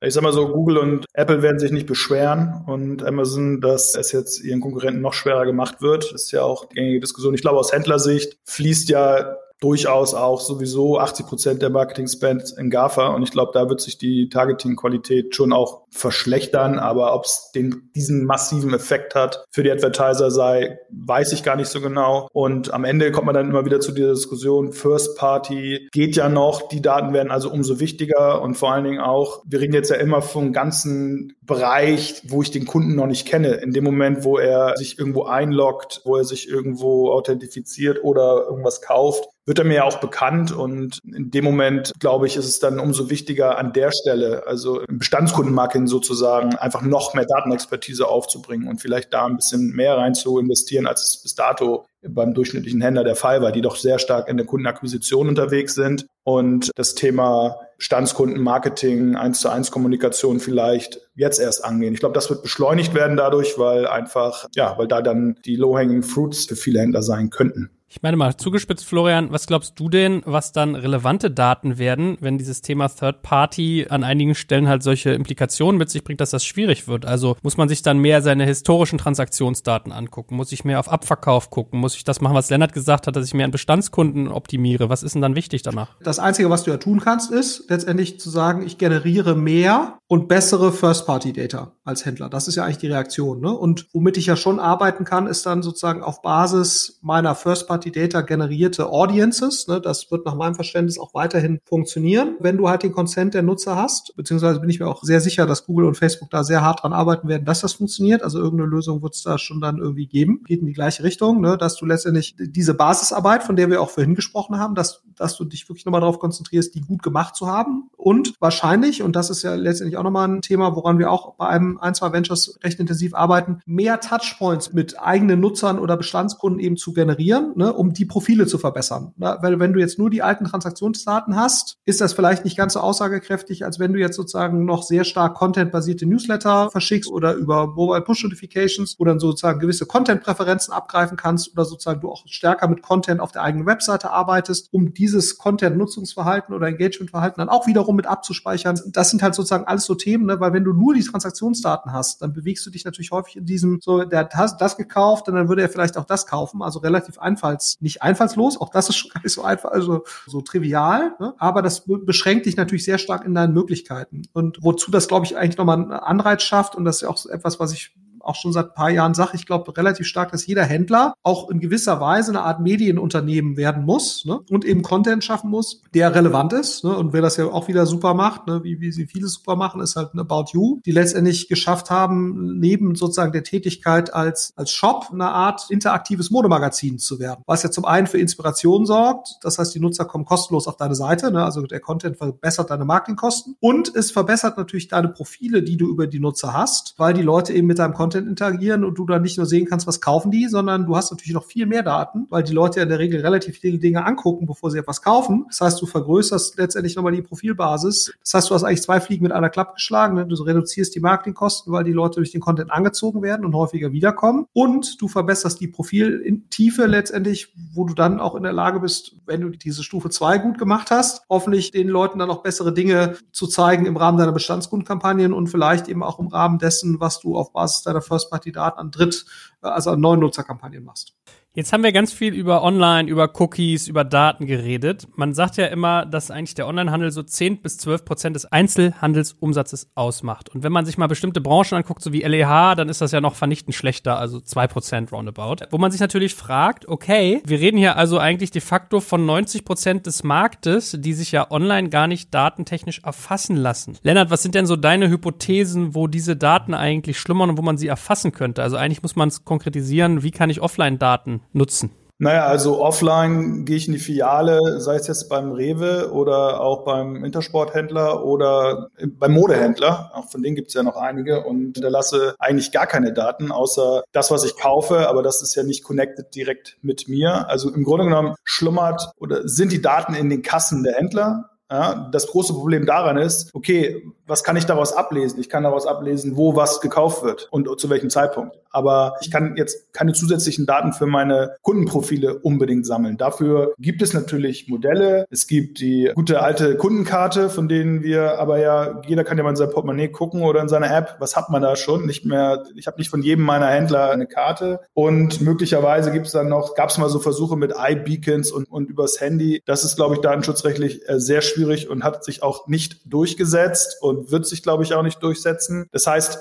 Ich 0.00 0.14
sag 0.14 0.22
mal 0.22 0.32
so, 0.32 0.46
Google 0.48 0.78
und 0.78 1.06
Apple 1.12 1.42
werden 1.42 1.58
sich 1.58 1.72
nicht 1.72 1.88
beschweren 1.88 2.62
und 2.66 3.02
Amazon, 3.02 3.60
dass 3.60 3.96
es 3.96 4.12
jetzt 4.12 4.44
ihren 4.44 4.60
Konkurrenten 4.60 5.00
noch 5.00 5.12
schwerer 5.12 5.44
gemacht 5.44 5.82
wird. 5.82 6.12
Das 6.12 6.22
ist 6.22 6.30
ja 6.30 6.42
auch 6.42 6.66
die 6.66 6.76
gängige 6.76 7.00
Diskussion. 7.00 7.34
Ich 7.34 7.40
glaube, 7.40 7.58
aus 7.58 7.72
Händlersicht 7.72 8.38
fließt 8.44 8.90
ja 8.90 9.36
durchaus 9.60 10.14
auch 10.14 10.40
sowieso 10.40 10.98
80 10.98 11.26
Prozent 11.26 11.62
der 11.62 11.70
Marketing-Spend 11.70 12.54
in 12.58 12.70
GAFA. 12.70 13.08
Und 13.08 13.22
ich 13.22 13.30
glaube, 13.30 13.50
da 13.52 13.68
wird 13.68 13.80
sich 13.80 13.98
die 13.98 14.28
Targeting-Qualität 14.28 15.34
schon 15.34 15.52
auch 15.52 15.82
verschlechtern. 15.90 16.78
Aber 16.78 17.14
ob 17.14 17.24
es 17.24 17.50
diesen 17.52 18.24
massiven 18.24 18.72
Effekt 18.72 19.14
hat 19.14 19.44
für 19.50 19.62
die 19.62 19.70
Advertiser 19.70 20.30
sei, 20.30 20.78
weiß 20.90 21.32
ich 21.32 21.42
gar 21.42 21.56
nicht 21.56 21.68
so 21.68 21.80
genau. 21.80 22.28
Und 22.32 22.72
am 22.72 22.84
Ende 22.84 23.10
kommt 23.10 23.26
man 23.26 23.34
dann 23.34 23.48
immer 23.48 23.64
wieder 23.64 23.80
zu 23.80 23.92
dieser 23.92 24.14
Diskussion, 24.14 24.72
First 24.72 25.18
Party 25.18 25.88
geht 25.92 26.14
ja 26.14 26.28
noch, 26.28 26.68
die 26.68 26.82
Daten 26.82 27.12
werden 27.12 27.30
also 27.30 27.50
umso 27.50 27.80
wichtiger. 27.80 28.40
Und 28.42 28.54
vor 28.54 28.72
allen 28.72 28.84
Dingen 28.84 29.00
auch, 29.00 29.42
wir 29.46 29.60
reden 29.60 29.74
jetzt 29.74 29.90
ja 29.90 29.96
immer 29.96 30.22
vom 30.22 30.52
ganzen 30.52 31.34
Bereich, 31.42 32.22
wo 32.28 32.42
ich 32.42 32.52
den 32.52 32.66
Kunden 32.66 32.94
noch 32.94 33.06
nicht 33.06 33.26
kenne. 33.26 33.54
In 33.54 33.72
dem 33.72 33.82
Moment, 33.82 34.22
wo 34.22 34.38
er 34.38 34.76
sich 34.76 34.98
irgendwo 34.98 35.24
einloggt, 35.24 36.02
wo 36.04 36.16
er 36.16 36.24
sich 36.24 36.48
irgendwo 36.48 37.10
authentifiziert 37.10 38.04
oder 38.04 38.44
irgendwas 38.48 38.82
kauft, 38.82 39.28
wird 39.48 39.58
er 39.58 39.64
mir 39.64 39.76
ja 39.76 39.84
auch 39.84 39.98
bekannt 39.98 40.52
und 40.52 40.98
in 41.04 41.30
dem 41.30 41.42
Moment, 41.42 41.92
glaube 41.98 42.26
ich, 42.26 42.36
ist 42.36 42.44
es 42.44 42.58
dann 42.58 42.78
umso 42.78 43.08
wichtiger 43.08 43.56
an 43.56 43.72
der 43.72 43.90
Stelle, 43.92 44.46
also 44.46 44.82
im 44.82 44.98
Bestandskundenmarketing 44.98 45.86
sozusagen, 45.86 46.54
einfach 46.56 46.82
noch 46.82 47.14
mehr 47.14 47.24
Datenexpertise 47.24 48.06
aufzubringen 48.06 48.68
und 48.68 48.82
vielleicht 48.82 49.14
da 49.14 49.24
ein 49.24 49.36
bisschen 49.36 49.74
mehr 49.74 49.96
rein 49.96 50.14
zu 50.14 50.38
investieren, 50.38 50.86
als 50.86 51.02
es 51.02 51.22
bis 51.22 51.34
dato 51.34 51.86
beim 52.06 52.34
durchschnittlichen 52.34 52.82
Händler 52.82 53.04
der 53.04 53.16
Fall 53.16 53.40
war, 53.40 53.50
die 53.50 53.62
doch 53.62 53.76
sehr 53.76 53.98
stark 53.98 54.28
in 54.28 54.36
der 54.36 54.44
Kundenakquisition 54.44 55.28
unterwegs 55.28 55.74
sind 55.74 56.06
und 56.24 56.70
das 56.76 56.94
Thema 56.94 57.56
Bestandskundenmarketing, 57.78 59.16
eins 59.16 59.40
zu 59.40 59.48
eins 59.48 59.70
Kommunikation 59.70 60.40
vielleicht 60.40 61.00
jetzt 61.14 61.40
erst 61.40 61.64
angehen. 61.64 61.94
Ich 61.94 62.00
glaube, 62.00 62.14
das 62.14 62.28
wird 62.28 62.42
beschleunigt 62.42 62.92
werden 62.92 63.16
dadurch, 63.16 63.58
weil 63.58 63.86
einfach, 63.86 64.46
ja, 64.54 64.76
weil 64.76 64.88
da 64.88 65.00
dann 65.00 65.36
die 65.46 65.56
low-hanging 65.56 66.02
fruits 66.02 66.44
für 66.44 66.56
viele 66.56 66.80
Händler 66.80 67.02
sein 67.02 67.30
könnten. 67.30 67.70
Ich 67.90 68.02
meine 68.02 68.18
mal 68.18 68.36
zugespitzt, 68.36 68.84
Florian, 68.84 69.32
was 69.32 69.46
glaubst 69.46 69.80
du 69.80 69.88
denn, 69.88 70.20
was 70.26 70.52
dann 70.52 70.74
relevante 70.74 71.30
Daten 71.30 71.78
werden, 71.78 72.18
wenn 72.20 72.36
dieses 72.36 72.60
Thema 72.60 72.88
Third 72.88 73.22
Party 73.22 73.86
an 73.88 74.04
einigen 74.04 74.34
Stellen 74.34 74.68
halt 74.68 74.82
solche 74.82 75.12
Implikationen 75.12 75.78
mit 75.78 75.88
sich 75.88 76.04
bringt, 76.04 76.20
dass 76.20 76.28
das 76.28 76.44
schwierig 76.44 76.86
wird? 76.86 77.06
Also 77.06 77.38
muss 77.42 77.56
man 77.56 77.70
sich 77.70 77.80
dann 77.80 77.96
mehr 77.96 78.20
seine 78.20 78.44
historischen 78.44 78.98
Transaktionsdaten 78.98 79.90
angucken? 79.90 80.36
Muss 80.36 80.52
ich 80.52 80.66
mehr 80.66 80.80
auf 80.80 80.90
Abverkauf 80.90 81.48
gucken? 81.48 81.80
Muss 81.80 81.96
ich 81.96 82.04
das 82.04 82.20
machen, 82.20 82.34
was 82.34 82.50
Lennart 82.50 82.74
gesagt 82.74 83.06
hat, 83.06 83.16
dass 83.16 83.24
ich 83.24 83.32
mehr 83.32 83.46
an 83.46 83.52
Bestandskunden 83.52 84.28
optimiere? 84.28 84.90
Was 84.90 85.02
ist 85.02 85.14
denn 85.14 85.22
dann 85.22 85.34
wichtig 85.34 85.62
danach? 85.62 85.96
Das 86.02 86.18
Einzige, 86.18 86.50
was 86.50 86.64
du 86.64 86.70
ja 86.70 86.76
tun 86.76 87.00
kannst, 87.00 87.30
ist 87.30 87.70
letztendlich 87.70 88.20
zu 88.20 88.28
sagen, 88.28 88.66
ich 88.66 88.76
generiere 88.76 89.34
mehr 89.34 89.98
und 90.08 90.28
bessere 90.28 90.72
First-Party-Data 90.72 91.72
als 91.88 92.04
Händler. 92.06 92.28
Das 92.28 92.48
ist 92.48 92.54
ja 92.54 92.64
eigentlich 92.64 92.78
die 92.78 92.88
Reaktion. 92.88 93.40
Ne? 93.40 93.52
Und 93.52 93.88
womit 93.92 94.16
ich 94.16 94.26
ja 94.26 94.36
schon 94.36 94.60
arbeiten 94.60 95.04
kann, 95.04 95.26
ist 95.26 95.46
dann 95.46 95.62
sozusagen 95.62 96.02
auf 96.02 96.22
Basis 96.22 96.98
meiner 97.02 97.34
First-Party 97.34 97.78
Third-Party-Data 97.78 98.22
generierte 98.22 98.90
Audiences. 98.90 99.66
Ne, 99.68 99.80
das 99.80 100.10
wird 100.10 100.26
nach 100.26 100.34
meinem 100.34 100.54
Verständnis 100.54 100.98
auch 100.98 101.14
weiterhin 101.14 101.60
funktionieren, 101.64 102.36
wenn 102.40 102.56
du 102.56 102.68
halt 102.68 102.82
den 102.82 102.92
Consent 102.92 103.34
der 103.34 103.42
Nutzer 103.42 103.76
hast. 103.76 104.14
Beziehungsweise 104.16 104.60
bin 104.60 104.70
ich 104.70 104.80
mir 104.80 104.86
auch 104.86 105.02
sehr 105.02 105.20
sicher, 105.20 105.46
dass 105.46 105.66
Google 105.66 105.86
und 105.86 105.96
Facebook 105.96 106.30
da 106.30 106.44
sehr 106.44 106.62
hart 106.62 106.82
dran 106.82 106.92
arbeiten 106.92 107.28
werden, 107.28 107.44
dass 107.44 107.60
das 107.60 107.74
funktioniert. 107.74 108.22
Also 108.22 108.38
irgendeine 108.38 108.70
Lösung 108.70 109.02
wird 109.02 109.14
es 109.14 109.22
da 109.22 109.38
schon 109.38 109.60
dann 109.60 109.78
irgendwie 109.78 110.06
geben. 110.06 110.42
Geht 110.46 110.60
in 110.60 110.66
die 110.66 110.72
gleiche 110.72 111.02
Richtung, 111.02 111.40
ne, 111.40 111.56
dass 111.56 111.76
du 111.76 111.86
letztendlich 111.86 112.36
diese 112.38 112.74
Basisarbeit, 112.74 113.42
von 113.42 113.56
der 113.56 113.70
wir 113.70 113.80
auch 113.80 113.90
vorhin 113.90 114.14
gesprochen 114.14 114.58
haben, 114.58 114.74
dass, 114.74 115.02
dass 115.16 115.36
du 115.36 115.44
dich 115.44 115.68
wirklich 115.68 115.84
nochmal 115.84 116.00
darauf 116.00 116.18
konzentrierst, 116.18 116.74
die 116.74 116.80
gut 116.80 117.02
gemacht 117.02 117.36
zu 117.36 117.46
haben. 117.46 117.90
Und 117.96 118.34
wahrscheinlich, 118.40 119.02
und 119.02 119.16
das 119.16 119.30
ist 119.30 119.42
ja 119.42 119.54
letztendlich 119.54 119.96
auch 119.96 120.02
nochmal 120.02 120.28
ein 120.28 120.42
Thema, 120.42 120.74
woran 120.74 120.98
wir 120.98 121.10
auch 121.10 121.34
bei 121.34 121.46
einem 121.46 121.77
ein, 121.80 121.94
zwei 121.94 122.12
Ventures 122.12 122.58
recht 122.62 122.78
intensiv 122.80 123.14
arbeiten, 123.14 123.60
mehr 123.64 124.00
Touchpoints 124.00 124.72
mit 124.72 125.00
eigenen 125.00 125.40
Nutzern 125.40 125.78
oder 125.78 125.96
Bestandskunden 125.96 126.60
eben 126.60 126.76
zu 126.76 126.92
generieren. 126.92 127.52
Ne? 127.54 127.72
um 127.78 127.92
die 127.92 128.04
Profile 128.04 128.46
zu 128.46 128.58
verbessern. 128.58 129.12
Ne? 129.16 129.38
Weil 129.40 129.58
wenn 129.60 129.72
du 129.72 129.80
jetzt 129.80 129.98
nur 129.98 130.10
die 130.10 130.22
alten 130.22 130.44
Transaktionsdaten 130.44 131.36
hast, 131.36 131.78
ist 131.84 132.00
das 132.00 132.12
vielleicht 132.12 132.44
nicht 132.44 132.56
ganz 132.56 132.74
so 132.74 132.80
aussagekräftig, 132.80 133.64
als 133.64 133.78
wenn 133.78 133.92
du 133.92 134.00
jetzt 134.00 134.16
sozusagen 134.16 134.64
noch 134.64 134.82
sehr 134.82 135.04
stark 135.04 135.34
contentbasierte 135.34 136.06
Newsletter 136.06 136.70
verschickst 136.70 137.10
oder 137.10 137.34
über 137.34 137.68
Mobile 137.68 138.02
Push 138.02 138.24
Notifications, 138.24 138.96
wo 138.98 139.04
dann 139.04 139.20
sozusagen 139.20 139.60
gewisse 139.60 139.86
Content-Präferenzen 139.86 140.74
abgreifen 140.74 141.16
kannst 141.16 141.52
oder 141.52 141.64
sozusagen 141.64 142.00
du 142.00 142.10
auch 142.10 142.26
stärker 142.26 142.68
mit 142.68 142.82
Content 142.82 143.20
auf 143.20 143.32
der 143.32 143.42
eigenen 143.42 143.66
Webseite 143.66 144.10
arbeitest, 144.10 144.68
um 144.72 144.92
dieses 144.92 145.38
Content-Nutzungsverhalten 145.38 146.54
oder 146.54 146.66
Engagement-Verhalten 146.66 147.40
dann 147.40 147.48
auch 147.48 147.66
wiederum 147.66 147.96
mit 147.96 148.06
abzuspeichern. 148.06 148.80
Das 148.88 149.10
sind 149.10 149.22
halt 149.22 149.34
sozusagen 149.34 149.64
alles 149.64 149.84
so 149.84 149.94
Themen, 149.94 150.26
ne? 150.26 150.40
weil 150.40 150.52
wenn 150.52 150.64
du 150.64 150.72
nur 150.72 150.94
die 150.94 151.04
Transaktionsdaten 151.04 151.67
hast, 151.86 152.22
dann 152.22 152.32
bewegst 152.32 152.64
du 152.66 152.70
dich 152.70 152.84
natürlich 152.84 153.10
häufig 153.10 153.36
in 153.36 153.44
diesem, 153.44 153.80
so, 153.80 154.04
der 154.04 154.28
hat 154.32 154.60
das 154.60 154.76
gekauft 154.76 155.28
und 155.28 155.34
dann 155.34 155.48
würde 155.48 155.62
er 155.62 155.68
vielleicht 155.68 155.96
auch 155.96 156.04
das 156.04 156.26
kaufen, 156.26 156.62
also 156.62 156.78
relativ 156.80 157.18
einfalls, 157.18 157.76
nicht 157.80 158.02
einfallslos, 158.02 158.60
auch 158.60 158.70
das 158.70 158.88
ist 158.88 158.96
schon 158.96 159.10
gar 159.14 159.22
nicht 159.22 159.32
so 159.32 159.42
einfach, 159.42 159.70
also 159.70 160.04
so 160.26 160.40
trivial, 160.40 161.14
ne? 161.18 161.34
aber 161.38 161.62
das 161.62 161.84
beschränkt 161.86 162.46
dich 162.46 162.56
natürlich 162.56 162.84
sehr 162.84 162.98
stark 162.98 163.24
in 163.24 163.34
deinen 163.34 163.54
Möglichkeiten. 163.54 164.22
Und 164.32 164.58
wozu 164.62 164.90
das, 164.90 165.08
glaube 165.08 165.26
ich, 165.26 165.36
eigentlich 165.36 165.58
nochmal 165.58 165.78
einen 165.78 165.92
Anreiz 165.92 166.42
schafft, 166.42 166.74
und 166.74 166.84
das 166.84 166.96
ist 166.96 167.02
ja 167.02 167.08
auch 167.08 167.26
etwas, 167.26 167.60
was 167.60 167.72
ich 167.72 167.94
auch 168.28 168.36
schon 168.36 168.52
seit 168.52 168.66
ein 168.66 168.74
paar 168.74 168.90
Jahren 168.90 169.14
sage, 169.14 169.32
ich 169.34 169.46
glaube 169.46 169.76
relativ 169.76 170.06
stark, 170.06 170.32
dass 170.32 170.46
jeder 170.46 170.64
Händler 170.64 171.14
auch 171.22 171.50
in 171.50 171.60
gewisser 171.60 172.00
Weise 172.00 172.30
eine 172.30 172.42
Art 172.42 172.60
Medienunternehmen 172.60 173.56
werden 173.56 173.84
muss 173.84 174.24
ne? 174.24 174.40
und 174.50 174.64
eben 174.64 174.82
Content 174.82 175.24
schaffen 175.24 175.50
muss, 175.50 175.82
der 175.94 176.14
relevant 176.14 176.52
ist. 176.52 176.84
Ne? 176.84 176.96
Und 176.96 177.12
wer 177.12 177.22
das 177.22 177.36
ja 177.36 177.46
auch 177.46 177.68
wieder 177.68 177.86
super 177.86 178.14
macht, 178.14 178.46
ne? 178.46 178.62
wie, 178.62 178.80
wie 178.80 178.92
sie 178.92 179.06
viele 179.06 179.26
super 179.28 179.56
machen, 179.56 179.80
ist 179.80 179.96
halt 179.96 180.14
ein 180.14 180.20
About 180.20 180.46
You, 180.52 180.80
die 180.84 180.92
letztendlich 180.92 181.48
geschafft 181.48 181.90
haben, 181.90 182.58
neben 182.58 182.94
sozusagen 182.94 183.32
der 183.32 183.44
Tätigkeit 183.44 184.12
als, 184.12 184.52
als 184.56 184.70
Shop 184.70 185.08
eine 185.12 185.30
Art 185.30 185.70
interaktives 185.70 186.30
Modemagazin 186.30 186.98
zu 186.98 187.18
werden. 187.18 187.42
Was 187.46 187.62
ja 187.62 187.70
zum 187.70 187.84
einen 187.84 188.06
für 188.06 188.18
Inspiration 188.18 188.86
sorgt, 188.86 189.36
das 189.42 189.58
heißt, 189.58 189.74
die 189.74 189.80
Nutzer 189.80 190.04
kommen 190.04 190.24
kostenlos 190.24 190.68
auf 190.68 190.76
deine 190.76 190.94
Seite, 190.94 191.30
ne? 191.30 191.44
also 191.44 191.62
der 191.62 191.80
Content 191.80 192.16
verbessert 192.18 192.70
deine 192.70 192.84
Marketingkosten 192.84 193.56
und 193.60 193.94
es 193.94 194.10
verbessert 194.10 194.58
natürlich 194.58 194.88
deine 194.88 195.08
Profile, 195.08 195.62
die 195.62 195.76
du 195.76 195.88
über 195.88 196.06
die 196.06 196.20
Nutzer 196.20 196.52
hast, 196.52 196.94
weil 196.98 197.14
die 197.14 197.22
Leute 197.22 197.52
eben 197.52 197.66
mit 197.66 197.78
deinem 197.78 197.94
Content 197.94 198.17
Content 198.18 198.28
interagieren 198.28 198.84
und 198.84 198.98
du 198.98 199.06
dann 199.06 199.22
nicht 199.22 199.36
nur 199.36 199.46
sehen 199.46 199.66
kannst, 199.66 199.86
was 199.86 200.00
kaufen 200.00 200.30
die, 200.30 200.48
sondern 200.48 200.86
du 200.86 200.96
hast 200.96 201.10
natürlich 201.10 201.34
noch 201.34 201.44
viel 201.44 201.66
mehr 201.66 201.82
Daten, 201.82 202.26
weil 202.30 202.42
die 202.42 202.52
Leute 202.52 202.78
ja 202.80 202.82
in 202.82 202.88
der 202.88 202.98
Regel 202.98 203.20
relativ 203.20 203.58
viele 203.58 203.78
Dinge 203.78 204.04
angucken, 204.04 204.46
bevor 204.46 204.70
sie 204.70 204.78
etwas 204.78 205.02
kaufen. 205.02 205.46
Das 205.48 205.60
heißt, 205.60 205.82
du 205.82 205.86
vergrößerst 205.86 206.58
letztendlich 206.58 206.96
nochmal 206.96 207.12
die 207.12 207.22
Profilbasis. 207.22 208.12
Das 208.20 208.34
heißt, 208.34 208.50
du 208.50 208.54
hast 208.54 208.64
eigentlich 208.64 208.82
zwei 208.82 209.00
Fliegen 209.00 209.22
mit 209.22 209.32
einer 209.32 209.50
Klappe 209.50 209.74
geschlagen. 209.74 210.16
Ne? 210.16 210.26
Du 210.26 210.34
reduzierst 210.42 210.94
die 210.94 211.00
Marketingkosten, 211.00 211.72
weil 211.72 211.84
die 211.84 211.92
Leute 211.92 212.16
durch 212.16 212.32
den 212.32 212.40
Content 212.40 212.72
angezogen 212.72 213.22
werden 213.22 213.44
und 213.44 213.54
häufiger 213.54 213.92
wiederkommen. 213.92 214.46
Und 214.52 215.00
du 215.00 215.08
verbesserst 215.08 215.60
die 215.60 215.68
Profiltiefe 215.68 216.86
letztendlich, 216.86 217.52
wo 217.74 217.84
du 217.84 217.94
dann 217.94 218.20
auch 218.20 218.34
in 218.34 218.42
der 218.42 218.52
Lage 218.52 218.80
bist, 218.80 219.16
wenn 219.26 219.40
du 219.40 219.50
diese 219.50 219.82
Stufe 219.82 220.10
zwei 220.10 220.38
gut 220.38 220.58
gemacht 220.58 220.90
hast, 220.90 221.22
hoffentlich 221.28 221.70
den 221.70 221.88
Leuten 221.88 222.18
dann 222.18 222.30
auch 222.30 222.42
bessere 222.42 222.72
Dinge 222.72 223.16
zu 223.32 223.46
zeigen 223.46 223.86
im 223.86 223.96
Rahmen 223.96 224.18
deiner 224.18 224.32
Bestandskundenkampagnen 224.32 225.32
und 225.32 225.48
vielleicht 225.48 225.88
eben 225.88 226.02
auch 226.02 226.18
im 226.18 226.28
Rahmen 226.28 226.58
dessen, 226.58 227.00
was 227.00 227.20
du 227.20 227.36
auf 227.36 227.52
Basis 227.52 227.82
deiner 227.82 228.00
First-Party-Daten 228.08 228.78
an 228.78 228.90
Dritt, 228.90 229.24
äh, 229.62 229.68
also 229.68 229.90
an 229.90 230.00
neuen 230.00 230.20
Nutzerkampagnen 230.20 230.84
machst. 230.84 231.14
Jetzt 231.58 231.72
haben 231.72 231.82
wir 231.82 231.90
ganz 231.90 232.12
viel 232.12 232.34
über 232.34 232.62
Online, 232.62 233.10
über 233.10 233.32
Cookies, 233.40 233.88
über 233.88 234.04
Daten 234.04 234.46
geredet. 234.46 235.08
Man 235.16 235.34
sagt 235.34 235.56
ja 235.56 235.66
immer, 235.66 236.06
dass 236.06 236.30
eigentlich 236.30 236.54
der 236.54 236.68
Onlinehandel 236.68 237.10
so 237.10 237.24
10 237.24 237.62
bis 237.62 237.78
12 237.78 238.04
Prozent 238.04 238.36
des 238.36 238.44
Einzelhandelsumsatzes 238.44 239.90
ausmacht. 239.96 240.54
Und 240.54 240.62
wenn 240.62 240.70
man 240.70 240.86
sich 240.86 240.98
mal 240.98 241.08
bestimmte 241.08 241.40
Branchen 241.40 241.74
anguckt, 241.74 242.00
so 242.00 242.12
wie 242.12 242.22
LEH, 242.22 242.76
dann 242.76 242.88
ist 242.88 243.00
das 243.00 243.10
ja 243.10 243.20
noch 243.20 243.34
vernichtend 243.34 243.74
schlechter, 243.74 244.20
also 244.20 244.38
2 244.38 244.68
Prozent 244.68 245.10
roundabout. 245.10 245.66
Wo 245.72 245.78
man 245.78 245.90
sich 245.90 246.00
natürlich 246.00 246.32
fragt, 246.32 246.86
okay, 246.86 247.42
wir 247.44 247.58
reden 247.58 247.76
hier 247.76 247.96
also 247.96 248.20
eigentlich 248.20 248.52
de 248.52 248.62
facto 248.62 249.00
von 249.00 249.26
90 249.26 249.64
Prozent 249.64 250.06
des 250.06 250.22
Marktes, 250.22 250.96
die 251.00 251.12
sich 251.12 251.32
ja 251.32 251.50
online 251.50 251.88
gar 251.88 252.06
nicht 252.06 252.32
datentechnisch 252.32 253.00
erfassen 253.02 253.56
lassen. 253.56 253.98
Lennart, 254.04 254.30
was 254.30 254.44
sind 254.44 254.54
denn 254.54 254.66
so 254.66 254.76
deine 254.76 255.08
Hypothesen, 255.10 255.96
wo 255.96 256.06
diese 256.06 256.36
Daten 256.36 256.72
eigentlich 256.72 257.18
schlummern 257.18 257.50
und 257.50 257.58
wo 257.58 257.62
man 257.62 257.78
sie 257.78 257.88
erfassen 257.88 258.30
könnte? 258.30 258.62
Also 258.62 258.76
eigentlich 258.76 259.02
muss 259.02 259.16
man 259.16 259.26
es 259.26 259.44
konkretisieren, 259.44 260.22
wie 260.22 260.30
kann 260.30 260.50
ich 260.50 260.60
Offline-Daten 260.60 261.40
nutzen? 261.52 261.90
Naja, 262.20 262.46
also 262.46 262.82
offline 262.82 263.64
gehe 263.64 263.76
ich 263.76 263.86
in 263.86 263.92
die 263.92 264.00
Filiale, 264.00 264.80
sei 264.80 264.96
es 264.96 265.06
jetzt 265.06 265.28
beim 265.28 265.52
Rewe 265.52 266.10
oder 266.12 266.60
auch 266.60 266.84
beim 266.84 267.24
Intersporthändler 267.24 268.24
oder 268.24 268.88
beim 269.06 269.32
Modehändler. 269.32 270.10
Auch 270.14 270.28
von 270.28 270.42
denen 270.42 270.56
gibt 270.56 270.68
es 270.68 270.74
ja 270.74 270.82
noch 270.82 270.96
einige 270.96 271.44
und 271.44 271.74
da 271.74 271.88
lasse 271.88 272.34
eigentlich 272.40 272.72
gar 272.72 272.88
keine 272.88 273.12
Daten, 273.12 273.52
außer 273.52 274.02
das, 274.10 274.32
was 274.32 274.42
ich 274.42 274.56
kaufe, 274.56 275.08
aber 275.08 275.22
das 275.22 275.42
ist 275.42 275.54
ja 275.54 275.62
nicht 275.62 275.84
connected 275.84 276.34
direkt 276.34 276.76
mit 276.82 277.06
mir. 277.06 277.48
Also 277.48 277.72
im 277.72 277.84
Grunde 277.84 278.06
genommen 278.06 278.34
schlummert 278.42 279.12
oder 279.18 279.46
sind 279.46 279.70
die 279.70 279.80
Daten 279.80 280.14
in 280.14 280.28
den 280.28 280.42
Kassen 280.42 280.82
der 280.82 280.94
Händler 280.94 281.50
ja, 281.70 282.08
das 282.12 282.28
große 282.28 282.54
Problem 282.54 282.86
daran 282.86 283.18
ist, 283.18 283.54
okay, 283.54 284.02
was 284.28 284.44
kann 284.44 284.56
ich 284.56 284.66
daraus 284.66 284.92
ablesen? 284.92 285.40
Ich 285.40 285.48
kann 285.48 285.62
daraus 285.64 285.86
ablesen, 285.86 286.36
wo 286.36 286.54
was 286.54 286.80
gekauft 286.80 287.22
wird 287.22 287.48
und 287.50 287.68
zu 287.80 287.90
welchem 287.90 288.10
Zeitpunkt. 288.10 288.56
Aber 288.70 289.16
ich 289.22 289.30
kann 289.30 289.56
jetzt 289.56 289.92
keine 289.92 290.12
zusätzlichen 290.12 290.66
Daten 290.66 290.92
für 290.92 291.06
meine 291.06 291.56
Kundenprofile 291.62 292.38
unbedingt 292.38 292.86
sammeln. 292.86 293.16
Dafür 293.16 293.72
gibt 293.78 294.02
es 294.02 294.12
natürlich 294.12 294.68
Modelle. 294.68 295.26
Es 295.30 295.46
gibt 295.46 295.80
die 295.80 296.12
gute 296.14 296.42
alte 296.42 296.76
Kundenkarte, 296.76 297.48
von 297.48 297.68
denen 297.68 298.02
wir 298.02 298.38
aber 298.38 298.58
ja, 298.58 299.00
jeder 299.06 299.24
kann 299.24 299.38
ja 299.38 299.44
mal 299.44 299.50
in 299.50 299.56
sein 299.56 299.70
Portemonnaie 299.70 300.08
gucken 300.08 300.42
oder 300.42 300.60
in 300.60 300.68
seiner 300.68 300.94
App. 300.94 301.16
Was 301.18 301.34
hat 301.34 301.50
man 301.50 301.62
da 301.62 301.76
schon? 301.76 302.06
Nicht 302.06 302.24
mehr, 302.24 302.64
ich 302.74 302.86
habe 302.86 302.98
nicht 302.98 303.10
von 303.10 303.22
jedem 303.22 303.44
meiner 303.44 303.68
Händler 303.68 304.10
eine 304.10 304.26
Karte. 304.26 304.80
Und 304.92 305.40
möglicherweise 305.40 306.12
gibt 306.12 306.26
es 306.26 306.32
dann 306.32 306.48
noch, 306.48 306.74
gab 306.74 306.90
es 306.90 306.98
mal 306.98 307.08
so 307.08 307.18
Versuche 307.18 307.56
mit 307.56 307.72
iBeacons 307.76 308.50
und, 308.50 308.70
und 308.70 308.90
übers 308.90 309.20
Handy. 309.20 309.62
Das 309.64 309.84
ist, 309.84 309.96
glaube 309.96 310.16
ich, 310.16 310.20
datenschutzrechtlich 310.20 311.08
äh, 311.08 311.18
sehr 311.18 311.40
schwierig 311.40 311.88
und 311.88 312.04
hat 312.04 312.24
sich 312.24 312.42
auch 312.42 312.66
nicht 312.66 313.00
durchgesetzt 313.06 313.96
und 314.02 314.17
wird 314.30 314.46
sich, 314.46 314.62
glaube 314.62 314.82
ich, 314.82 314.94
auch 314.94 315.02
nicht 315.02 315.22
durchsetzen. 315.22 315.86
Das 315.92 316.06
heißt, 316.06 316.38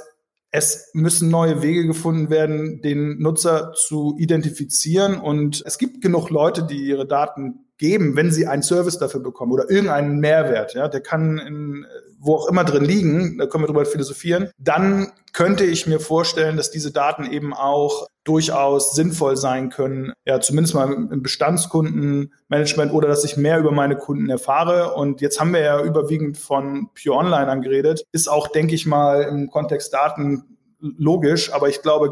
es 0.52 0.90
müssen 0.94 1.30
neue 1.30 1.62
Wege 1.62 1.86
gefunden 1.86 2.30
werden, 2.30 2.82
den 2.82 3.20
Nutzer 3.20 3.74
zu 3.74 4.16
identifizieren. 4.18 5.20
Und 5.20 5.62
es 5.66 5.78
gibt 5.78 6.02
genug 6.02 6.30
Leute, 6.30 6.64
die 6.64 6.88
ihre 6.88 7.06
Daten 7.06 7.66
geben, 7.78 8.16
wenn 8.16 8.32
sie 8.32 8.48
einen 8.48 8.64
Service 8.64 8.98
dafür 8.98 9.20
bekommen 9.20 9.52
oder 9.52 9.70
irgendeinen 9.70 10.20
Mehrwert. 10.20 10.74
Ja, 10.74 10.88
der 10.88 11.02
kann 11.02 11.38
in, 11.38 11.86
wo 12.20 12.36
auch 12.36 12.48
immer 12.48 12.64
drin 12.64 12.84
liegen. 12.84 13.38
Da 13.38 13.46
können 13.46 13.64
wir 13.64 13.68
drüber 13.68 13.86
philosophieren. 13.86 14.50
Dann 14.58 15.12
könnte 15.34 15.66
ich 15.66 15.88
mir 15.88 16.00
vorstellen, 16.00 16.58
dass 16.58 16.72
diese 16.72 16.92
Daten 16.92 17.26
eben 17.26 17.54
auch 17.54 18.08
durchaus 18.24 18.94
sinnvoll 18.94 19.38
sein 19.38 19.70
können, 19.70 20.12
ja, 20.26 20.42
zumindest 20.42 20.76
mal 20.76 20.92
im 20.92 21.22
Bestandskundenmanagement 21.24 22.92
oder 22.92 23.08
dass 23.08 23.24
ich 23.24 23.38
mehr 23.38 23.60
über 23.60 23.72
meine 23.72 23.96
Kunden 23.96 24.30
erfahre. 24.30 24.96
Und 24.96 25.22
jetzt 25.22 25.40
haben 25.40 25.54
wir 25.54 25.62
ja 25.62 25.82
überwiegend 25.82 26.38
von 26.38 26.90
Pure 27.02 27.18
Online 27.18 27.48
angeredet. 27.48 28.04
Ist 28.12 28.30
auch, 28.30 28.50
denke 28.50 28.76
ich 28.76 28.86
mal, 28.86 29.24
im 29.24 29.50
Kontext 29.50 29.94
Daten 29.94 30.58
logisch, 30.80 31.54
aber 31.54 31.70
ich 31.70 31.82
glaube, 31.82 32.12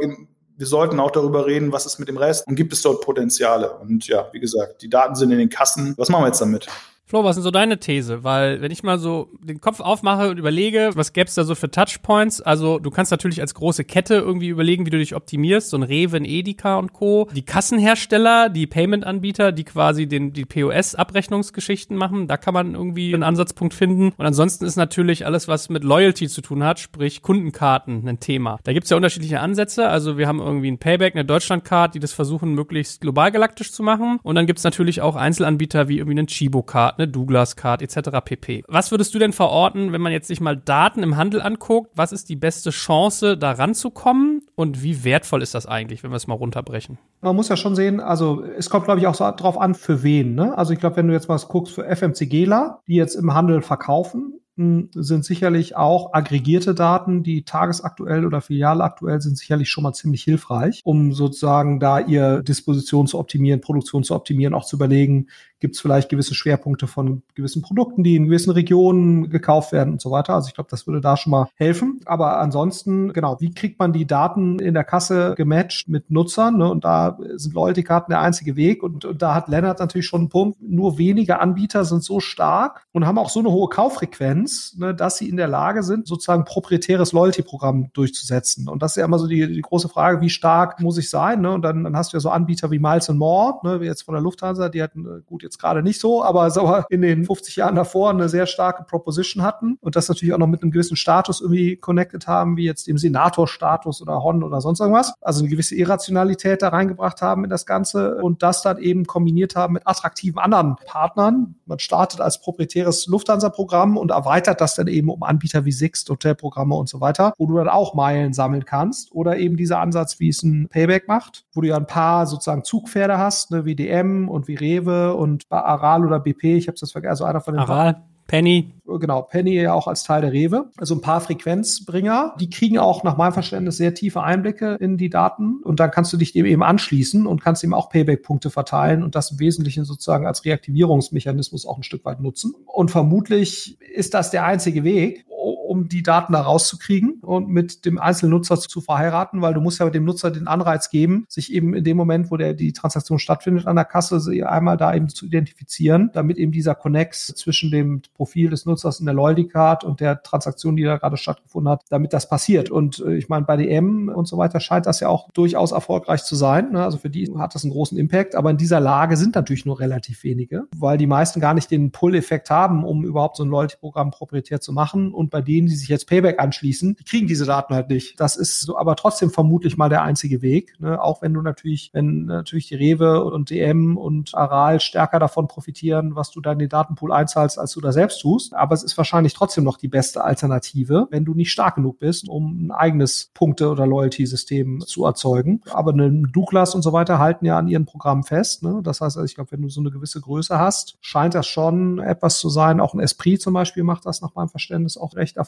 wir 0.57 0.67
sollten 0.67 0.99
auch 0.99 1.11
darüber 1.11 1.45
reden, 1.45 1.71
was 1.71 1.85
ist 1.85 1.99
mit 1.99 2.07
dem 2.07 2.17
Rest 2.17 2.47
und 2.47 2.55
gibt 2.55 2.73
es 2.73 2.81
dort 2.81 3.01
Potenziale. 3.01 3.73
Und 3.73 4.07
ja, 4.07 4.29
wie 4.31 4.39
gesagt, 4.39 4.81
die 4.81 4.89
Daten 4.89 5.15
sind 5.15 5.31
in 5.31 5.37
den 5.37 5.49
Kassen. 5.49 5.95
Was 5.97 6.09
machen 6.09 6.23
wir 6.23 6.27
jetzt 6.27 6.41
damit? 6.41 6.67
Flo, 7.07 7.23
was 7.23 7.37
ist 7.37 7.43
so 7.43 7.51
deine 7.51 7.77
These? 7.79 8.23
Weil, 8.23 8.61
wenn 8.61 8.71
ich 8.71 8.81
mal 8.81 8.97
so 8.97 9.29
den 9.39 9.61
Kopf 9.61 9.79
aufmache 9.79 10.31
und 10.31 10.39
überlege, 10.39 10.89
was 10.95 11.13
gäbe 11.13 11.27
es 11.27 11.35
da 11.35 11.43
so 11.43 11.53
für 11.53 11.69
Touchpoints? 11.69 12.41
Also, 12.41 12.79
du 12.79 12.89
kannst 12.89 13.11
natürlich 13.11 13.41
als 13.41 13.53
große 13.53 13.83
Kette 13.83 14.15
irgendwie 14.15 14.47
überlegen, 14.47 14.87
wie 14.87 14.89
du 14.89 14.97
dich 14.97 15.13
optimierst. 15.13 15.69
So 15.69 15.77
ein 15.77 15.83
Rewe, 15.83 16.17
ein 16.17 16.25
Edeka 16.25 16.79
und 16.79 16.93
Co. 16.93 17.27
Die 17.35 17.43
Kassenhersteller, 17.43 18.49
die 18.49 18.65
Payment-Anbieter, 18.65 19.51
die 19.51 19.65
quasi 19.65 20.07
den, 20.07 20.33
die 20.33 20.45
POS-Abrechnungsgeschichten 20.45 21.95
machen. 21.95 22.27
Da 22.27 22.37
kann 22.37 22.55
man 22.55 22.73
irgendwie 22.73 23.13
einen 23.13 23.21
Ansatzpunkt 23.21 23.75
finden. 23.75 24.11
Und 24.17 24.25
ansonsten 24.25 24.65
ist 24.65 24.75
natürlich 24.75 25.27
alles, 25.27 25.47
was 25.47 25.69
mit 25.69 25.83
Loyalty 25.83 26.27
zu 26.27 26.41
tun 26.41 26.63
hat, 26.63 26.79
sprich 26.79 27.21
Kundenkarten, 27.21 28.07
ein 28.07 28.19
Thema. 28.19 28.57
Da 28.63 28.73
gibt's 28.73 28.89
ja 28.89 28.97
unterschiedliche 28.97 29.41
Ansätze. 29.41 29.89
Also, 29.89 30.17
wir 30.17 30.27
haben 30.27 30.39
irgendwie 30.39 30.71
ein 30.71 30.79
Payback, 30.79 31.13
eine 31.13 31.23
Deutschlandcard, 31.23 31.93
die 31.93 31.99
das 31.99 32.13
versuchen, 32.13 32.55
möglichst 32.55 33.01
global 33.01 33.31
galaktisch 33.31 33.71
zu 33.71 33.83
machen. 33.83 34.17
Und 34.23 34.33
dann 34.33 34.47
gibt's 34.47 34.63
natürlich 34.63 35.01
auch 35.01 35.15
Einzelanbieter 35.15 35.87
wie 35.87 35.99
irgendwie 35.99 36.17
einen 36.17 36.27
Chibo-Card 36.27 36.94
Card, 36.95 36.99
ne, 36.99 37.07
Douglas 37.07 37.55
Card 37.55 37.81
etc. 37.81 38.09
pp. 38.23 38.63
Was 38.67 38.91
würdest 38.91 39.13
du 39.13 39.19
denn 39.19 39.33
verorten, 39.33 39.91
wenn 39.91 40.01
man 40.01 40.11
jetzt 40.11 40.27
sich 40.27 40.41
mal 40.41 40.55
Daten 40.55 41.03
im 41.03 41.17
Handel 41.17 41.41
anguckt? 41.41 41.91
Was 41.95 42.11
ist 42.11 42.29
die 42.29 42.35
beste 42.35 42.69
Chance, 42.69 43.37
da 43.37 43.51
ranzukommen? 43.51 44.41
Und 44.55 44.83
wie 44.83 45.03
wertvoll 45.03 45.41
ist 45.41 45.53
das 45.53 45.65
eigentlich, 45.65 46.03
wenn 46.03 46.11
wir 46.11 46.17
es 46.17 46.27
mal 46.27 46.35
runterbrechen? 46.35 46.97
Man 47.21 47.35
muss 47.35 47.49
ja 47.49 47.57
schon 47.57 47.75
sehen, 47.75 47.99
also 47.99 48.43
es 48.43 48.69
kommt, 48.69 48.85
glaube 48.85 48.99
ich, 48.99 49.07
auch 49.07 49.15
so 49.15 49.29
drauf 49.35 49.59
an, 49.59 49.75
für 49.75 50.03
wen. 50.03 50.35
Ne? 50.35 50.57
Also 50.57 50.73
ich 50.73 50.79
glaube, 50.79 50.97
wenn 50.97 51.07
du 51.07 51.13
jetzt 51.13 51.27
mal 51.27 51.37
guckst 51.37 51.73
für 51.73 51.83
FMCGler, 51.83 52.81
die 52.87 52.95
jetzt 52.95 53.15
im 53.15 53.33
Handel 53.33 53.61
verkaufen, 53.61 54.39
sind 54.57 55.25
sicherlich 55.25 55.75
auch 55.75 56.13
aggregierte 56.13 56.73
Daten, 56.73 57.23
die 57.23 57.43
tagesaktuell 57.43 58.25
oder 58.25 58.39
filialaktuell 58.39 59.19
sind, 59.19 59.37
sicherlich 59.37 59.69
schon 59.69 59.83
mal 59.83 59.91
ziemlich 59.91 60.23
hilfreich, 60.23 60.81
um 60.85 61.11
sozusagen 61.11 61.81
da 61.81 61.99
ihr 61.99 62.41
Disposition 62.41 63.05
zu 63.05 63.19
optimieren, 63.19 63.59
Produktion 63.59 64.03
zu 64.03 64.15
optimieren, 64.15 64.53
auch 64.53 64.65
zu 64.65 64.77
überlegen, 64.77 65.27
gibt 65.65 65.77
es 65.77 65.81
vielleicht 65.81 66.09
gewisse 66.09 66.35
Schwerpunkte 66.35 66.85
von 66.85 67.23
gewissen 67.33 67.63
Produkten, 67.63 68.03
die 68.03 68.15
in 68.17 68.25
gewissen 68.25 68.51
Regionen 68.51 69.31
gekauft 69.31 69.71
werden 69.71 69.93
und 69.93 70.01
so 70.01 70.11
weiter. 70.11 70.35
Also 70.35 70.47
ich 70.47 70.53
glaube, 70.53 70.69
das 70.69 70.85
würde 70.85 71.01
da 71.01 71.17
schon 71.17 71.31
mal 71.31 71.47
helfen. 71.55 72.01
Aber 72.05 72.39
ansonsten, 72.39 73.13
genau, 73.13 73.41
wie 73.41 73.51
kriegt 73.51 73.79
man 73.79 73.91
die 73.91 74.05
Daten 74.05 74.59
in 74.59 74.75
der 74.75 74.83
Kasse 74.83 75.33
gematcht 75.35 75.89
mit 75.89 76.11
Nutzern? 76.11 76.57
Ne? 76.57 76.69
Und 76.69 76.85
da 76.85 77.17
sind 77.33 77.55
Loyalty-Karten 77.55 78.11
der 78.11 78.19
einzige 78.19 78.55
Weg. 78.55 78.83
Und, 78.83 79.05
und 79.05 79.23
da 79.23 79.33
hat 79.33 79.47
Lennart 79.47 79.79
natürlich 79.79 80.05
schon 80.05 80.21
einen 80.21 80.29
Punkt. 80.29 80.61
Nur 80.61 80.99
wenige 80.99 81.39
Anbieter 81.39 81.83
sind 81.83 82.03
so 82.03 82.19
stark 82.19 82.85
und 82.91 83.07
haben 83.07 83.17
auch 83.17 83.31
so 83.31 83.39
eine 83.39 83.49
hohe 83.49 83.67
Kauffrequenz, 83.67 84.75
ne, 84.77 84.93
dass 84.93 85.17
sie 85.17 85.27
in 85.27 85.37
der 85.37 85.47
Lage 85.47 85.81
sind, 85.81 86.05
sozusagen 86.05 86.45
proprietäres 86.45 87.11
Loyalty-Programm 87.11 87.89
durchzusetzen. 87.93 88.69
Und 88.69 88.83
das 88.83 88.91
ist 88.91 88.97
ja 88.97 89.05
immer 89.05 89.17
so 89.17 89.25
die, 89.25 89.51
die 89.51 89.61
große 89.61 89.89
Frage, 89.89 90.21
wie 90.21 90.29
stark 90.29 90.79
muss 90.79 90.99
ich 90.99 91.09
sein? 91.09 91.41
Ne? 91.41 91.51
Und 91.53 91.63
dann, 91.63 91.83
dann 91.83 91.97
hast 91.97 92.13
du 92.13 92.17
ja 92.17 92.21
so 92.21 92.29
Anbieter 92.29 92.69
wie 92.69 92.77
Miles 92.77 93.09
More, 93.09 93.61
ne, 93.63 93.83
jetzt 93.83 94.03
von 94.03 94.13
der 94.13 94.21
Lufthansa, 94.21 94.69
die 94.69 94.83
hatten 94.83 95.23
gut 95.25 95.41
jetzt 95.41 95.54
gerade 95.59 95.83
nicht 95.83 95.99
so, 95.99 96.23
aber 96.23 96.49
so 96.51 96.83
in 96.89 97.01
den 97.01 97.25
50 97.25 97.55
Jahren 97.55 97.75
davor 97.75 98.09
eine 98.09 98.29
sehr 98.29 98.45
starke 98.45 98.83
Proposition 98.83 99.43
hatten 99.43 99.77
und 99.81 99.95
das 99.95 100.09
natürlich 100.09 100.33
auch 100.33 100.39
noch 100.39 100.47
mit 100.47 100.61
einem 100.61 100.71
gewissen 100.71 100.97
Status 100.97 101.41
irgendwie 101.41 101.77
connected 101.77 102.27
haben, 102.27 102.57
wie 102.57 102.65
jetzt 102.65 102.87
dem 102.87 102.97
Senator-Status 102.97 104.01
oder 104.01 104.23
Hon 104.23 104.43
oder 104.43 104.61
sonst 104.61 104.79
irgendwas. 104.79 105.13
Also 105.21 105.41
eine 105.41 105.49
gewisse 105.49 105.75
Irrationalität 105.75 106.61
da 106.61 106.69
reingebracht 106.69 107.21
haben 107.21 107.43
in 107.43 107.49
das 107.49 107.65
Ganze 107.65 108.15
und 108.21 108.43
das 108.43 108.61
dann 108.61 108.77
eben 108.77 109.05
kombiniert 109.05 109.55
haben 109.55 109.73
mit 109.73 109.87
attraktiven 109.87 110.39
anderen 110.39 110.75
Partnern. 110.85 111.55
Man 111.65 111.79
startet 111.79 112.21
als 112.21 112.39
proprietäres 112.39 113.07
Lufthansa-Programm 113.07 113.97
und 113.97 114.11
erweitert 114.11 114.61
das 114.61 114.75
dann 114.75 114.87
eben 114.87 115.09
um 115.09 115.23
Anbieter 115.23 115.65
wie 115.65 115.71
Sixt, 115.71 116.09
Hotelprogramme 116.09 116.75
und 116.75 116.89
so 116.89 117.01
weiter, 117.01 117.33
wo 117.37 117.45
du 117.45 117.55
dann 117.57 117.69
auch 117.69 117.93
Meilen 117.93 118.33
sammeln 118.33 118.65
kannst 118.65 119.11
oder 119.11 119.37
eben 119.37 119.57
dieser 119.57 119.79
Ansatz, 119.79 120.19
wie 120.19 120.29
es 120.29 120.43
ein 120.43 120.67
Payback 120.69 121.07
macht, 121.07 121.45
wo 121.53 121.61
du 121.61 121.67
ja 121.67 121.77
ein 121.77 121.87
paar 121.87 122.25
sozusagen 122.25 122.63
Zugpferde 122.63 123.17
hast, 123.17 123.51
ne, 123.51 123.65
wie 123.65 123.75
DM 123.75 124.29
und 124.29 124.47
wie 124.47 124.55
Rewe 124.55 125.13
und 125.15 125.34
bei 125.49 125.61
Aral 125.61 126.05
oder 126.05 126.19
BP, 126.19 126.55
ich 126.57 126.67
habe 126.67 126.77
das 126.79 126.91
vergessen, 126.91 127.11
also 127.11 127.25
einer 127.25 127.41
von 127.41 127.53
den 127.53 127.61
Aral. 127.61 128.03
Penny. 128.27 128.73
Genau, 128.85 129.21
Penny 129.21 129.53
ja 129.53 129.73
auch 129.73 129.87
als 129.87 130.03
Teil 130.03 130.21
der 130.21 130.31
Rewe. 130.31 130.71
Also 130.77 130.95
ein 130.95 131.01
paar 131.01 131.21
Frequenzbringer, 131.21 132.35
die 132.39 132.49
kriegen 132.49 132.77
auch 132.77 133.03
nach 133.03 133.17
meinem 133.17 133.33
Verständnis 133.33 133.77
sehr 133.77 133.93
tiefe 133.93 134.23
Einblicke 134.23 134.75
in 134.79 134.97
die 134.97 135.09
Daten 135.09 135.61
und 135.63 135.79
dann 135.79 135.91
kannst 135.91 136.11
du 136.13 136.17
dich 136.17 136.33
dem 136.33 136.45
eben 136.45 136.63
anschließen 136.63 137.27
und 137.27 137.43
kannst 137.43 137.63
eben 137.63 137.73
auch 137.73 137.89
Payback-Punkte 137.89 138.49
verteilen 138.49 139.03
und 139.03 139.15
das 139.15 139.31
im 139.31 139.39
Wesentlichen 139.39 139.85
sozusagen 139.85 140.25
als 140.25 140.45
Reaktivierungsmechanismus 140.45 141.65
auch 141.65 141.77
ein 141.77 141.83
Stück 141.83 142.05
weit 142.05 142.19
nutzen. 142.19 142.55
Und 142.65 142.89
vermutlich 142.89 143.79
ist 143.81 144.13
das 144.13 144.31
der 144.31 144.45
einzige 144.45 144.83
Weg, 144.83 145.25
um 145.65 145.89
die 145.89 146.03
Daten 146.03 146.33
da 146.33 146.41
rauszukriegen 146.41 147.19
und 147.21 147.49
mit 147.49 147.85
dem 147.85 147.99
einzelnen 147.99 148.31
Nutzer 148.31 148.57
zu 148.59 148.81
verheiraten, 148.81 149.41
weil 149.41 149.53
du 149.53 149.61
musst 149.61 149.79
ja 149.79 149.89
dem 149.89 150.05
Nutzer 150.05 150.31
den 150.31 150.47
Anreiz 150.47 150.89
geben, 150.89 151.25
sich 151.27 151.53
eben 151.53 151.73
in 151.73 151.83
dem 151.83 151.97
Moment, 151.97 152.31
wo 152.31 152.37
der 152.37 152.53
die 152.53 152.73
Transaktion 152.73 153.19
stattfindet 153.19 153.67
an 153.67 153.75
der 153.75 153.85
Kasse, 153.85 154.21
einmal 154.47 154.77
da 154.77 154.93
eben 154.93 155.09
zu 155.09 155.25
identifizieren, 155.25 156.09
damit 156.13 156.37
eben 156.37 156.51
dieser 156.51 156.75
Connex 156.75 157.27
zwischen 157.27 157.71
dem 157.71 158.01
Profil 158.13 158.49
des 158.49 158.65
Nutzers 158.65 158.99
in 158.99 159.05
der 159.05 159.15
Loyalty 159.15 159.47
Card 159.47 159.83
und 159.83 159.99
der 159.99 160.21
Transaktion, 160.23 160.75
die 160.75 160.83
da 160.83 160.97
gerade 160.97 161.17
stattgefunden 161.17 161.71
hat, 161.71 161.83
damit 161.89 162.13
das 162.13 162.29
passiert. 162.29 162.69
Und 162.69 162.99
äh, 162.99 163.15
ich 163.15 163.29
meine, 163.29 163.45
bei 163.45 163.57
DM 163.57 164.09
und 164.09 164.27
so 164.27 164.37
weiter 164.37 164.59
scheint 164.59 164.85
das 164.85 164.99
ja 164.99 165.07
auch 165.07 165.29
durchaus 165.31 165.71
erfolgreich 165.71 166.23
zu 166.23 166.35
sein. 166.35 166.71
Ne? 166.71 166.83
Also 166.83 166.97
für 166.97 167.09
die 167.09 167.31
hat 167.37 167.55
das 167.55 167.63
einen 167.63 167.73
großen 167.73 167.97
Impact, 167.97 168.35
aber 168.35 168.51
in 168.51 168.57
dieser 168.57 168.79
Lage 168.79 169.17
sind 169.17 169.35
natürlich 169.35 169.65
nur 169.65 169.79
relativ 169.79 170.23
wenige, 170.23 170.65
weil 170.75 170.97
die 170.97 171.07
meisten 171.07 171.39
gar 171.39 171.53
nicht 171.53 171.71
den 171.71 171.91
Pull-Effekt 171.91 172.49
haben, 172.49 172.83
um 172.83 173.03
überhaupt 173.03 173.37
so 173.37 173.43
ein 173.43 173.49
Loyalty-Programm 173.49 174.11
proprietär 174.11 174.61
zu 174.61 174.73
machen 174.73 175.13
und 175.13 175.29
bei 175.29 175.41
denen, 175.41 175.54
die 175.63 175.75
sich 175.75 175.87
jetzt 175.87 176.07
Payback 176.07 176.39
anschließen, 176.39 176.97
die 176.99 177.03
kriegen 177.05 177.27
diese 177.27 177.45
Daten 177.45 177.73
halt 177.73 177.89
nicht. 177.89 178.19
Das 178.19 178.35
ist 178.35 178.61
so, 178.61 178.77
aber 178.77 178.95
trotzdem 178.95 179.29
vermutlich 179.29 179.77
mal 179.77 179.89
der 179.89 180.01
einzige 180.01 180.41
Weg. 180.41 180.75
Ne? 180.79 181.01
Auch 181.01 181.21
wenn 181.21 181.33
du 181.33 181.41
natürlich, 181.41 181.91
wenn 181.93 182.25
natürlich 182.25 182.67
die 182.67 182.75
Rewe 182.75 183.23
und 183.23 183.49
DM 183.49 183.97
und 183.97 184.35
Aral 184.35 184.79
stärker 184.79 185.19
davon 185.19 185.47
profitieren, 185.47 186.15
was 186.15 186.31
du 186.31 186.41
da 186.41 186.51
in 186.51 186.59
den 186.59 186.69
Datenpool 186.69 187.11
einzahlst, 187.11 187.57
als 187.57 187.71
du 187.71 187.81
da 187.81 187.91
selbst 187.91 188.21
tust. 188.21 188.53
Aber 188.53 188.73
es 188.73 188.83
ist 188.83 188.97
wahrscheinlich 188.97 189.33
trotzdem 189.33 189.63
noch 189.63 189.77
die 189.77 189.87
beste 189.87 190.23
Alternative, 190.23 191.07
wenn 191.11 191.25
du 191.25 191.33
nicht 191.33 191.51
stark 191.51 191.75
genug 191.75 191.99
bist, 191.99 192.27
um 192.27 192.67
ein 192.67 192.71
eigenes 192.71 193.31
Punkte- 193.33 193.69
oder 193.69 193.87
Loyalty-System 193.87 194.81
zu 194.81 195.05
erzeugen. 195.05 195.61
Aber 195.71 195.93
eine 195.93 196.27
Douglas 196.33 196.75
und 196.75 196.81
so 196.81 196.91
weiter 196.91 197.19
halten 197.19 197.45
ja 197.45 197.57
an 197.57 197.67
ihren 197.67 197.85
Programmen 197.85 198.23
fest. 198.23 198.63
Ne? 198.63 198.81
Das 198.83 199.01
heißt, 199.01 199.17
also 199.17 199.23
ich 199.23 199.35
glaube, 199.35 199.51
wenn 199.51 199.61
du 199.61 199.69
so 199.69 199.81
eine 199.81 199.91
gewisse 199.91 200.19
Größe 200.19 200.57
hast, 200.59 200.97
scheint 201.01 201.35
das 201.35 201.47
schon 201.47 201.99
etwas 201.99 202.39
zu 202.39 202.49
sein. 202.49 202.79
Auch 202.79 202.93
ein 202.93 202.99
Esprit 202.99 203.41
zum 203.41 203.53
Beispiel 203.53 203.83
macht 203.83 204.05
das 204.05 204.21
nach 204.21 204.35
meinem 204.35 204.49
Verständnis 204.49 204.97
auch 204.97 205.15
recht 205.15 205.37
erfolgreich. 205.37 205.44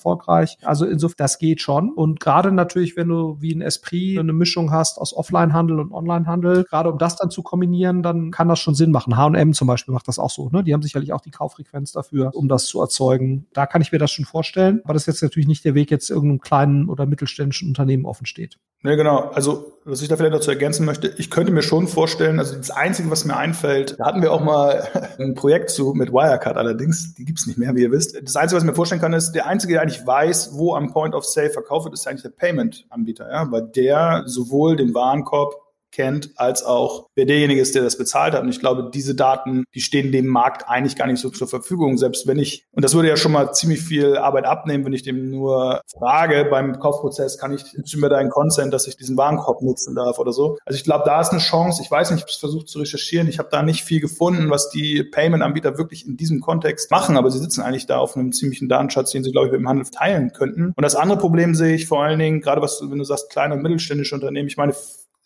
Also 0.63 0.85
insofern, 0.85 1.15
das 1.17 1.39
geht 1.39 1.61
schon. 1.61 1.91
Und 1.91 2.19
gerade 2.19 2.51
natürlich, 2.51 2.95
wenn 2.95 3.09
du 3.09 3.37
wie 3.39 3.53
ein 3.53 3.61
Esprit 3.61 4.19
eine 4.19 4.33
Mischung 4.33 4.71
hast 4.71 4.99
aus 4.99 5.15
Offline-Handel 5.15 5.79
und 5.79 5.91
Online-Handel, 5.91 6.63
gerade 6.63 6.91
um 6.91 6.97
das 6.97 7.15
dann 7.15 7.29
zu 7.29 7.43
kombinieren, 7.43 8.03
dann 8.03 8.31
kann 8.31 8.47
das 8.47 8.59
schon 8.59 8.75
Sinn 8.75 8.91
machen. 8.91 9.17
H&M 9.17 9.53
zum 9.53 9.67
Beispiel 9.67 9.93
macht 9.93 10.07
das 10.07 10.19
auch 10.19 10.29
so. 10.29 10.49
Ne? 10.49 10.63
Die 10.63 10.73
haben 10.73 10.81
sicherlich 10.81 11.13
auch 11.13 11.21
die 11.21 11.31
Kauffrequenz 11.31 11.91
dafür, 11.91 12.31
um 12.33 12.47
das 12.47 12.65
zu 12.65 12.81
erzeugen. 12.81 13.47
Da 13.53 13.65
kann 13.65 13.81
ich 13.81 13.91
mir 13.91 13.99
das 13.99 14.11
schon 14.11 14.25
vorstellen. 14.25 14.81
Aber 14.83 14.93
das 14.93 15.03
ist 15.03 15.07
jetzt 15.07 15.23
natürlich 15.23 15.47
nicht 15.47 15.65
der 15.65 15.75
Weg, 15.75 15.91
jetzt 15.91 16.09
irgendeinem 16.09 16.41
kleinen 16.41 16.89
oder 16.89 17.05
mittelständischen 17.05 17.67
Unternehmen 17.67 18.05
offen 18.05 18.25
steht. 18.25 18.57
Ne, 18.83 18.95
genau. 18.95 19.31
Also, 19.33 19.73
was 19.85 20.03
ich 20.03 20.07
da 20.07 20.17
vielleicht 20.17 20.35
dazu 20.35 20.51
ergänzen 20.51 20.85
möchte, 20.85 21.07
ich 21.17 21.31
könnte 21.31 21.51
mir 21.51 21.63
schon 21.63 21.87
vorstellen, 21.87 22.37
also 22.37 22.55
das 22.55 22.69
Einzige, 22.69 23.09
was 23.09 23.25
mir 23.25 23.35
einfällt, 23.35 23.99
da 23.99 24.05
hatten 24.05 24.21
wir 24.21 24.31
auch 24.31 24.41
mal 24.41 24.87
ein 25.19 25.33
Projekt 25.33 25.71
zu 25.71 25.93
mit 25.95 26.11
Wirecard 26.11 26.57
allerdings, 26.57 27.15
die 27.15 27.25
gibt's 27.25 27.47
nicht 27.47 27.57
mehr, 27.57 27.75
wie 27.75 27.81
ihr 27.81 27.91
wisst. 27.91 28.15
Das 28.21 28.35
Einzige, 28.35 28.57
was 28.57 28.63
ich 28.63 28.69
mir 28.69 28.75
vorstellen 28.75 29.01
kann, 29.01 29.13
ist, 29.13 29.31
der 29.31 29.47
Einzige, 29.47 29.73
der 29.73 29.81
eigentlich 29.87 30.05
weiß, 30.05 30.57
wo 30.57 30.75
am 30.75 30.91
Point 30.91 31.15
of 31.15 31.25
Sale 31.25 31.49
verkauft 31.49 31.85
wird, 31.85 31.93
ist 31.93 32.07
eigentlich 32.07 32.23
der 32.23 32.29
Payment-Anbieter, 32.29 33.31
ja, 33.31 33.49
weil 33.51 33.63
der 33.63 34.23
sowohl 34.25 34.75
den 34.75 34.93
Warenkorb 34.93 35.55
kennt, 35.97 36.29
als 36.35 36.63
auch 36.63 37.07
wer 37.15 37.25
derjenige 37.25 37.59
ist, 37.59 37.73
der 37.73 37.81
das 37.81 37.97
bezahlt 37.97 38.33
hat. 38.33 38.43
Und 38.43 38.49
ich 38.49 38.59
glaube, 38.59 38.91
diese 38.93 39.15
Daten, 39.15 39.65
die 39.73 39.81
stehen 39.81 40.11
dem 40.11 40.27
Markt 40.27 40.69
eigentlich 40.69 40.95
gar 40.95 41.07
nicht 41.07 41.19
so 41.19 41.29
zur 41.31 41.47
Verfügung. 41.47 41.97
Selbst 41.97 42.27
wenn 42.27 42.37
ich, 42.37 42.65
und 42.71 42.85
das 42.85 42.93
würde 42.93 43.09
ja 43.09 43.17
schon 43.17 43.31
mal 43.31 43.51
ziemlich 43.53 43.81
viel 43.81 44.15
Arbeit 44.15 44.45
abnehmen, 44.45 44.85
wenn 44.85 44.93
ich 44.93 45.01
dem 45.01 45.31
nur 45.31 45.81
frage 45.91 46.47
beim 46.49 46.79
Kaufprozess, 46.79 47.39
kann 47.39 47.51
ich, 47.51 47.63
mir 47.97 48.09
deinen 48.09 48.29
Consent, 48.29 48.71
dass 48.73 48.85
ich 48.85 48.95
diesen 48.95 49.17
Warenkorb 49.17 49.63
nutzen 49.63 49.95
darf 49.95 50.19
oder 50.19 50.31
so. 50.31 50.59
Also 50.65 50.77
ich 50.77 50.83
glaube, 50.83 51.03
da 51.05 51.19
ist 51.19 51.31
eine 51.31 51.39
Chance. 51.39 51.81
Ich 51.81 51.89
weiß 51.89 52.11
nicht, 52.11 52.19
ich 52.19 52.23
habe 52.23 52.31
es 52.31 52.37
versucht 52.37 52.67
zu 52.67 52.77
recherchieren. 52.77 53.27
Ich 53.27 53.39
habe 53.39 53.49
da 53.51 53.63
nicht 53.63 53.83
viel 53.83 53.99
gefunden, 53.99 54.51
was 54.51 54.69
die 54.69 55.03
Payment-Anbieter 55.03 55.79
wirklich 55.79 56.05
in 56.05 56.15
diesem 56.15 56.41
Kontext 56.41 56.91
machen, 56.91 57.17
aber 57.17 57.31
sie 57.31 57.39
sitzen 57.39 57.61
eigentlich 57.61 57.87
da 57.87 57.97
auf 57.97 58.15
einem 58.15 58.31
ziemlichen 58.33 58.69
Datenschatz, 58.69 59.11
den 59.11 59.23
sie, 59.23 59.31
glaube 59.31 59.47
ich, 59.47 59.51
mit 59.51 59.61
dem 59.61 59.67
Handel 59.67 59.87
teilen 59.89 60.31
könnten. 60.31 60.73
Und 60.75 60.83
das 60.83 60.95
andere 60.95 61.17
Problem 61.17 61.55
sehe 61.55 61.73
ich 61.73 61.87
vor 61.87 62.03
allen 62.03 62.19
Dingen, 62.19 62.41
gerade 62.41 62.61
was, 62.61 62.83
wenn 62.87 62.99
du 62.99 63.03
sagst, 63.03 63.31
kleine 63.31 63.55
und 63.55 63.63
mittelständische 63.63 64.13
Unternehmen, 64.13 64.47
ich 64.47 64.57
meine, 64.57 64.75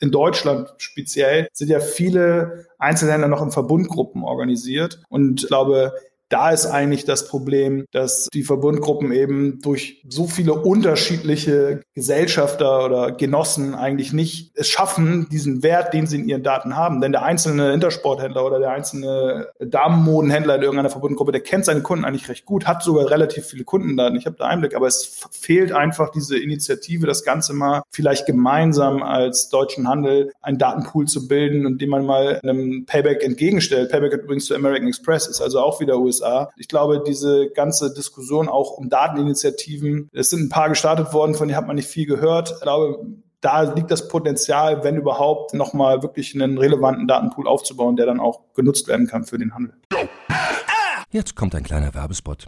in 0.01 0.11
Deutschland 0.11 0.73
speziell 0.77 1.47
sind 1.53 1.69
ja 1.69 1.79
viele 1.79 2.65
Einzelhändler 2.79 3.27
noch 3.27 3.41
in 3.41 3.51
Verbundgruppen 3.51 4.23
organisiert. 4.23 4.99
Und 5.09 5.43
ich 5.43 5.47
glaube, 5.47 5.93
da 6.31 6.51
ist 6.51 6.65
eigentlich 6.65 7.05
das 7.05 7.27
Problem, 7.27 7.85
dass 7.91 8.29
die 8.33 8.43
Verbundgruppen 8.43 9.11
eben 9.11 9.59
durch 9.61 10.03
so 10.07 10.27
viele 10.27 10.53
unterschiedliche 10.53 11.81
Gesellschafter 11.93 12.85
oder 12.85 13.11
Genossen 13.11 13.75
eigentlich 13.75 14.13
nicht 14.13 14.51
es 14.55 14.69
schaffen, 14.69 15.27
diesen 15.29 15.61
Wert, 15.61 15.93
den 15.93 16.07
sie 16.07 16.17
in 16.17 16.29
ihren 16.29 16.43
Daten 16.43 16.75
haben. 16.75 17.01
Denn 17.01 17.11
der 17.11 17.23
einzelne 17.23 17.73
Intersporthändler 17.73 18.45
oder 18.45 18.59
der 18.59 18.71
einzelne 18.71 19.49
Damenmodenhändler 19.59 20.55
in 20.55 20.61
irgendeiner 20.61 20.89
Verbundgruppe, 20.89 21.33
der 21.33 21.41
kennt 21.41 21.65
seine 21.65 21.81
Kunden 21.81 22.05
eigentlich 22.05 22.29
recht 22.29 22.45
gut, 22.45 22.65
hat 22.65 22.81
sogar 22.81 23.09
relativ 23.09 23.45
viele 23.45 23.65
Kundendaten. 23.65 24.17
Ich 24.17 24.25
habe 24.25 24.37
da 24.37 24.45
Einblick, 24.45 24.75
aber 24.75 24.87
es 24.87 25.21
fehlt 25.31 25.73
einfach 25.73 26.11
diese 26.11 26.37
Initiative, 26.37 27.07
das 27.07 27.23
Ganze 27.23 27.53
mal 27.53 27.81
vielleicht 27.91 28.25
gemeinsam 28.25 29.03
als 29.03 29.49
deutschen 29.49 29.87
Handel 29.87 30.31
einen 30.41 30.57
Datenpool 30.57 31.07
zu 31.07 31.27
bilden 31.27 31.65
und 31.65 31.81
dem 31.81 31.89
man 31.89 32.05
mal 32.05 32.39
einem 32.41 32.85
Payback 32.85 33.23
entgegenstellt. 33.23 33.91
Payback 33.91 34.13
übrigens 34.13 34.45
zu 34.45 34.55
American 34.55 34.87
Express 34.87 35.27
ist 35.27 35.41
also 35.41 35.59
auch 35.59 35.81
wieder 35.81 35.99
USA 35.99 36.20
USA. 36.21 36.49
Ich 36.57 36.67
glaube, 36.67 37.03
diese 37.05 37.49
ganze 37.49 37.93
Diskussion 37.93 38.47
auch 38.47 38.71
um 38.71 38.89
Dateninitiativen, 38.89 40.09
es 40.13 40.29
sind 40.29 40.43
ein 40.43 40.49
paar 40.49 40.69
gestartet 40.69 41.13
worden, 41.13 41.35
von 41.35 41.47
denen 41.47 41.57
hat 41.57 41.67
man 41.67 41.75
nicht 41.75 41.89
viel 41.89 42.05
gehört. 42.05 42.51
Ich 42.51 42.61
glaube, 42.61 43.05
da 43.41 43.61
liegt 43.61 43.89
das 43.89 44.07
Potenzial, 44.07 44.83
wenn 44.83 44.97
überhaupt, 44.97 45.53
nochmal 45.53 46.03
wirklich 46.03 46.35
einen 46.35 46.57
relevanten 46.57 47.07
Datenpool 47.07 47.47
aufzubauen, 47.47 47.95
der 47.95 48.05
dann 48.05 48.19
auch 48.19 48.41
genutzt 48.53 48.87
werden 48.87 49.07
kann 49.07 49.23
für 49.23 49.37
den 49.37 49.55
Handel. 49.55 49.73
Jetzt 51.09 51.35
kommt 51.35 51.55
ein 51.55 51.63
kleiner 51.63 51.93
Werbespot. 51.93 52.47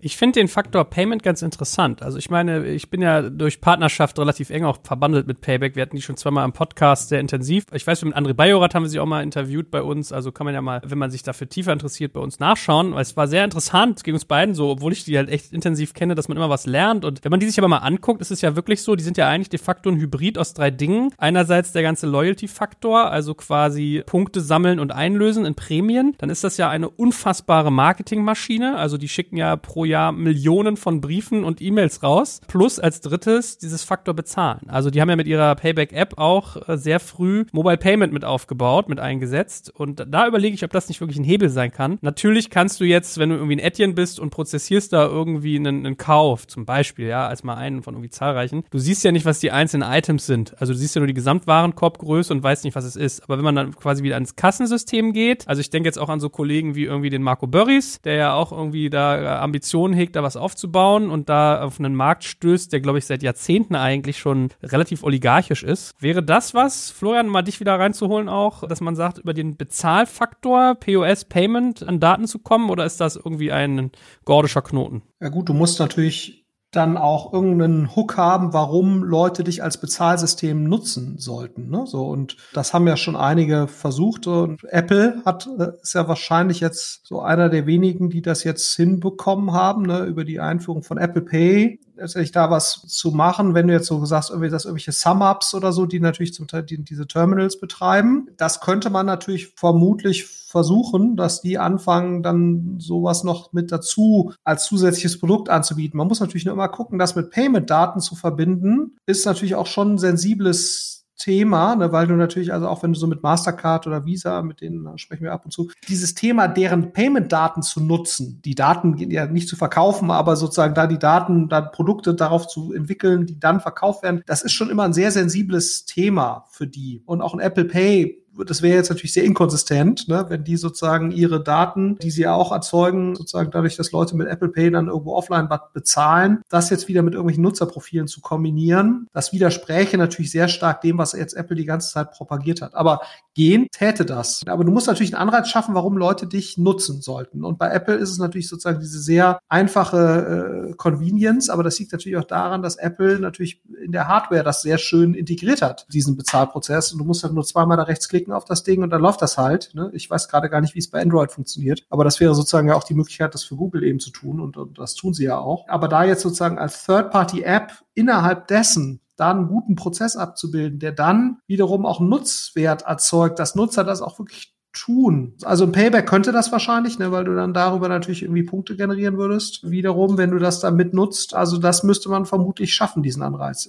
Ich 0.00 0.16
finde 0.16 0.38
den 0.38 0.46
Faktor 0.46 0.84
Payment 0.84 1.24
ganz 1.24 1.42
interessant. 1.42 2.04
Also 2.04 2.18
ich 2.18 2.30
meine, 2.30 2.64
ich 2.68 2.88
bin 2.88 3.02
ja 3.02 3.20
durch 3.20 3.60
Partnerschaft 3.60 4.16
relativ 4.20 4.50
eng 4.50 4.64
auch 4.64 4.78
verbandelt 4.84 5.26
mit 5.26 5.40
Payback. 5.40 5.74
Wir 5.74 5.82
hatten 5.82 5.96
die 5.96 6.02
schon 6.02 6.16
zweimal 6.16 6.44
im 6.44 6.52
Podcast 6.52 7.08
sehr 7.08 7.18
intensiv. 7.18 7.64
Ich 7.72 7.84
weiß, 7.84 8.04
mit 8.04 8.14
André 8.14 8.32
Bajorat 8.32 8.76
haben 8.76 8.84
wir 8.84 8.90
sie 8.90 9.00
auch 9.00 9.06
mal 9.06 9.24
interviewt 9.24 9.72
bei 9.72 9.82
uns. 9.82 10.12
Also 10.12 10.30
kann 10.30 10.44
man 10.44 10.54
ja 10.54 10.60
mal, 10.60 10.80
wenn 10.84 10.98
man 10.98 11.10
sich 11.10 11.24
dafür 11.24 11.48
tiefer 11.48 11.72
interessiert, 11.72 12.12
bei 12.12 12.20
uns 12.20 12.38
nachschauen. 12.38 12.94
Weil 12.94 13.02
es 13.02 13.16
war 13.16 13.26
sehr 13.26 13.42
interessant 13.42 14.04
gegen 14.04 14.14
uns 14.14 14.24
beiden 14.24 14.54
so, 14.54 14.70
obwohl 14.70 14.92
ich 14.92 15.02
die 15.02 15.16
halt 15.16 15.30
echt 15.30 15.52
intensiv 15.52 15.94
kenne, 15.94 16.14
dass 16.14 16.28
man 16.28 16.36
immer 16.36 16.48
was 16.48 16.64
lernt. 16.64 17.04
Und 17.04 17.24
wenn 17.24 17.30
man 17.30 17.40
die 17.40 17.46
sich 17.46 17.58
aber 17.58 17.66
mal 17.66 17.78
anguckt, 17.78 18.20
ist 18.20 18.30
es 18.30 18.40
ja 18.40 18.54
wirklich 18.54 18.82
so, 18.82 18.94
die 18.94 19.02
sind 19.02 19.16
ja 19.16 19.28
eigentlich 19.28 19.50
de 19.50 19.58
facto 19.58 19.90
ein 19.90 19.98
Hybrid 19.98 20.38
aus 20.38 20.54
drei 20.54 20.70
Dingen. 20.70 21.12
Einerseits 21.18 21.72
der 21.72 21.82
ganze 21.82 22.06
Loyalty-Faktor, 22.06 23.10
also 23.10 23.34
quasi 23.34 24.04
Punkte 24.06 24.42
sammeln 24.42 24.78
und 24.78 24.92
einlösen 24.92 25.44
in 25.44 25.56
Prämien. 25.56 26.14
Dann 26.18 26.30
ist 26.30 26.44
das 26.44 26.56
ja 26.56 26.70
eine 26.70 26.88
unfassbare 26.88 27.72
Marketingmaschine. 27.72 28.76
Also 28.76 28.96
die 28.96 29.08
schicken 29.08 29.36
ja 29.36 29.56
pro 29.56 29.87
Jahr 29.88 30.12
Millionen 30.12 30.76
von 30.76 31.00
Briefen 31.00 31.44
und 31.44 31.60
E-Mails 31.60 32.02
raus. 32.02 32.40
Plus 32.46 32.78
als 32.78 33.00
drittes 33.00 33.58
dieses 33.58 33.82
Faktor 33.82 34.14
bezahlen. 34.14 34.68
Also 34.68 34.90
die 34.90 35.00
haben 35.00 35.10
ja 35.10 35.16
mit 35.16 35.26
ihrer 35.26 35.54
Payback-App 35.54 36.18
auch 36.18 36.68
äh, 36.68 36.76
sehr 36.76 37.00
früh 37.00 37.44
Mobile 37.52 37.78
Payment 37.78 38.12
mit 38.12 38.24
aufgebaut, 38.24 38.88
mit 38.88 39.00
eingesetzt. 39.00 39.72
Und 39.74 40.04
da 40.08 40.26
überlege 40.26 40.54
ich, 40.54 40.64
ob 40.64 40.70
das 40.70 40.88
nicht 40.88 41.00
wirklich 41.00 41.18
ein 41.18 41.24
Hebel 41.24 41.48
sein 41.48 41.72
kann. 41.72 41.98
Natürlich 42.02 42.50
kannst 42.50 42.80
du 42.80 42.84
jetzt, 42.84 43.18
wenn 43.18 43.30
du 43.30 43.36
irgendwie 43.36 43.56
ein 43.56 43.60
Etienne 43.60 43.94
bist 43.94 44.20
und 44.20 44.30
prozessierst 44.30 44.92
da 44.92 45.06
irgendwie 45.06 45.56
einen, 45.56 45.86
einen 45.86 45.96
Kauf, 45.96 46.46
zum 46.46 46.64
Beispiel, 46.64 47.06
ja, 47.08 47.26
als 47.26 47.42
mal 47.42 47.56
einen 47.56 47.82
von 47.82 47.94
irgendwie 47.94 48.10
zahlreichen, 48.10 48.64
du 48.70 48.78
siehst 48.78 49.04
ja 49.04 49.12
nicht, 49.12 49.24
was 49.24 49.40
die 49.40 49.50
einzelnen 49.50 49.90
Items 49.90 50.26
sind. 50.26 50.60
Also 50.60 50.72
du 50.72 50.78
siehst 50.78 50.94
ja 50.94 51.00
nur 51.00 51.06
die 51.06 51.14
Gesamtwarenkorbgröße 51.14 52.32
und 52.32 52.42
weißt 52.42 52.64
nicht, 52.64 52.74
was 52.74 52.84
es 52.84 52.96
ist. 52.96 53.24
Aber 53.24 53.36
wenn 53.36 53.44
man 53.44 53.56
dann 53.56 53.76
quasi 53.76 54.02
wieder 54.02 54.14
ans 54.14 54.36
Kassensystem 54.36 55.12
geht, 55.12 55.46
also 55.48 55.60
ich 55.60 55.70
denke 55.70 55.88
jetzt 55.88 55.98
auch 55.98 56.08
an 56.08 56.20
so 56.20 56.28
Kollegen 56.28 56.74
wie 56.74 56.84
irgendwie 56.84 57.10
den 57.10 57.22
Marco 57.22 57.46
Börries, 57.46 58.00
der 58.02 58.14
ja 58.14 58.34
auch 58.34 58.52
irgendwie 58.52 58.90
da 58.90 59.20
äh, 59.20 59.26
Ambitionen 59.26 59.77
Ambitionen 59.78 59.94
hegt, 59.94 60.16
da 60.16 60.22
was 60.22 60.36
aufzubauen 60.36 61.10
und 61.10 61.28
da 61.28 61.62
auf 61.62 61.78
einen 61.78 61.94
Markt 61.94 62.24
stößt, 62.24 62.72
der, 62.72 62.80
glaube 62.80 62.98
ich, 62.98 63.06
seit 63.06 63.22
Jahrzehnten 63.22 63.76
eigentlich 63.76 64.18
schon 64.18 64.48
relativ 64.62 65.04
oligarchisch 65.04 65.62
ist. 65.62 65.94
Wäre 66.00 66.22
das 66.22 66.52
was, 66.52 66.90
Florian, 66.90 67.28
mal 67.28 67.42
dich 67.42 67.60
wieder 67.60 67.78
reinzuholen 67.78 68.28
auch, 68.28 68.66
dass 68.66 68.80
man 68.80 68.96
sagt, 68.96 69.18
über 69.18 69.34
den 69.34 69.56
Bezahlfaktor, 69.56 70.74
POS, 70.74 71.26
Payment 71.26 71.82
an 71.82 72.00
Daten 72.00 72.26
zu 72.26 72.40
kommen 72.40 72.70
oder 72.70 72.84
ist 72.84 73.00
das 73.00 73.16
irgendwie 73.16 73.52
ein 73.52 73.92
gordischer 74.24 74.62
Knoten? 74.62 75.02
Ja 75.20 75.28
gut, 75.28 75.48
du 75.48 75.54
musst 75.54 75.78
natürlich 75.78 76.47
dann 76.70 76.98
auch 76.98 77.32
irgendeinen 77.32 77.96
Hook 77.96 78.18
haben, 78.18 78.52
warum 78.52 79.02
Leute 79.02 79.42
dich 79.42 79.62
als 79.62 79.78
Bezahlsystem 79.78 80.64
nutzen 80.64 81.16
sollten. 81.16 81.70
Ne? 81.70 81.86
So 81.86 82.06
und 82.06 82.36
das 82.52 82.74
haben 82.74 82.86
ja 82.86 82.96
schon 82.96 83.16
einige 83.16 83.68
versucht. 83.68 84.26
Und 84.26 84.62
Apple 84.64 85.22
hat 85.24 85.48
äh, 85.58 85.72
ist 85.80 85.94
ja 85.94 86.08
wahrscheinlich 86.08 86.60
jetzt 86.60 87.06
so 87.06 87.20
einer 87.20 87.48
der 87.48 87.66
wenigen, 87.66 88.10
die 88.10 88.20
das 88.20 88.44
jetzt 88.44 88.74
hinbekommen 88.76 89.52
haben 89.52 89.82
ne? 89.82 90.04
über 90.04 90.24
die 90.24 90.40
Einführung 90.40 90.82
von 90.82 90.98
Apple 90.98 91.22
Pay 91.22 91.80
letztendlich 91.98 92.32
da 92.32 92.50
was 92.50 92.82
zu 92.86 93.10
machen, 93.10 93.54
wenn 93.54 93.68
du 93.68 93.74
jetzt 93.74 93.86
so 93.86 94.04
sagst, 94.04 94.30
irgendwie 94.30 94.50
das 94.50 94.64
irgendwelche 94.64 94.92
Sum-Ups 94.92 95.54
oder 95.54 95.72
so, 95.72 95.86
die 95.86 96.00
natürlich 96.00 96.34
zum 96.34 96.46
Teil 96.46 96.62
die, 96.62 96.82
diese 96.82 97.06
Terminals 97.06 97.60
betreiben. 97.60 98.28
Das 98.36 98.60
könnte 98.60 98.90
man 98.90 99.06
natürlich 99.06 99.54
vermutlich 99.56 100.26
versuchen, 100.26 101.16
dass 101.16 101.42
die 101.42 101.58
anfangen, 101.58 102.22
dann 102.22 102.76
sowas 102.78 103.22
noch 103.24 103.52
mit 103.52 103.70
dazu 103.70 104.32
als 104.44 104.64
zusätzliches 104.64 105.18
Produkt 105.18 105.50
anzubieten. 105.50 105.98
Man 105.98 106.08
muss 106.08 106.20
natürlich 106.20 106.46
nur 106.46 106.54
immer 106.54 106.68
gucken, 106.68 106.98
das 106.98 107.16
mit 107.16 107.30
Payment-Daten 107.30 108.00
zu 108.00 108.14
verbinden, 108.16 108.96
ist 109.06 109.26
natürlich 109.26 109.56
auch 109.56 109.66
schon 109.66 109.94
ein 109.94 109.98
sensibles 109.98 110.97
Thema, 111.18 111.76
ne, 111.76 111.92
weil 111.92 112.06
du 112.06 112.14
natürlich, 112.14 112.52
also 112.52 112.68
auch 112.68 112.82
wenn 112.82 112.92
du 112.92 112.98
so 112.98 113.06
mit 113.06 113.22
Mastercard 113.22 113.86
oder 113.86 114.06
Visa, 114.06 114.40
mit 114.42 114.60
denen 114.60 114.96
sprechen 114.96 115.24
wir 115.24 115.32
ab 115.32 115.44
und 115.44 115.50
zu, 115.50 115.70
dieses 115.88 116.14
Thema, 116.14 116.48
deren 116.48 116.92
Payment-Daten 116.92 117.62
zu 117.62 117.80
nutzen, 117.82 118.40
die 118.44 118.54
Daten 118.54 118.96
ja 119.10 119.26
nicht 119.26 119.48
zu 119.48 119.56
verkaufen, 119.56 120.10
aber 120.10 120.36
sozusagen 120.36 120.74
da 120.74 120.86
die 120.86 120.98
Daten, 120.98 121.48
da 121.48 121.60
Produkte 121.60 122.14
darauf 122.14 122.46
zu 122.46 122.72
entwickeln, 122.72 123.26
die 123.26 123.38
dann 123.38 123.60
verkauft 123.60 124.02
werden, 124.02 124.22
das 124.26 124.42
ist 124.42 124.52
schon 124.52 124.70
immer 124.70 124.84
ein 124.84 124.92
sehr 124.94 125.10
sensibles 125.10 125.84
Thema 125.84 126.44
für 126.48 126.66
die. 126.66 127.02
Und 127.04 127.20
auch 127.20 127.34
ein 127.34 127.40
Apple 127.40 127.64
Pay 127.64 128.24
das 128.44 128.62
wäre 128.62 128.76
jetzt 128.76 128.90
natürlich 128.90 129.12
sehr 129.12 129.24
inkonsistent, 129.24 130.08
ne, 130.08 130.26
wenn 130.28 130.44
die 130.44 130.56
sozusagen 130.56 131.10
ihre 131.10 131.42
Daten, 131.42 131.96
die 131.98 132.10
sie 132.10 132.22
ja 132.22 132.34
auch 132.34 132.52
erzeugen, 132.52 133.14
sozusagen 133.16 133.50
dadurch, 133.50 133.76
dass 133.76 133.92
Leute 133.92 134.16
mit 134.16 134.28
Apple 134.28 134.48
Pay 134.48 134.70
dann 134.70 134.88
irgendwo 134.88 135.14
offline 135.14 135.48
bezahlen, 135.72 136.42
das 136.48 136.70
jetzt 136.70 136.88
wieder 136.88 137.02
mit 137.02 137.14
irgendwelchen 137.14 137.42
Nutzerprofilen 137.42 138.08
zu 138.08 138.20
kombinieren, 138.20 139.08
das 139.12 139.32
widerspräche 139.32 139.98
natürlich 139.98 140.30
sehr 140.30 140.48
stark 140.48 140.80
dem, 140.80 140.98
was 140.98 141.12
jetzt 141.12 141.34
Apple 141.34 141.56
die 141.56 141.64
ganze 141.64 141.90
Zeit 141.92 142.12
propagiert 142.12 142.62
hat. 142.62 142.74
Aber 142.74 143.00
gehen 143.34 143.68
täte 143.70 144.04
das. 144.04 144.42
Aber 144.46 144.64
du 144.64 144.72
musst 144.72 144.88
natürlich 144.88 145.14
einen 145.14 145.28
Anreiz 145.28 145.48
schaffen, 145.48 145.74
warum 145.74 145.96
Leute 145.96 146.26
dich 146.26 146.58
nutzen 146.58 147.02
sollten. 147.02 147.44
Und 147.44 147.58
bei 147.58 147.70
Apple 147.70 147.94
ist 147.94 148.10
es 148.10 148.18
natürlich 148.18 148.48
sozusagen 148.48 148.80
diese 148.80 148.98
sehr 148.98 149.38
einfache 149.48 150.70
äh, 150.70 150.74
Convenience, 150.74 151.48
aber 151.48 151.62
das 151.62 151.78
liegt 151.78 151.92
natürlich 151.92 152.18
auch 152.18 152.24
daran, 152.24 152.62
dass 152.62 152.76
Apple 152.76 153.20
natürlich 153.20 153.62
in 153.84 153.92
der 153.92 154.08
Hardware 154.08 154.42
das 154.42 154.62
sehr 154.62 154.78
schön 154.78 155.14
integriert 155.14 155.62
hat, 155.62 155.86
diesen 155.92 156.16
Bezahlprozess. 156.16 156.92
Und 156.92 156.98
du 156.98 157.04
musst 157.04 157.22
halt 157.22 157.32
nur 157.32 157.44
zweimal 157.44 157.76
da 157.76 157.84
rechts 157.84 158.08
klicken 158.08 158.27
auf 158.32 158.44
das 158.44 158.62
Ding 158.62 158.82
und 158.82 158.90
dann 158.90 159.00
läuft 159.00 159.22
das 159.22 159.38
halt. 159.38 159.70
Ne? 159.74 159.90
Ich 159.92 160.08
weiß 160.10 160.28
gerade 160.28 160.48
gar 160.48 160.60
nicht, 160.60 160.74
wie 160.74 160.78
es 160.78 160.90
bei 160.90 161.00
Android 161.00 161.30
funktioniert, 161.30 161.84
aber 161.90 162.04
das 162.04 162.20
wäre 162.20 162.34
sozusagen 162.34 162.68
ja 162.68 162.74
auch 162.74 162.84
die 162.84 162.94
Möglichkeit, 162.94 163.34
das 163.34 163.44
für 163.44 163.56
Google 163.56 163.84
eben 163.84 164.00
zu 164.00 164.10
tun 164.10 164.40
und, 164.40 164.56
und 164.56 164.78
das 164.78 164.94
tun 164.94 165.14
sie 165.14 165.24
ja 165.24 165.38
auch. 165.38 165.66
Aber 165.68 165.88
da 165.88 166.04
jetzt 166.04 166.22
sozusagen 166.22 166.58
als 166.58 166.84
Third-Party-App 166.84 167.72
innerhalb 167.94 168.46
dessen 168.48 169.00
da 169.16 169.32
einen 169.32 169.48
guten 169.48 169.74
Prozess 169.74 170.16
abzubilden, 170.16 170.78
der 170.78 170.92
dann 170.92 171.38
wiederum 171.46 171.84
auch 171.84 172.00
Nutzwert 172.00 172.82
erzeugt, 172.82 173.38
dass 173.38 173.56
Nutzer 173.56 173.82
das 173.82 174.00
auch 174.00 174.18
wirklich 174.18 174.54
tun. 174.72 175.34
Also 175.42 175.64
ein 175.64 175.72
Payback 175.72 176.06
könnte 176.06 176.30
das 176.30 176.52
wahrscheinlich, 176.52 176.98
ne, 176.98 177.10
weil 177.10 177.24
du 177.24 177.34
dann 177.34 177.52
darüber 177.52 177.88
natürlich 177.88 178.22
irgendwie 178.22 178.44
Punkte 178.44 178.76
generieren 178.76 179.18
würdest. 179.18 179.68
Wiederum, 179.68 180.18
wenn 180.18 180.30
du 180.30 180.38
das 180.38 180.60
dann 180.60 180.76
mitnutzt, 180.76 181.34
also 181.34 181.58
das 181.58 181.82
müsste 181.82 182.08
man 182.08 182.26
vermutlich 182.26 182.74
schaffen, 182.74 183.02
diesen 183.02 183.22
Anreiz. 183.22 183.68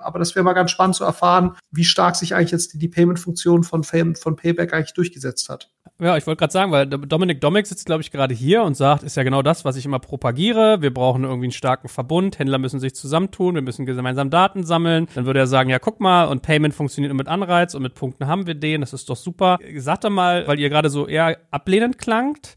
Aber 0.00 0.18
das 0.18 0.34
wäre 0.34 0.44
mal 0.44 0.52
ganz 0.52 0.70
spannend 0.70 0.96
zu 0.96 1.04
erfahren, 1.04 1.56
wie 1.70 1.84
stark 1.84 2.16
sich 2.16 2.34
eigentlich 2.34 2.52
jetzt 2.52 2.74
die, 2.74 2.78
die 2.78 2.88
Payment-Funktion 2.88 3.64
von, 3.64 3.84
von 3.84 4.36
Payback 4.36 4.72
eigentlich 4.72 4.94
durchgesetzt 4.94 5.48
hat. 5.48 5.70
Ja, 6.00 6.16
ich 6.16 6.26
wollte 6.28 6.38
gerade 6.38 6.52
sagen, 6.52 6.70
weil 6.70 6.86
Dominik 6.86 7.40
Domik 7.40 7.66
sitzt, 7.66 7.86
glaube 7.86 8.02
ich, 8.02 8.12
gerade 8.12 8.32
hier 8.32 8.62
und 8.62 8.76
sagt, 8.76 9.02
ist 9.02 9.16
ja 9.16 9.24
genau 9.24 9.42
das, 9.42 9.64
was 9.64 9.74
ich 9.74 9.84
immer 9.84 9.98
propagiere. 9.98 10.80
Wir 10.80 10.94
brauchen 10.94 11.24
irgendwie 11.24 11.46
einen 11.46 11.52
starken 11.52 11.88
Verbund. 11.88 12.38
Händler 12.38 12.58
müssen 12.58 12.78
sich 12.78 12.94
zusammentun. 12.94 13.56
Wir 13.56 13.62
müssen 13.62 13.84
gemeinsam 13.84 14.30
Daten 14.30 14.64
sammeln. 14.64 15.08
Dann 15.16 15.26
würde 15.26 15.40
er 15.40 15.48
sagen, 15.48 15.70
ja, 15.70 15.80
guck 15.80 15.98
mal, 15.98 16.26
und 16.26 16.42
Payment 16.42 16.72
funktioniert 16.72 17.10
nur 17.10 17.16
mit 17.16 17.26
Anreiz 17.26 17.74
und 17.74 17.82
mit 17.82 17.94
Punkten 17.94 18.28
haben 18.28 18.46
wir 18.46 18.54
den. 18.54 18.80
Das 18.80 18.92
ist 18.92 19.10
doch 19.10 19.16
super. 19.16 19.58
Sagt 19.76 20.04
doch 20.04 20.10
mal, 20.10 20.46
weil 20.46 20.60
ihr 20.60 20.68
gerade 20.68 20.88
so 20.88 21.08
eher 21.08 21.36
ablehnend 21.50 21.98
klangt, 21.98 22.54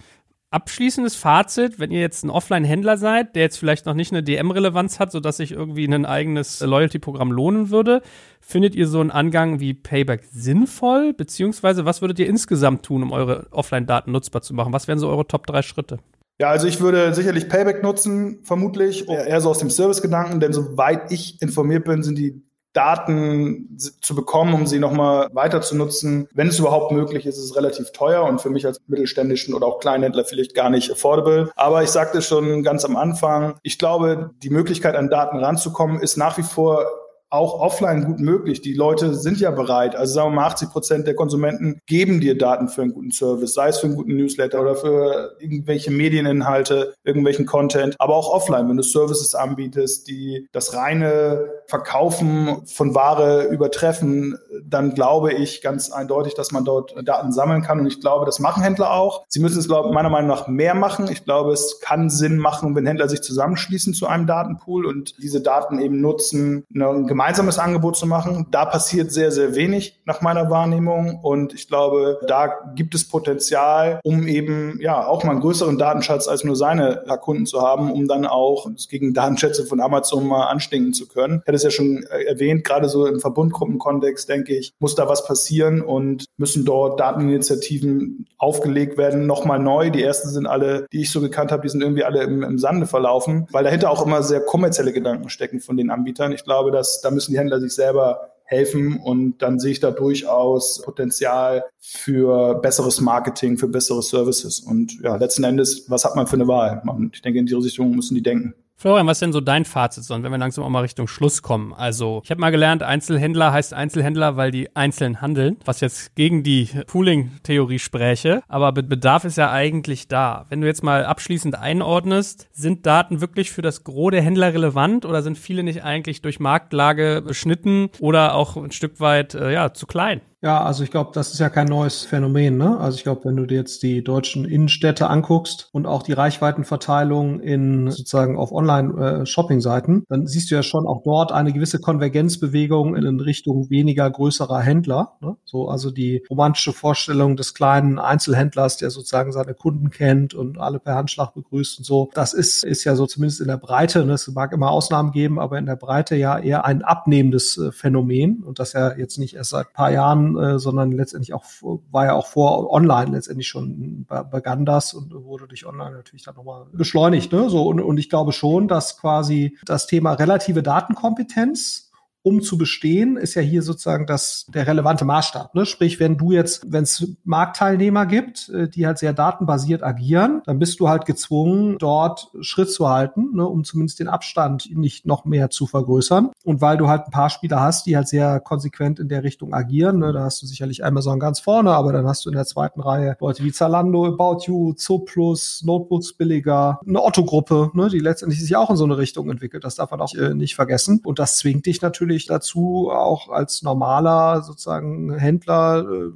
abschließendes 0.52 1.16
Fazit, 1.16 1.80
wenn 1.80 1.91
ihr 1.91 2.02
jetzt 2.02 2.24
ein 2.24 2.30
Offline-Händler 2.30 2.97
seid, 2.97 3.36
der 3.36 3.43
jetzt 3.43 3.58
vielleicht 3.58 3.86
noch 3.86 3.93
nicht 3.93 4.12
eine 4.12 4.22
DM-Relevanz 4.22 4.99
hat, 4.99 5.12
sodass 5.12 5.38
sich 5.38 5.54
irgendwie 5.54 5.86
ein 5.86 6.06
eigenes 6.06 6.60
Loyalty-Programm 6.60 7.32
lohnen 7.32 7.70
würde, 7.70 8.02
findet 8.41 8.76
ihr 8.76 8.88
so 8.88 8.99
einen 8.99 9.12
Angang 9.12 9.60
wie 9.60 9.74
Payback 9.74 10.26
sinnvoll? 10.32 11.14
Beziehungsweise 11.14 11.86
was 11.86 12.02
würdet 12.02 12.20
ihr 12.20 12.28
insgesamt 12.28 12.84
tun, 12.84 13.02
um 13.02 13.12
eure 13.12 13.47
Offline-Daten 13.52 14.12
nutzbar 14.12 14.41
zu 14.41 14.54
machen? 14.54 14.74
Was 14.74 14.88
wären 14.88 14.99
so 14.99 15.10
eure 15.10 15.26
Top 15.26 15.47
drei 15.47 15.62
Schritte? 15.62 15.99
Ja, 16.39 16.49
also 16.49 16.68
ich 16.68 16.82
würde 16.82 17.14
sicherlich 17.14 17.47
Payback 17.47 17.84
nutzen, 17.84 18.39
vermutlich, 18.43 19.08
eher 19.08 19.39
so 19.41 19.49
aus 19.49 19.60
dem 19.60 19.70
Service-Gedanken, 19.70 20.39
denn 20.39 20.54
soweit 20.54 21.12
ich 21.12 21.41
informiert 21.41 21.86
bin, 21.86 22.04
sind 22.04 22.18
die 22.18 22.43
Daten 22.74 23.78
zu 23.78 24.15
bekommen, 24.15 24.53
um 24.53 24.67
sie 24.67 24.80
nochmal 24.80 25.28
weiter 25.34 25.61
zu 25.61 25.76
nutzen. 25.76 26.28
Wenn 26.34 26.47
es 26.47 26.59
überhaupt 26.59 26.91
möglich 26.91 27.26
ist, 27.26 27.38
ist 27.38 27.45
es 27.45 27.55
relativ 27.55 27.91
teuer 27.91 28.24
und 28.24 28.41
für 28.41 28.49
mich 28.49 28.65
als 28.65 28.80
mittelständischen 28.88 29.53
oder 29.53 29.67
auch 29.67 29.80
Kleinhändler 29.80 30.26
vielleicht 30.26 30.55
gar 30.55 30.69
nicht 30.69 30.91
affordable. 30.91 31.51
Aber 31.55 31.84
ich 31.84 31.89
sagte 31.89 32.22
schon 32.22 32.63
ganz 32.63 32.86
am 32.86 32.95
Anfang, 32.95 33.55
ich 33.63 33.78
glaube, 33.78 34.32
die 34.43 34.49
Möglichkeit 34.49 34.95
an 34.95 35.09
Daten 35.09 35.38
ranzukommen 35.38 35.99
ist 35.99 36.17
nach 36.17 36.38
wie 36.38 36.43
vor 36.43 36.86
auch 37.32 37.59
offline 37.59 38.03
gut 38.03 38.19
möglich. 38.19 38.61
Die 38.61 38.74
Leute 38.74 39.15
sind 39.15 39.39
ja 39.39 39.51
bereit. 39.51 39.95
Also 39.95 40.13
sagen 40.13 40.32
wir 40.32 40.36
mal, 40.36 40.47
80 40.47 40.69
Prozent 40.69 41.07
der 41.07 41.15
Konsumenten 41.15 41.80
geben 41.88 42.19
dir 42.19 42.38
Daten 42.38 42.67
für 42.67 42.82
einen 42.82 42.93
guten 42.93 43.11
Service, 43.11 43.53
sei 43.53 43.69
es 43.69 43.80
für 43.80 43.88
einen 43.88 43.95
guten 43.95 44.17
Newsletter 44.17 44.61
oder 44.61 44.76
für 44.76 45.38
irgendwelche 45.39 45.91
Medieninhalte, 45.91 46.93
irgendwelchen 47.05 47.45
Content, 47.45 47.95
aber 47.99 48.15
auch 48.15 48.30
offline, 48.30 48.67
wenn 48.67 48.78
du 48.78 48.84
Services 48.84 49.34
anbietest, 49.34 50.09
die 50.09 50.47
das 50.51 50.74
reine 50.76 51.49
Verkaufen 51.72 52.63
von 52.65 52.93
Ware 52.95 53.45
übertreffen, 53.45 54.38
dann 54.61 54.93
glaube 54.93 55.32
ich 55.32 55.61
ganz 55.61 55.89
eindeutig, 55.89 56.34
dass 56.34 56.51
man 56.51 56.65
dort 56.65 56.93
Daten 57.07 57.32
sammeln 57.32 57.61
kann. 57.61 57.80
Und 57.80 57.88
ich 57.88 58.01
glaube, 58.01 58.26
das 58.26 58.39
machen 58.39 58.61
Händler 58.61 58.91
auch. 58.91 59.24
Sie 59.30 59.39
müssen 59.39 59.57
es, 59.57 59.69
glaube 59.69 59.88
ich, 59.88 59.93
meiner 59.93 60.09
Meinung 60.09 60.28
nach 60.28 60.49
mehr 60.49 60.76
machen. 60.76 61.07
Ich 61.09 61.24
glaube, 61.24 61.53
es 61.53 61.80
kann 61.80 62.09
Sinn 62.09 62.38
machen, 62.38 62.76
wenn 62.76 62.86
Händler 62.86 63.07
sich 63.07 63.22
zusammenschließen 63.22 63.93
zu 63.93 64.05
einem 64.05 64.28
Datenpool 64.28 64.86
und 64.86 65.15
diese 65.24 65.39
Daten 65.39 65.80
eben 65.80 66.01
nutzen, 66.01 66.65
eine 66.76 67.05
gemeinsames 67.05 67.57
Angebot 67.57 67.95
zu 67.95 68.05
machen. 68.05 68.47
Da 68.51 68.65
passiert 68.65 69.13
sehr, 69.13 69.32
sehr 69.32 69.55
wenig 69.55 70.01
nach 70.03 70.19
meiner 70.19 70.49
Wahrnehmung. 70.49 71.22
Und 71.22 71.53
ich 71.53 71.69
glaube, 71.69 72.19
da 72.28 72.47
gibt 72.76 72.95
es 72.95 73.07
Potenzial, 73.07 74.01
um 74.03 74.28
eben 74.28 74.78
ja 74.82 75.07
auch 75.07 75.24
mal 75.24 75.32
einen 75.32 75.39
größeren 75.39 75.78
Datenschatz 75.78 76.28
als 76.28 76.43
nur 76.43 76.57
seine 76.57 77.05
Kunden 77.22 77.45
zu 77.45 77.61
haben, 77.61 77.93
um 77.93 78.09
dann 78.09 78.26
auch 78.26 78.69
gegen 78.89 79.13
Datenschätze 79.13 79.65
von 79.65 79.80
Amazon 79.80 80.28
mal 80.28 80.47
anstinken 80.47 80.91
zu 80.91 81.07
können. 81.07 81.41
Ich 81.45 81.47
hatte 81.47 81.61
es 81.62 81.64
ja 81.64 81.72
schon 81.72 82.03
erwähnt, 82.03 82.64
gerade 82.64 82.89
so 82.89 83.05
im 83.05 83.20
Verbundgruppenkontext, 83.20 84.28
denke 84.28 84.55
ich, 84.55 84.74
muss 84.80 84.95
da 84.95 85.07
was 85.07 85.26
passieren 85.26 85.82
und 85.82 86.26
müssen 86.38 86.66
dort 86.66 86.99
Dateninitiativen 86.99 88.28
aufgelegt 88.38 88.97
werden, 88.97 89.26
nochmal 89.26 89.59
neu. 89.59 89.89
Die 89.89 90.03
ersten 90.03 90.30
sind 90.30 90.47
alle, 90.47 90.88
die 90.91 91.01
ich 91.01 91.12
so 91.12 91.22
gekannt 91.22 91.51
habe, 91.51 91.64
die 91.64 91.70
sind 91.70 91.82
irgendwie 91.82 92.03
alle 92.03 92.24
im, 92.24 92.43
im 92.43 92.57
Sande 92.57 92.88
verlaufen, 92.88 93.47
weil 93.51 93.64
dahinter 93.64 93.89
auch 93.91 94.05
immer 94.05 94.24
sehr 94.24 94.41
kommerzielle 94.41 94.93
Gedanken 94.93 95.30
stecken 95.30 95.59
von 95.59 95.78
den 95.78 95.89
Anbietern. 95.89 96.32
Ich 96.32 96.43
glaube, 96.43 96.72
dass 96.72 97.01
da 97.01 97.12
müssen 97.12 97.32
die 97.32 97.39
Händler 97.39 97.59
sich 97.59 97.74
selber 97.74 98.32
helfen 98.51 98.99
und 99.01 99.41
dann 99.41 99.59
sehe 99.59 99.72
ich 99.72 99.80
da 99.80 99.91
durchaus 99.91 100.82
Potenzial 100.82 101.64
für 101.80 102.55
besseres 102.55 102.99
Marketing, 102.99 103.57
für 103.57 103.70
bessere 103.70 104.03
Services. 104.03 104.59
Und 104.59 104.99
ja, 105.01 105.16
letzten 105.16 105.45
Endes, 105.45 105.89
was 105.89 106.03
hat 106.03 106.18
man 106.18 106.28
für 106.28 106.36
eine 106.36 106.49
Wahl? 106.49 106.84
Ich 107.14 107.22
denke, 107.22 107.39
in 107.39 107.45
die 107.45 107.53
Richtung 107.53 107.95
müssen 107.95 108.16
die 108.16 108.22
denken. 108.22 108.53
Florian, 108.82 109.06
was 109.06 109.18
ist 109.18 109.22
denn 109.22 109.32
so 109.32 109.42
dein 109.42 109.64
Fazit, 109.64 110.04
so, 110.06 110.16
wenn 110.16 110.32
wir 110.32 110.40
langsam 110.40 110.64
auch 110.64 110.70
mal 110.70 110.80
Richtung 110.80 111.08
Schluss 111.08 111.44
kommen? 111.44 111.72
Also, 111.72 112.24
ich 112.24 112.32
habe 112.32 112.42
mal 112.42 112.50
gelernt, 112.50 112.82
Einzelhändler 112.82 113.54
heißt 113.54 113.76
Einzelhändler, 113.76 114.38
weil 114.38 114.50
die 114.50 114.76
einzeln 114.76 115.22
handeln, 115.22 115.58
was 115.66 115.82
jetzt 115.82 116.16
gegen 116.16 116.42
die 116.42 116.68
Pooling-Theorie 116.88 117.78
spräche. 117.78 118.42
Aber 118.48 118.72
Bedarf 118.72 119.24
ist 119.24 119.38
ja 119.38 119.52
eigentlich 119.52 120.08
da. 120.08 120.48
Wenn 120.50 120.62
du 120.62 120.68
jetzt 120.68 120.82
mal 120.82 121.06
abschließend 121.06 121.54
einordnest, 121.54 122.48
sind 122.54 122.88
Daten 122.88 123.22
wirklich 123.22 123.52
für 123.52 123.62
das 123.62 123.84
Gros 123.84 124.10
der 124.10 124.24
Händler 124.24 124.52
relevant 124.52 125.06
oder 125.06 125.22
sind 125.22 125.38
viele 125.38 125.62
nicht 125.62 125.84
eigentlich 125.84 126.24
durch 126.24 126.40
Marktlage 126.40 127.22
beschnitten 127.24 127.90
oder 128.00 128.34
auch 128.34 128.58
ein 128.58 128.72
Stück 128.72 129.00
weit 129.00 129.36
äh, 129.36 129.54
ja, 129.54 129.76
zu 129.76 129.86
klein? 129.86 130.22
Ja, 130.44 130.64
also 130.64 130.84
ich 130.84 130.89
glaube, 130.89 131.12
das 131.14 131.34
ist 131.34 131.39
ja 131.39 131.50
kein 131.50 131.68
neues 131.68 132.02
Phänomen. 132.02 132.58
Ne? 132.58 132.80
Also 132.80 132.98
ich 132.98 133.04
glaube, 133.04 133.26
wenn 133.26 133.36
du 133.36 133.46
dir 133.46 133.60
jetzt 133.60 133.84
die 133.84 134.04
deutschen 134.04 134.44
Innenstädte 134.44 135.08
anguckst 135.08 135.70
und 135.72 135.86
auch 135.86 136.02
die 136.02 136.14
Reichweitenverteilung 136.14 137.39
in 137.39 137.92
sozusagen 137.92 138.38
auf 138.38 138.52
Online-Shopping-Seiten, 138.52 140.00
äh, 140.00 140.06
dann 140.10 140.26
siehst 140.26 140.50
du 140.50 140.56
ja 140.56 140.64
schon 140.64 140.88
auch 140.88 141.04
dort 141.04 141.32
eine 141.32 141.54
gewisse 141.54 141.80
Konvergenzbewegung 141.80 142.96
in 142.96 143.20
Richtung 143.20 143.70
weniger 143.70 144.10
größerer 144.10 144.60
Händler. 144.62 145.14
Ne? 145.22 145.38
So 145.46 145.70
also 145.70 145.92
die 145.92 146.24
romantische 146.28 146.74
Vorstellung 146.74 147.36
des 147.36 147.54
kleinen 147.54 148.00
Einzelhändlers, 148.00 148.78
der 148.78 148.89
sozusagen 148.89 149.32
seine 149.32 149.54
Kunden 149.54 149.92
kennt 149.92 150.34
und 150.34 150.58
alle 150.58 150.80
per 150.80 150.96
Handschlag 150.96 151.36
begrüßt 151.36 151.78
und 151.78 151.86
so. 151.86 152.10
Das 152.16 152.34
ist 152.34 152.64
ist 152.64 152.84
ja 152.84 152.96
so 152.96 153.06
zumindest 153.06 153.42
in 153.42 153.48
der 153.48 153.58
Breite. 153.58 154.04
Ne? 154.06 154.14
Es 154.14 154.28
mag 154.28 154.54
immer 154.54 154.72
Ausnahmen 154.72 155.12
geben, 155.12 155.39
aber 155.39 155.60
in 155.60 155.68
der 155.68 155.76
Breite 155.76 156.16
ja 156.16 156.39
eher 156.39 156.66
ein 156.66 156.82
abnehmendes 156.82 157.60
äh, 157.60 157.72
Phänomen 157.72 158.42
und 158.42 158.58
das 158.58 158.74
ja 158.74 158.98
jetzt 158.98 159.20
nicht 159.20 159.36
erst 159.36 159.52
seit 159.52 159.72
paar 159.74 159.92
Jahren 159.92 160.31
äh, 160.38 160.60
sondern 160.60 160.92
letztendlich 160.92 161.34
auch 161.34 161.44
war 161.92 162.06
ja 162.06 162.14
auch 162.14 162.28
vor 162.28 162.72
online 162.72 163.12
letztendlich 163.12 163.48
schon 163.48 164.06
begann 164.32 164.66
das 164.66 164.94
und 164.94 165.14
wurde 165.14 165.48
durch 165.48 165.66
online 165.66 165.96
natürlich 165.96 166.24
dann 166.24 166.36
nochmal 166.36 166.66
beschleunigt. 166.72 167.32
Ne? 167.32 167.50
So 167.50 167.68
und, 167.68 167.82
und 167.82 167.98
ich 167.98 168.10
glaube 168.10 168.32
schon, 168.32 168.68
dass 168.68 168.98
quasi 168.98 169.58
das 169.66 169.88
Thema 169.88 170.14
relative 170.14 170.64
Datenkompetenz 170.64 171.91
um 172.24 172.41
zu 172.41 172.57
bestehen, 172.57 173.17
ist 173.17 173.36
ja 173.36 173.41
hier 173.41 173.63
sozusagen 173.63 174.05
das, 174.05 174.45
der 174.53 174.67
relevante 174.67 175.05
Maßstab. 175.05 175.55
Ne? 175.55 175.65
Sprich, 175.65 175.99
wenn 175.99 176.17
du 176.17 176.32
jetzt, 176.32 176.72
wenn 176.72 176.84
es 176.84 177.07
Marktteilnehmer 177.24 178.05
gibt, 178.05 178.49
äh, 178.49 178.69
die 178.69 178.86
halt 178.86 178.99
sehr 178.99 179.13
datenbasiert 179.13 179.84
agieren, 179.84 180.41
dann 180.45 180.59
bist 180.59 180.80
du 180.80 180.88
halt 180.88 181.05
gezwungen, 181.05 181.78
dort 181.80 182.32
Schritt 182.41 182.72
zu 182.72 182.89
halten, 182.89 183.36
ne? 183.36 183.47
um 183.47 183.63
zumindest 183.63 183.99
den 183.99 184.07
Abstand 184.07 184.69
nicht 184.76 185.05
noch 185.05 185.26
mehr 185.26 185.49
zu 185.49 185.65
vergrößern. 185.65 186.32
Und 186.43 186.61
weil 186.61 186.78
du 186.78 186.88
halt 186.88 187.05
ein 187.05 187.11
paar 187.11 187.30
Spieler 187.30 187.61
hast, 187.61 187.86
die 187.86 187.95
halt 187.95 188.07
sehr 188.07 188.39
konsequent 188.39 188.99
in 188.99 189.09
der 189.09 189.24
Richtung 189.24 189.53
agieren, 189.53 189.99
ne? 189.99 190.13
da 190.13 190.24
hast 190.24 190.41
du 190.41 190.45
sicherlich 190.45 190.86
Amazon 190.86 191.19
ganz 191.19 191.39
vorne, 191.39 191.72
aber 191.72 191.91
dann 191.91 192.05
hast 192.05 192.26
du 192.26 192.30
in 192.30 192.36
der 192.36 192.45
zweiten 192.45 192.82
Reihe 192.82 193.17
Leute 193.19 193.43
wie 193.43 193.51
Zalando, 193.51 194.05
About 194.05 194.43
You, 194.45 194.74
Zooplus, 194.74 195.63
Notebooks 195.65 196.13
billiger, 196.13 196.80
eine 196.86 197.01
Otto-Gruppe, 197.01 197.72
ne? 197.74 197.89
die 197.89 197.99
letztendlich 197.99 198.41
sich 198.41 198.55
auch 198.55 198.69
in 198.69 198.76
so 198.76 198.84
eine 198.84 198.97
Richtung 198.97 199.30
entwickelt. 199.30 199.63
Das 199.63 199.76
darf 199.76 199.89
man 199.89 200.01
auch 200.01 200.13
äh, 200.13 200.34
nicht 200.36 200.55
vergessen. 200.55 201.01
Und 201.03 201.17
das 201.17 201.38
zwingt 201.38 201.65
dich 201.65 201.82
natürlich 201.82 202.11
natürlich 202.12 202.28
dazu, 202.28 202.89
auch 202.91 203.30
als 203.30 203.62
normaler 203.62 204.41
sozusagen 204.41 205.18
Händler 205.18 205.86
äh, 205.89 206.12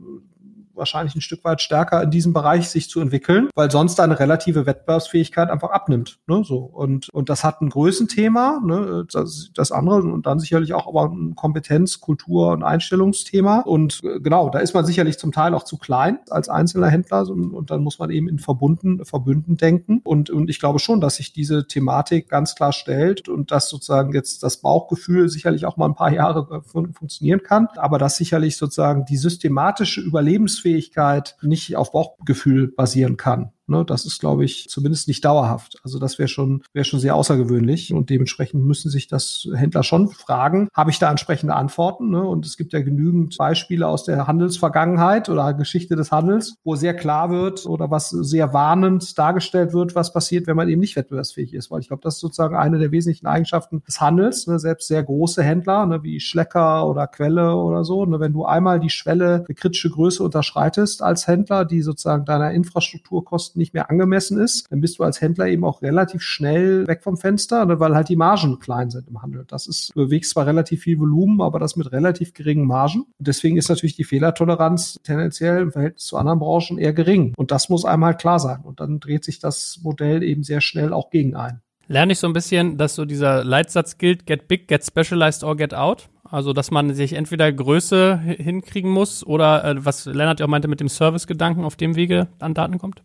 wahrscheinlich 0.75 1.15
ein 1.15 1.21
Stück 1.21 1.43
weit 1.43 1.61
stärker 1.61 2.03
in 2.03 2.11
diesem 2.11 2.33
Bereich 2.33 2.69
sich 2.69 2.89
zu 2.89 2.99
entwickeln, 2.99 3.49
weil 3.55 3.71
sonst 3.71 3.95
deine 3.95 4.19
relative 4.19 4.65
Wettbewerbsfähigkeit 4.65 5.49
einfach 5.49 5.71
abnimmt. 5.71 6.19
Ne? 6.27 6.43
So 6.43 6.57
und 6.57 7.09
und 7.09 7.29
das 7.29 7.43
hat 7.43 7.61
ein 7.61 7.69
Größenthema, 7.69 8.61
ne? 8.63 9.05
das, 9.11 9.51
das 9.53 9.71
andere 9.71 10.01
und 10.01 10.25
dann 10.25 10.39
sicherlich 10.39 10.73
auch 10.73 10.87
aber 10.87 11.13
ein 11.13 11.35
Kompetenz, 11.35 11.99
Kultur 11.99 12.51
und 12.51 12.63
Einstellungsthema. 12.63 13.61
Und 13.61 14.01
äh, 14.03 14.19
genau, 14.19 14.49
da 14.49 14.59
ist 14.59 14.73
man 14.73 14.85
sicherlich 14.85 15.17
zum 15.17 15.31
Teil 15.31 15.53
auch 15.53 15.63
zu 15.63 15.77
klein 15.77 16.19
als 16.29 16.49
einzelner 16.49 16.87
Händler 16.87 17.27
und, 17.29 17.53
und 17.53 17.71
dann 17.71 17.81
muss 17.81 17.99
man 17.99 18.09
eben 18.09 18.27
in 18.27 18.39
Verbunden, 18.39 19.05
Verbünden 19.05 19.57
denken. 19.57 20.01
Und 20.03 20.29
und 20.29 20.49
ich 20.49 20.59
glaube 20.59 20.79
schon, 20.79 21.01
dass 21.01 21.15
sich 21.15 21.33
diese 21.33 21.67
Thematik 21.67 22.29
ganz 22.29 22.55
klar 22.55 22.73
stellt 22.73 23.29
und 23.29 23.51
dass 23.51 23.69
sozusagen 23.69 24.13
jetzt 24.13 24.43
das 24.43 24.57
Bauchgefühl 24.57 25.29
sicherlich 25.29 25.65
auch 25.65 25.77
mal 25.77 25.85
ein 25.85 25.95
paar 25.95 26.11
Jahre 26.11 26.47
äh, 26.51 26.61
fun 26.61 26.93
funktionieren 26.93 27.41
kann, 27.43 27.67
aber 27.75 27.97
dass 27.97 28.17
sicherlich 28.17 28.57
sozusagen 28.57 29.05
die 29.05 29.17
systematische 29.17 30.01
Überlebensfähigkeit 30.01 30.64
Leistungsfähigkeit 30.65 31.37
nicht 31.41 31.75
auf 31.75 31.91
Bauchgefühl 31.91 32.71
basieren 32.71 33.17
kann. 33.17 33.51
Ne, 33.67 33.83
das 33.83 34.05
ist, 34.05 34.19
glaube 34.19 34.45
ich, 34.45 34.67
zumindest 34.69 35.07
nicht 35.07 35.25
dauerhaft. 35.25 35.79
Also 35.83 35.97
das 35.97 36.19
wäre 36.19 36.27
schon, 36.27 36.61
wäre 36.73 36.85
schon 36.85 36.99
sehr 36.99 37.15
außergewöhnlich 37.15 37.93
und 37.93 38.11
dementsprechend 38.11 38.63
müssen 38.63 38.91
sich 38.91 39.07
das 39.07 39.47
Händler 39.55 39.81
schon 39.81 40.09
fragen, 40.09 40.67
habe 40.71 40.91
ich 40.91 40.99
da 40.99 41.09
entsprechende 41.09 41.55
Antworten? 41.55 42.11
Ne? 42.11 42.23
Und 42.23 42.45
es 42.45 42.57
gibt 42.57 42.73
ja 42.73 42.81
genügend 42.81 43.37
Beispiele 43.37 43.87
aus 43.87 44.03
der 44.03 44.27
Handelsvergangenheit 44.27 45.29
oder 45.29 45.55
Geschichte 45.55 45.95
des 45.95 46.11
Handels, 46.11 46.57
wo 46.63 46.75
sehr 46.75 46.95
klar 46.95 47.31
wird 47.31 47.65
oder 47.65 47.89
was 47.89 48.11
sehr 48.11 48.53
warnend 48.53 49.17
dargestellt 49.17 49.73
wird, 49.73 49.95
was 49.95 50.13
passiert, 50.13 50.45
wenn 50.45 50.55
man 50.55 50.69
eben 50.69 50.81
nicht 50.81 50.95
wettbewerbsfähig 50.95 51.55
ist. 51.55 51.71
Weil 51.71 51.79
ich 51.79 51.87
glaube, 51.87 52.03
das 52.03 52.15
ist 52.15 52.21
sozusagen 52.21 52.55
eine 52.55 52.77
der 52.77 52.91
wesentlichen 52.91 53.25
Eigenschaften 53.25 53.81
des 53.87 53.99
Handels. 53.99 54.45
Ne? 54.45 54.59
Selbst 54.59 54.87
sehr 54.87 55.01
große 55.01 55.41
Händler, 55.41 55.87
ne, 55.87 56.03
wie 56.03 56.19
Schlecker 56.19 56.87
oder 56.87 57.07
Quelle 57.07 57.55
oder 57.55 57.83
so, 57.83 58.05
ne? 58.05 58.19
wenn 58.19 58.33
du 58.33 58.45
einmal 58.45 58.79
die 58.79 58.91
Schwelle, 58.91 59.43
eine 59.47 59.55
kritische 59.55 59.89
Größe 59.89 60.23
unterschreitest 60.23 61.01
als 61.01 61.25
Händler, 61.25 61.65
die 61.65 61.81
sozusagen 61.81 62.25
deiner 62.25 62.51
Infrastrukturkosten 62.51 63.54
nicht 63.57 63.73
mehr 63.73 63.89
angemessen 63.89 64.39
ist, 64.39 64.65
dann 64.69 64.81
bist 64.81 64.99
du 64.99 65.03
als 65.03 65.21
Händler 65.21 65.47
eben 65.47 65.63
auch 65.63 65.81
relativ 65.81 66.21
schnell 66.21 66.87
weg 66.87 67.03
vom 67.03 67.17
Fenster, 67.17 67.65
ne, 67.65 67.79
weil 67.79 67.95
halt 67.95 68.09
die 68.09 68.15
Margen 68.15 68.59
klein 68.59 68.89
sind 68.89 69.07
im 69.07 69.21
Handel. 69.21 69.45
Das 69.47 69.67
ist, 69.67 69.89
du 69.95 70.05
bewegst 70.05 70.31
zwar 70.31 70.45
relativ 70.45 70.81
viel 70.81 70.99
Volumen, 70.99 71.41
aber 71.41 71.59
das 71.59 71.75
mit 71.75 71.91
relativ 71.91 72.33
geringen 72.33 72.65
Margen. 72.65 73.01
Und 73.17 73.27
deswegen 73.27 73.57
ist 73.57 73.69
natürlich 73.69 73.95
die 73.95 74.03
Fehlertoleranz 74.03 74.99
tendenziell 75.03 75.61
im 75.61 75.71
Verhältnis 75.71 76.05
zu 76.05 76.17
anderen 76.17 76.39
Branchen 76.39 76.77
eher 76.77 76.93
gering. 76.93 77.33
Und 77.37 77.51
das 77.51 77.69
muss 77.69 77.85
einmal 77.85 78.11
halt 78.11 78.21
klar 78.21 78.39
sein. 78.39 78.61
Und 78.63 78.79
dann 78.79 78.99
dreht 78.99 79.23
sich 79.23 79.39
das 79.39 79.79
Modell 79.83 80.23
eben 80.23 80.43
sehr 80.43 80.61
schnell 80.61 80.93
auch 80.93 81.09
gegen 81.09 81.35
ein. 81.35 81.61
Lerne 81.87 82.13
ich 82.13 82.19
so 82.19 82.27
ein 82.27 82.33
bisschen, 82.33 82.77
dass 82.77 82.95
so 82.95 83.05
dieser 83.05 83.43
Leitsatz 83.43 83.97
gilt, 83.97 84.25
get 84.25 84.47
big, 84.47 84.67
get 84.67 84.83
specialized 84.83 85.43
or 85.43 85.55
get 85.55 85.73
out? 85.73 86.09
Also, 86.23 86.53
dass 86.53 86.71
man 86.71 86.93
sich 86.95 87.13
entweder 87.13 87.51
Größe 87.51 88.17
hinkriegen 88.17 88.89
muss 88.89 89.25
oder 89.25 89.63
äh, 89.63 89.85
was 89.85 90.05
Lennart 90.05 90.39
ja 90.39 90.47
auch 90.47 90.49
meinte 90.49 90.67
mit 90.67 90.79
dem 90.79 90.89
Service-Gedanken 90.89 91.63
auf 91.63 91.75
dem 91.75 91.95
Wege 91.95 92.27
an 92.39 92.55
Daten 92.55 92.79
kommt? 92.79 93.03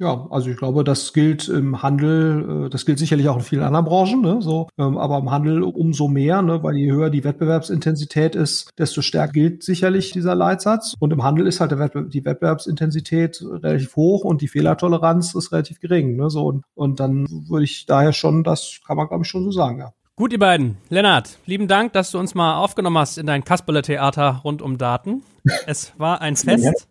Ja, 0.00 0.28
also 0.30 0.48
ich 0.48 0.56
glaube, 0.56 0.84
das 0.84 1.12
gilt 1.12 1.48
im 1.48 1.82
Handel, 1.82 2.66
äh, 2.66 2.70
das 2.70 2.86
gilt 2.86 3.00
sicherlich 3.00 3.28
auch 3.28 3.36
in 3.36 3.42
vielen 3.42 3.64
anderen 3.64 3.84
Branchen, 3.84 4.20
ne, 4.20 4.40
so, 4.40 4.68
ähm, 4.78 4.96
aber 4.96 5.18
im 5.18 5.30
Handel 5.30 5.64
umso 5.64 6.06
mehr, 6.06 6.40
ne, 6.40 6.62
weil 6.62 6.76
je 6.76 6.92
höher 6.92 7.10
die 7.10 7.24
Wettbewerbsintensität 7.24 8.36
ist, 8.36 8.70
desto 8.78 9.02
stärker 9.02 9.32
gilt 9.32 9.64
sicherlich 9.64 10.12
dieser 10.12 10.36
Leitsatz. 10.36 10.94
Und 11.00 11.12
im 11.12 11.24
Handel 11.24 11.48
ist 11.48 11.60
halt 11.60 11.76
Wettbe 11.76 12.04
die 12.08 12.24
Wettbewerbsintensität 12.24 13.42
relativ 13.42 13.96
hoch 13.96 14.24
und 14.24 14.40
die 14.40 14.48
Fehlertoleranz 14.48 15.34
ist 15.34 15.50
relativ 15.50 15.80
gering, 15.80 16.14
ne, 16.16 16.30
so 16.30 16.46
und, 16.46 16.64
und 16.74 17.00
dann 17.00 17.26
würde 17.48 17.64
ich 17.64 17.86
daher 17.86 18.12
schon, 18.12 18.44
das 18.44 18.80
kann 18.86 18.96
man 18.96 19.08
glaube 19.08 19.24
ich 19.24 19.28
schon 19.28 19.42
so 19.42 19.50
sagen, 19.50 19.80
ja. 19.80 19.92
Gut, 20.14 20.32
ihr 20.32 20.38
beiden. 20.38 20.78
Lennart, 20.90 21.38
lieben 21.46 21.68
Dank, 21.68 21.92
dass 21.92 22.10
du 22.10 22.18
uns 22.18 22.34
mal 22.34 22.56
aufgenommen 22.56 22.98
hast 22.98 23.18
in 23.18 23.26
dein 23.26 23.44
Kasperle-Theater 23.44 24.40
rund 24.44 24.62
um 24.62 24.78
Daten. 24.78 25.22
Es 25.66 25.92
war 25.96 26.20
ein 26.20 26.36
Fest. 26.36 26.88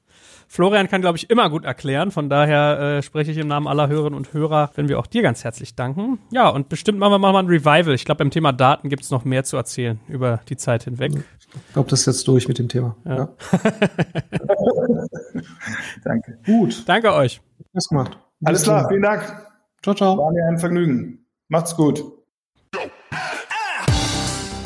Florian 0.47 0.87
kann, 0.87 1.01
glaube 1.01 1.17
ich, 1.17 1.29
immer 1.29 1.49
gut 1.49 1.65
erklären. 1.65 2.11
Von 2.11 2.29
daher 2.29 2.79
äh, 2.79 3.01
spreche 3.01 3.31
ich 3.31 3.37
im 3.37 3.47
Namen 3.47 3.67
aller 3.67 3.87
Hörerinnen 3.87 4.17
und 4.17 4.33
Hörer, 4.33 4.71
wenn 4.75 4.87
wir 4.87 4.97
auch 4.99 5.07
dir 5.07 5.21
ganz 5.21 5.43
herzlich 5.43 5.75
danken. 5.75 6.19
Ja, 6.31 6.49
und 6.49 6.69
bestimmt 6.69 6.99
machen 6.99 7.11
wir 7.11 7.19
mal 7.19 7.35
ein 7.35 7.47
Revival. 7.47 7.93
Ich 7.93 8.05
glaube, 8.05 8.19
beim 8.19 8.31
Thema 8.31 8.53
Daten 8.53 8.89
gibt 8.89 9.03
es 9.03 9.11
noch 9.11 9.25
mehr 9.25 9.43
zu 9.43 9.57
erzählen 9.57 9.99
über 10.07 10.39
die 10.49 10.57
Zeit 10.57 10.83
hinweg. 10.83 11.11
Ich 11.15 11.73
glaube, 11.73 11.89
das 11.89 12.01
ist 12.01 12.05
jetzt 12.05 12.27
durch 12.27 12.47
mit 12.47 12.59
dem 12.59 12.69
Thema. 12.69 12.95
Ja. 13.05 13.15
ja. 13.15 13.29
Danke. 16.03 16.39
Gut. 16.45 16.83
Danke 16.87 17.13
euch. 17.13 17.41
Alles 17.73 17.87
gemacht. 17.89 18.17
Alles 18.43 18.63
klar, 18.63 18.87
vielen 18.87 19.01
Dank. 19.01 19.23
Ciao, 19.81 19.95
ciao. 19.95 20.17
War 20.17 20.31
mir 20.31 20.45
ein 20.45 20.59
Vergnügen. 20.59 21.25
Macht's 21.49 21.75
gut. 21.75 22.16